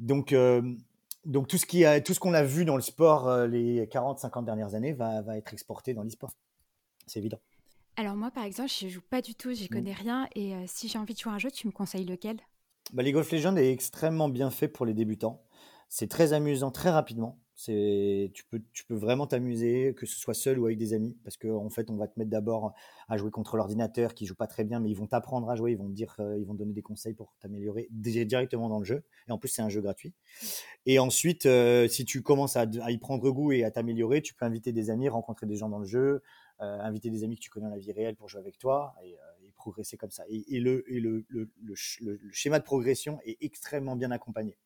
donc, 0.00 0.32
euh, 0.32 0.62
donc 1.24 1.48
tout 1.48 1.58
ce 1.58 1.66
qui 1.66 1.84
a, 1.84 2.00
tout 2.00 2.14
ce 2.14 2.20
qu'on 2.20 2.34
a 2.34 2.42
vu 2.42 2.64
dans 2.64 2.76
le 2.76 2.82
sport 2.82 3.28
euh, 3.28 3.46
les 3.46 3.86
40-50 3.86 4.44
dernières 4.44 4.74
années 4.74 4.92
va, 4.92 5.22
va 5.22 5.36
être 5.36 5.52
exporté 5.52 5.94
dans 5.94 6.02
l'e-sport. 6.02 6.32
C'est 7.06 7.20
évident. 7.20 7.40
Alors 7.96 8.16
moi, 8.16 8.30
par 8.30 8.44
exemple, 8.44 8.70
je 8.70 8.88
joue 8.88 9.02
pas 9.02 9.22
du 9.22 9.34
tout, 9.34 9.52
j'y 9.52 9.66
mmh. 9.66 9.68
connais 9.68 9.92
rien. 9.92 10.28
Et 10.34 10.54
si 10.66 10.88
j'ai 10.88 10.98
envie 10.98 11.14
de 11.14 11.18
jouer 11.18 11.32
à 11.32 11.36
un 11.36 11.38
jeu, 11.38 11.50
tu 11.50 11.66
me 11.66 11.72
conseilles 11.72 12.06
lequel? 12.06 12.40
Bah, 12.94 13.02
League 13.02 13.16
of 13.16 13.30
Legends 13.30 13.56
est 13.56 13.70
extrêmement 13.70 14.28
bien 14.28 14.50
fait 14.50 14.68
pour 14.68 14.86
les 14.86 14.94
débutants. 14.94 15.42
C'est 15.88 16.08
très 16.08 16.32
amusant 16.32 16.70
très 16.70 16.90
rapidement. 16.90 17.38
C'est, 17.56 18.32
tu 18.34 18.44
peux, 18.44 18.60
tu 18.72 18.84
peux 18.84 18.94
vraiment 18.94 19.28
t'amuser, 19.28 19.94
que 19.94 20.06
ce 20.06 20.18
soit 20.18 20.34
seul 20.34 20.58
ou 20.58 20.66
avec 20.66 20.76
des 20.76 20.92
amis, 20.92 21.16
parce 21.22 21.36
qu'en 21.36 21.64
en 21.64 21.70
fait, 21.70 21.88
on 21.88 21.96
va 21.96 22.08
te 22.08 22.18
mettre 22.18 22.30
d'abord 22.30 22.72
à 23.08 23.16
jouer 23.16 23.30
contre 23.30 23.56
l'ordinateur 23.56 24.14
qui 24.14 24.26
joue 24.26 24.34
pas 24.34 24.48
très 24.48 24.64
bien, 24.64 24.80
mais 24.80 24.90
ils 24.90 24.96
vont 24.96 25.06
t'apprendre 25.06 25.48
à 25.50 25.54
jouer, 25.54 25.72
ils 25.72 25.78
vont 25.78 25.88
te 25.88 25.92
dire, 25.94 26.16
euh, 26.18 26.36
ils 26.38 26.46
vont 26.46 26.54
donner 26.54 26.72
des 26.72 26.82
conseils 26.82 27.14
pour 27.14 27.34
t'améliorer 27.40 27.86
directement 27.90 28.68
dans 28.68 28.80
le 28.80 28.84
jeu. 28.84 29.04
Et 29.28 29.32
en 29.32 29.38
plus, 29.38 29.48
c'est 29.50 29.62
un 29.62 29.68
jeu 29.68 29.80
gratuit. 29.80 30.14
Et 30.86 30.98
ensuite, 30.98 31.46
euh, 31.46 31.86
si 31.86 32.04
tu 32.04 32.22
commences 32.22 32.56
à, 32.56 32.64
y 32.64 32.98
prendre 32.98 33.30
goût 33.30 33.52
et 33.52 33.62
à 33.62 33.70
t'améliorer, 33.70 34.20
tu 34.20 34.34
peux 34.34 34.44
inviter 34.44 34.72
des 34.72 34.90
amis, 34.90 35.08
rencontrer 35.08 35.46
des 35.46 35.56
gens 35.56 35.68
dans 35.68 35.78
le 35.78 35.86
jeu, 35.86 36.22
euh, 36.60 36.80
inviter 36.80 37.10
des 37.10 37.22
amis 37.22 37.36
que 37.36 37.40
tu 37.40 37.50
connais 37.50 37.66
dans 37.66 37.72
la 37.72 37.78
vie 37.78 37.92
réelle 37.92 38.16
pour 38.16 38.28
jouer 38.28 38.40
avec 38.40 38.58
toi. 38.58 38.94
Progresser 39.64 39.96
comme 39.96 40.10
ça. 40.10 40.24
Et, 40.28 40.60
le, 40.60 40.84
le, 40.86 41.24
le, 41.28 41.50
le, 41.62 42.20
schéma 42.32 42.58
de 42.58 42.64
progression 42.64 43.18
est 43.24 43.38
extrêmement 43.40 43.96
bien 43.96 44.10
accompagné. 44.10 44.58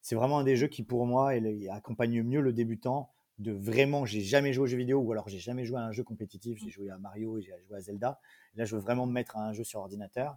C'est 0.00 0.14
vraiment 0.14 0.38
un 0.38 0.44
des 0.44 0.54
jeux 0.54 0.68
qui, 0.68 0.84
pour 0.84 1.06
moi, 1.06 1.32
accompagne 1.72 2.22
mieux 2.22 2.40
le 2.40 2.52
débutant 2.52 3.10
de 3.38 3.52
vraiment, 3.52 4.04
j'ai 4.04 4.20
jamais 4.20 4.52
joué 4.52 4.64
aux 4.64 4.66
jeux 4.66 4.76
vidéo 4.76 5.00
ou 5.00 5.12
alors 5.12 5.28
j'ai 5.28 5.38
jamais 5.38 5.64
joué 5.64 5.78
à 5.78 5.82
un 5.82 5.92
jeu 5.92 6.02
compétitif, 6.02 6.58
j'ai 6.58 6.70
joué 6.70 6.90
à 6.90 6.98
Mario 6.98 7.38
et 7.38 7.42
j'ai 7.42 7.52
joué 7.66 7.76
à 7.76 7.80
Zelda. 7.80 8.20
là, 8.54 8.64
je 8.64 8.74
veux 8.74 8.82
vraiment 8.82 9.06
me 9.06 9.12
mettre 9.12 9.36
à 9.36 9.40
un 9.40 9.52
jeu 9.52 9.64
sur 9.64 9.80
ordinateur. 9.80 10.36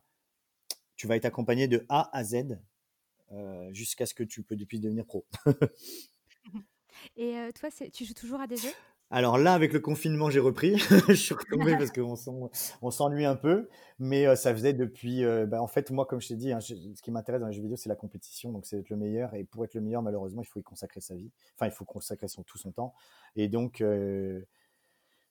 Tu 0.96 1.08
vas 1.08 1.16
être 1.16 1.26
accompagné 1.26 1.68
de 1.68 1.86
A 1.90 2.16
à 2.16 2.24
Z 2.24 2.60
euh, 3.32 3.74
jusqu'à 3.74 4.06
ce 4.06 4.14
que 4.14 4.24
tu 4.24 4.44
peux 4.44 4.56
depuis 4.56 4.80
devenir 4.80 5.06
pro. 5.06 5.26
et 7.16 7.38
euh, 7.38 7.52
toi, 7.52 7.70
tu 7.92 8.06
joues 8.06 8.14
toujours 8.14 8.42
à 8.42 8.48
des 8.48 8.58
jeux? 8.58 8.74
Alors 9.14 9.38
là, 9.38 9.54
avec 9.54 9.74
le 9.74 9.82
confinement, 9.82 10.30
j'ai 10.30 10.40
repris. 10.40 10.78
je 11.10 11.14
suis 11.14 11.34
retombé 11.34 11.76
parce 11.78 11.92
qu'on 11.92 12.16
on 12.82 12.92
s'ennuie 12.92 13.26
un 13.26 13.36
peu. 13.36 13.68
Mais 14.00 14.26
euh, 14.26 14.36
ça 14.36 14.54
faisait 14.54 14.72
depuis. 14.72 15.26
Euh, 15.26 15.46
bah, 15.46 15.62
en 15.62 15.68
fait, 15.68 15.92
moi, 15.92 16.06
comme 16.06 16.22
je 16.22 16.30
t'ai 16.30 16.38
dit, 16.38 16.54
hein, 16.54 16.62
ce 16.62 16.74
qui 16.74 17.12
m'intéresse 17.12 17.42
dans 17.42 17.48
les 17.48 17.54
jeux 17.54 17.62
vidéo, 17.62 17.76
c'est 17.76 17.90
la 17.90 17.98
compétition. 17.98 18.54
Donc, 18.54 18.66
c'est 18.66 18.80
être 18.80 18.90
le 18.90 18.96
meilleur. 18.96 19.36
Et 19.36 19.44
pour 19.44 19.66
être 19.66 19.74
le 19.74 19.82
meilleur, 19.82 20.02
malheureusement, 20.02 20.42
il 20.42 20.48
faut 20.48 20.60
y 20.60 20.64
consacrer 20.64 21.02
sa 21.02 21.16
vie. 21.16 21.30
Enfin, 21.56 21.66
il 21.66 21.74
faut 21.74 21.84
consacrer 21.84 22.28
tout 22.48 22.58
son 22.58 22.72
temps. 22.72 22.94
Et 23.36 23.50
donc, 23.50 23.82
euh, 23.82 24.42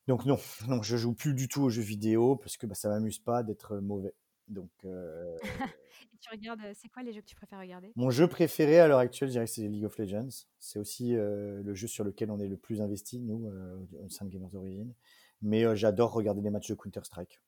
donc 0.08 0.26
non, 0.26 0.38
non, 0.68 0.82
je 0.82 0.98
joue 0.98 1.14
plus 1.14 1.32
du 1.32 1.48
tout 1.48 1.62
aux 1.62 1.70
jeux 1.70 1.82
vidéo 1.82 2.36
parce 2.36 2.58
que 2.58 2.66
bah, 2.66 2.74
ça 2.74 2.90
m'amuse 2.90 3.18
pas 3.18 3.42
d'être 3.42 3.78
mauvais. 3.78 4.12
Donc, 4.50 4.70
tu 4.82 6.30
regardes, 6.30 6.60
c'est 6.74 6.88
quoi 6.88 7.02
les 7.02 7.12
jeux 7.12 7.20
que 7.20 7.26
tu 7.26 7.36
préfères 7.36 7.60
regarder? 7.60 7.92
Mon 7.96 8.10
jeu 8.10 8.26
préféré 8.26 8.80
à 8.80 8.88
l'heure 8.88 8.98
actuelle, 8.98 9.28
je 9.28 9.32
dirais 9.32 9.44
que 9.46 9.50
c'est 9.50 9.66
League 9.68 9.84
of 9.84 9.96
Legends. 9.96 10.44
C'est 10.58 10.78
aussi 10.78 11.12
le 11.12 11.74
jeu 11.74 11.86
sur 11.86 12.04
lequel 12.04 12.30
on 12.30 12.38
est 12.40 12.48
le 12.48 12.56
plus 12.56 12.82
investi, 12.82 13.20
nous, 13.20 13.48
au 14.02 14.08
sein 14.08 14.24
de 14.26 14.30
Gamers 14.30 14.54
Origin. 14.54 14.92
Mais 15.40 15.76
j'adore 15.76 16.12
regarder 16.12 16.42
des 16.42 16.50
matchs 16.50 16.68
de 16.68 16.74
Counter-Strike. 16.74 17.40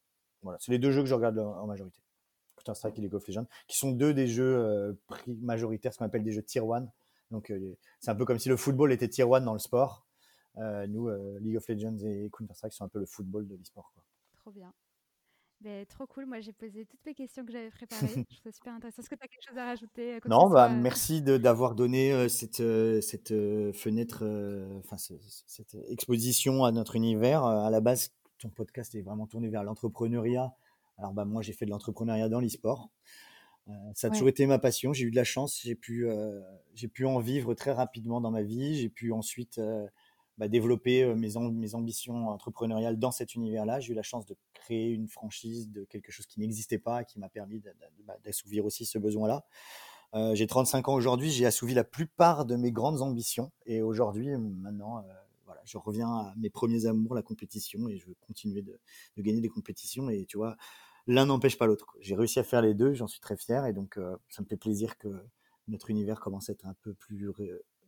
Voilà, 0.42 0.58
c'est 0.60 0.70
les 0.72 0.78
deux 0.78 0.92
jeux 0.92 1.02
que 1.02 1.08
je 1.08 1.14
regarde 1.14 1.38
en 1.38 1.66
majorité. 1.66 2.00
Counter-Strike 2.56 2.98
et 2.98 3.02
League 3.02 3.14
of 3.14 3.26
Legends, 3.26 3.46
qui 3.66 3.76
sont 3.76 3.90
deux 3.90 4.14
des 4.14 4.28
jeux 4.28 4.96
majoritaires, 5.26 5.92
ce 5.92 5.98
qu'on 5.98 6.04
appelle 6.04 6.22
des 6.22 6.32
jeux 6.32 6.42
tier 6.42 6.62
1. 6.62 6.86
Donc, 7.32 7.52
c'est 7.98 8.10
un 8.10 8.14
peu 8.14 8.24
comme 8.24 8.38
si 8.38 8.48
le 8.48 8.56
football 8.56 8.92
était 8.92 9.08
tier 9.08 9.24
1 9.24 9.40
dans 9.40 9.54
le 9.54 9.58
sport. 9.58 10.06
nous, 10.56 11.10
League 11.40 11.56
of 11.56 11.68
Legends 11.68 11.98
et 12.04 12.30
Counter-Strike 12.32 12.72
sont 12.72 12.84
un 12.84 12.88
peu 12.88 13.00
le 13.00 13.06
football 13.06 13.48
de 13.48 13.56
l'e-sport. 13.56 13.92
Trop 14.36 14.52
bien. 14.52 14.72
Ben, 15.62 15.86
trop 15.86 16.06
cool. 16.06 16.26
Moi, 16.26 16.40
j'ai 16.40 16.52
posé 16.52 16.84
toutes 16.86 17.04
mes 17.06 17.14
questions 17.14 17.44
que 17.44 17.52
j'avais 17.52 17.70
préparées. 17.70 18.06
je 18.30 18.36
trouve 18.36 18.42
ça 18.42 18.52
super 18.52 18.74
intéressant. 18.74 19.02
Est-ce 19.02 19.10
que 19.10 19.14
tu 19.14 19.22
as 19.22 19.28
quelque 19.28 19.48
chose 19.48 19.58
à 19.58 19.66
rajouter 19.66 20.18
Non, 20.26 20.48
bah, 20.48 20.68
merci 20.68 21.22
d'avoir 21.22 21.74
donné 21.74 22.28
cette, 22.28 22.62
cette 23.02 23.28
fenêtre, 23.72 24.24
enfin, 24.78 24.96
cette 24.98 25.76
exposition 25.88 26.64
à 26.64 26.72
notre 26.72 26.96
univers. 26.96 27.44
À 27.44 27.70
la 27.70 27.80
base, 27.80 28.12
ton 28.38 28.48
podcast 28.48 28.94
est 28.96 29.02
vraiment 29.02 29.26
tourné 29.26 29.48
vers 29.50 29.62
l'entrepreneuriat. 29.62 30.52
Alors, 30.98 31.12
bah, 31.12 31.24
moi, 31.24 31.42
j'ai 31.42 31.52
fait 31.52 31.64
de 31.64 31.70
l'entrepreneuriat 31.70 32.28
dans 32.28 32.40
l'e-sport. 32.40 32.90
ça 33.94 34.08
a 34.08 34.10
toujours 34.10 34.28
été 34.28 34.46
ma 34.46 34.58
passion. 34.58 34.92
J'ai 34.92 35.04
eu 35.04 35.10
de 35.12 35.16
la 35.16 35.24
chance. 35.24 35.60
J'ai 35.62 35.76
pu, 35.76 36.08
j'ai 36.74 36.88
pu 36.88 37.06
en 37.06 37.20
vivre 37.20 37.54
très 37.54 37.72
rapidement 37.72 38.20
dans 38.20 38.32
ma 38.32 38.42
vie. 38.42 38.74
J'ai 38.74 38.88
pu 38.88 39.12
ensuite 39.12 39.60
bah, 40.38 40.48
développer 40.48 41.14
mes, 41.14 41.30
mes 41.52 41.74
ambitions 41.74 42.28
entrepreneuriales 42.28 42.98
dans 42.98 43.10
cet 43.10 43.34
univers-là. 43.34 43.80
J'ai 43.80 43.92
eu 43.92 43.96
la 43.96 44.02
chance 44.02 44.26
de 44.26 44.36
créer 44.54 44.90
une 44.90 45.08
franchise 45.08 45.70
de 45.70 45.84
quelque 45.84 46.10
chose 46.10 46.26
qui 46.26 46.40
n'existait 46.40 46.78
pas, 46.78 47.04
qui 47.04 47.18
m'a 47.18 47.28
permis 47.28 47.62
bah, 48.04 48.14
d'assouvir 48.24 48.64
aussi 48.64 48.86
ce 48.86 48.98
besoin-là. 48.98 49.44
j'ai 50.34 50.46
35 50.46 50.88
ans 50.88 50.94
aujourd'hui, 50.94 51.30
j'ai 51.30 51.46
assouvi 51.46 51.74
la 51.74 51.84
plupart 51.84 52.44
de 52.46 52.56
mes 52.56 52.72
grandes 52.72 53.02
ambitions. 53.02 53.52
Et 53.66 53.82
aujourd'hui, 53.82 54.36
maintenant, 54.36 55.04
voilà, 55.44 55.60
je 55.64 55.78
reviens 55.78 56.08
à 56.08 56.34
mes 56.36 56.50
premiers 56.50 56.86
amours, 56.86 57.14
la 57.14 57.22
compétition, 57.22 57.88
et 57.88 57.98
je 57.98 58.06
veux 58.06 58.16
continuer 58.26 58.62
de, 58.62 58.80
de 59.16 59.22
gagner 59.22 59.40
des 59.40 59.48
compétitions. 59.48 60.08
Et 60.08 60.24
tu 60.24 60.36
vois, 60.36 60.56
l'un 61.06 61.26
n'empêche 61.26 61.58
pas 61.58 61.66
l'autre. 61.66 61.86
J'ai 62.00 62.14
réussi 62.14 62.38
à 62.38 62.44
faire 62.44 62.62
les 62.62 62.74
deux, 62.74 62.94
j'en 62.94 63.08
suis 63.08 63.20
très 63.20 63.36
fier. 63.36 63.66
Et 63.66 63.72
donc, 63.72 63.98
ça 64.28 64.42
me 64.42 64.46
fait 64.46 64.56
plaisir 64.56 64.96
que 64.98 65.08
notre 65.68 65.90
univers 65.90 66.20
commence 66.20 66.48
à 66.48 66.52
être 66.52 66.66
un 66.66 66.74
peu 66.82 66.94
plus 66.94 67.30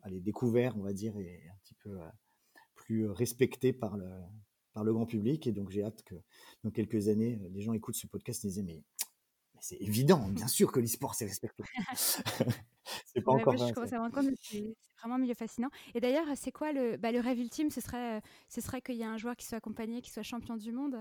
allez, 0.03 0.21
découvert, 0.21 0.77
on 0.77 0.83
va 0.83 0.93
dire, 0.93 1.17
et 1.19 1.43
un 1.51 1.57
petit 1.63 1.75
peu 1.75 1.99
plus 2.85 3.11
respecté 3.11 3.73
par 3.73 3.97
le, 3.97 4.07
par 4.73 4.85
le 4.85 4.93
grand 4.93 5.07
public. 5.07 5.47
Et 5.47 5.53
donc, 5.53 5.71
j'ai 5.71 5.83
hâte 5.83 6.03
que 6.03 6.15
dans 6.63 6.71
quelques 6.71 7.09
années, 7.09 7.41
les 7.53 7.61
gens 7.63 7.73
écoutent 7.73 7.97
ce 7.97 8.07
podcast 8.07 8.45
et 8.45 8.49
disent 8.49 8.63
Mais, 8.65 8.83
c'est 9.61 9.81
évident, 9.81 10.29
bien 10.29 10.49
sûr 10.49 10.71
que 10.71 10.81
l'e-sport, 10.81 11.15
c'est 11.15 11.27
respecté. 11.27 11.63
c'est 13.07 13.23
pas 13.23 13.33
encore 13.33 13.57
Je 13.57 13.73
commence 13.73 13.93
à 13.93 13.97
me 13.97 14.03
rendre 14.03 14.15
compte, 14.15 14.27
c'est 14.43 14.75
vraiment 15.01 15.15
un 15.15 15.19
milieu 15.19 15.35
fascinant. 15.35 15.71
Et 15.95 16.01
d'ailleurs, 16.01 16.27
c'est 16.37 16.53
quoi 16.53 16.73
le, 16.73 16.97
bah, 16.97 17.13
le 17.13 17.21
rêve 17.21 17.39
ultime? 17.39 17.71
Ce 17.71 17.81
serait, 17.81 18.21
ce 18.49 18.61
serait 18.61 18.83
qu'il 18.83 18.97
y 18.97 19.03
ait 19.03 19.07
un 19.07 19.17
joueur 19.17 19.37
qui 19.37 19.47
soit 19.47 19.59
accompagné, 19.59 20.03
qui 20.03 20.11
soit 20.11 20.23
champion 20.23 20.57
du 20.57 20.73
monde? 20.73 20.97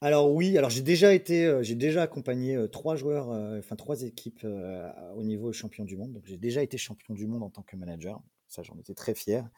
Alors 0.00 0.34
oui, 0.34 0.58
alors 0.58 0.68
j'ai 0.68 0.82
déjà 0.82 1.14
été, 1.14 1.62
j'ai 1.62 1.76
déjà 1.76 2.02
accompagné 2.02 2.58
trois 2.72 2.96
joueurs, 2.96 3.28
enfin 3.28 3.76
trois 3.76 4.02
équipes 4.02 4.44
au 5.14 5.22
niveau 5.22 5.52
champion 5.52 5.84
du 5.84 5.96
monde. 5.96 6.12
Donc 6.12 6.24
j'ai 6.26 6.36
déjà 6.36 6.60
été 6.60 6.76
champion 6.76 7.14
du 7.14 7.28
monde 7.28 7.44
en 7.44 7.50
tant 7.50 7.62
que 7.62 7.76
manager. 7.76 8.20
Ça, 8.52 8.62
j'en 8.62 8.76
étais 8.76 8.92
très 8.92 9.14
fier. 9.14 9.48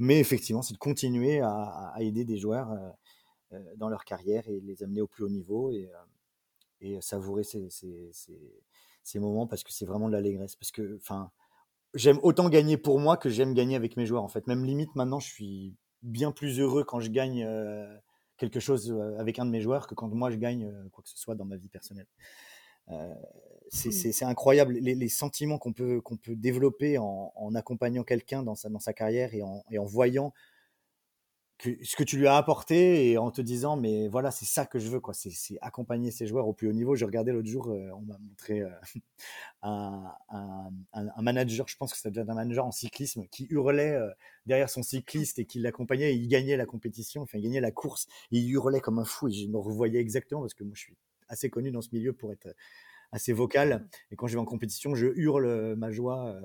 Mais 0.00 0.18
effectivement, 0.18 0.60
c'est 0.60 0.74
de 0.74 0.78
continuer 0.78 1.40
à, 1.40 1.94
aider 2.00 2.24
des 2.24 2.36
joueurs 2.36 2.72
euh, 2.72 2.90
euh, 3.52 3.74
dans 3.76 3.88
leur 3.88 4.04
carrière 4.04 4.48
et 4.48 4.58
les 4.58 4.82
amener 4.82 5.00
au 5.00 5.06
plus 5.06 5.22
haut 5.22 5.28
niveau 5.28 5.70
et, 5.70 5.88
euh, 6.82 7.00
savourer 7.00 7.44
ces, 7.44 7.68
moments 9.20 9.46
parce 9.46 9.62
que 9.62 9.72
c'est 9.72 9.86
vraiment 9.86 10.08
de 10.08 10.12
l'allégresse. 10.14 10.56
Parce 10.56 10.72
que, 10.72 10.96
enfin, 10.96 11.30
j'aime 11.94 12.18
autant 12.24 12.48
gagner 12.48 12.76
pour 12.76 12.98
moi 12.98 13.16
que 13.16 13.28
j'aime 13.28 13.54
gagner 13.54 13.76
avec 13.76 13.96
mes 13.96 14.04
joueurs. 14.04 14.24
En 14.24 14.28
fait, 14.28 14.48
même 14.48 14.64
limite 14.64 14.96
maintenant, 14.96 15.20
je 15.20 15.28
suis 15.28 15.76
bien 16.02 16.32
plus 16.32 16.58
heureux 16.58 16.82
quand 16.82 16.98
je 16.98 17.10
gagne 17.10 17.48
quelque 18.36 18.58
chose 18.58 18.92
avec 19.16 19.38
un 19.38 19.44
de 19.44 19.50
mes 19.50 19.60
joueurs 19.60 19.86
que 19.86 19.94
quand 19.94 20.08
moi 20.08 20.32
je 20.32 20.36
gagne 20.38 20.72
quoi 20.90 21.04
que 21.04 21.10
ce 21.10 21.18
soit 21.18 21.36
dans 21.36 21.44
ma 21.44 21.56
vie 21.56 21.68
personnelle. 21.68 22.08
C'est 23.70 24.24
incroyable 24.24 24.74
les, 24.74 25.08
sentiments 25.08 25.58
qu'on 25.58 25.72
peut, 25.72 26.00
qu'on 26.00 26.16
peut 26.16 26.34
développer 26.34 26.98
en, 26.98 27.54
accompagnant 27.54 28.02
quelqu'un 28.02 28.42
dans 28.42 28.54
sa, 28.54 28.68
dans 28.68 28.80
sa 28.80 28.92
carrière 28.92 29.34
et 29.34 29.42
en, 29.42 29.64
et 29.70 29.78
en 29.78 29.84
voyant 29.84 30.32
que, 31.58 31.70
ce 31.84 31.94
que 31.94 32.02
tu 32.02 32.16
lui 32.16 32.26
as 32.26 32.36
apporté 32.36 33.10
et 33.10 33.18
en 33.18 33.30
te 33.30 33.40
disant 33.40 33.76
mais 33.76 34.08
voilà 34.08 34.30
c'est 34.30 34.46
ça 34.46 34.66
que 34.66 34.78
je 34.78 34.88
veux 34.88 34.98
quoi. 34.98 35.14
C'est 35.14 35.58
accompagner 35.60 36.10
ces 36.10 36.26
joueurs 36.26 36.48
au 36.48 36.52
plus 36.52 36.68
haut 36.68 36.72
niveau. 36.72 36.96
J'ai 36.96 37.04
regardé 37.04 37.32
l'autre 37.32 37.48
jour 37.48 37.68
euh, 37.68 37.90
on 37.94 38.00
m'a 38.00 38.18
montré 38.18 38.60
euh, 38.60 38.70
un, 39.62 40.14
un, 40.92 41.22
manager 41.22 41.68
je 41.68 41.76
pense 41.76 41.92
que 41.92 41.98
ça 41.98 42.10
doit 42.10 42.24
être 42.24 42.30
un 42.30 42.34
manager 42.34 42.66
en 42.66 42.72
cyclisme 42.72 43.26
qui 43.30 43.46
hurlait 43.50 43.96
derrière 44.46 44.70
son 44.70 44.82
cycliste 44.82 45.38
et 45.38 45.44
qui 45.44 45.60
l'accompagnait. 45.60 46.12
Et 46.12 46.16
il 46.16 46.28
gagnait 46.28 46.56
la 46.56 46.66
compétition 46.66 47.22
enfin 47.22 47.38
il 47.38 47.42
gagnait 47.42 47.60
la 47.60 47.70
course. 47.70 48.08
Il 48.32 48.50
hurlait 48.50 48.80
comme 48.80 48.98
un 48.98 49.04
fou 49.04 49.28
et 49.28 49.32
je 49.32 49.46
me 49.46 49.58
revoyais 49.58 50.00
exactement 50.00 50.40
parce 50.40 50.54
que 50.54 50.64
moi 50.64 50.72
je 50.74 50.80
suis 50.80 50.96
assez 51.28 51.50
connu 51.50 51.70
dans 51.70 51.82
ce 51.82 51.90
milieu 51.92 52.12
pour 52.12 52.32
être 52.32 52.48
assez 53.12 53.32
vocal. 53.32 53.88
Et 54.10 54.16
quand 54.16 54.26
je 54.26 54.34
vais 54.34 54.40
en 54.40 54.44
compétition, 54.44 54.94
je 54.94 55.06
hurle 55.06 55.74
ma 55.76 55.90
joie. 55.90 56.40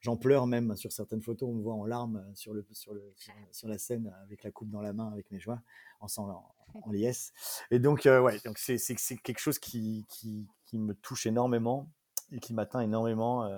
J'en 0.00 0.18
pleure 0.18 0.46
même 0.46 0.76
sur 0.76 0.92
certaines 0.92 1.22
photos. 1.22 1.48
On 1.48 1.54
me 1.54 1.62
voit 1.62 1.72
en 1.72 1.86
larmes 1.86 2.22
sur, 2.34 2.52
le, 2.52 2.66
sur, 2.72 2.92
le, 2.92 3.14
sur, 3.50 3.68
la 3.68 3.78
scène 3.78 4.14
avec 4.22 4.42
la 4.42 4.50
coupe 4.50 4.68
dans 4.68 4.82
la 4.82 4.92
main 4.92 5.10
avec 5.10 5.30
mes 5.30 5.40
joies 5.40 5.62
en, 6.00 6.06
en, 6.18 6.54
en 6.74 6.90
liesse. 6.90 7.32
Et 7.70 7.78
donc, 7.78 8.02
ouais, 8.04 8.38
donc 8.44 8.58
c'est, 8.58 8.76
quelque 9.22 9.38
chose 9.38 9.58
qui, 9.58 10.04
qui, 10.10 10.46
qui, 10.66 10.78
me 10.78 10.94
touche 10.94 11.26
énormément 11.26 11.88
et 12.32 12.38
qui 12.38 12.52
m'atteint 12.52 12.80
énormément. 12.80 13.48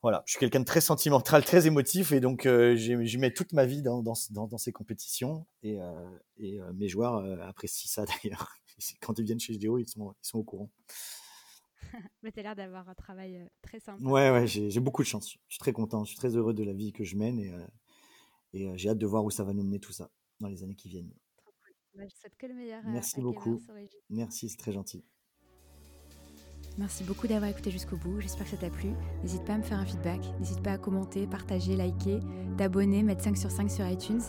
voilà, 0.00 0.22
je 0.26 0.32
suis 0.32 0.38
quelqu'un 0.38 0.60
de 0.60 0.64
très 0.64 0.80
sentimental, 0.80 1.44
très 1.44 1.66
émotif, 1.66 2.12
et 2.12 2.20
donc 2.20 2.46
j'y 2.46 3.18
mets 3.18 3.32
toute 3.32 3.52
ma 3.52 3.66
vie 3.66 3.82
dans, 3.82 4.00
dans, 4.00 4.14
dans, 4.30 4.58
ces 4.58 4.70
compétitions, 4.70 5.44
et, 5.64 5.78
et 6.38 6.60
mes 6.74 6.86
joueurs 6.86 7.16
apprécient 7.42 7.90
ça 7.90 8.04
d'ailleurs 8.04 8.54
quand 9.00 9.18
ils 9.18 9.24
viennent 9.24 9.40
chez 9.40 9.56
GDO, 9.56 9.78
ils 9.78 9.88
sont, 9.88 10.12
ils 10.12 10.26
sont 10.26 10.38
au 10.38 10.44
courant. 10.44 10.70
Mais 12.22 12.32
tu 12.32 12.40
as 12.40 12.42
l'air 12.42 12.56
d'avoir 12.56 12.88
un 12.88 12.94
travail 12.94 13.36
euh, 13.36 13.46
très 13.62 13.80
simple. 13.80 14.02
Ouais, 14.04 14.30
ouais, 14.30 14.46
j'ai 14.46 14.80
beaucoup 14.80 15.02
de 15.02 15.06
chance. 15.06 15.36
Je 15.48 15.54
suis 15.54 15.58
très 15.58 15.72
content, 15.72 16.04
je 16.04 16.10
suis 16.10 16.18
très 16.18 16.36
heureux 16.36 16.54
de 16.54 16.64
la 16.64 16.72
vie 16.72 16.92
que 16.92 17.04
je 17.04 17.16
mène 17.16 17.38
et, 17.38 17.52
euh, 17.52 17.66
et 18.52 18.68
euh, 18.68 18.76
j'ai 18.76 18.88
hâte 18.88 18.98
de 18.98 19.06
voir 19.06 19.24
où 19.24 19.30
ça 19.30 19.44
va 19.44 19.52
nous 19.52 19.62
mener 19.62 19.80
tout 19.80 19.92
ça 19.92 20.10
dans 20.40 20.48
les 20.48 20.62
années 20.62 20.74
qui 20.74 20.88
viennent. 20.88 21.12
Bah, 21.94 22.04
je 22.08 22.14
souhaite 22.14 22.36
que 22.36 22.46
le 22.46 22.54
meilleur. 22.54 22.82
Merci 22.86 23.20
beaucoup. 23.20 23.60
Merci, 24.10 24.48
c'est 24.48 24.56
très 24.56 24.72
gentil. 24.72 25.04
Merci 26.76 27.04
beaucoup 27.04 27.28
d'avoir 27.28 27.48
écouté 27.48 27.70
jusqu'au 27.70 27.96
bout. 27.96 28.20
J'espère 28.20 28.44
que 28.44 28.50
ça 28.50 28.56
t'a 28.56 28.70
plu. 28.70 28.90
N'hésite 29.22 29.44
pas 29.44 29.54
à 29.54 29.58
me 29.58 29.62
faire 29.62 29.78
un 29.78 29.86
feedback. 29.86 30.20
N'hésite 30.40 30.60
pas 30.60 30.72
à 30.72 30.78
commenter, 30.78 31.28
partager, 31.28 31.76
liker, 31.76 32.18
t'abonner, 32.58 33.04
mettre 33.04 33.22
5 33.22 33.36
sur 33.36 33.50
5 33.50 33.70
sur 33.70 33.86
iTunes. 33.86 34.22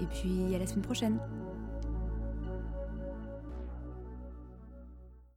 Et 0.00 0.06
puis 0.06 0.52
à 0.52 0.58
la 0.58 0.66
semaine 0.66 0.82
prochaine. 0.82 1.20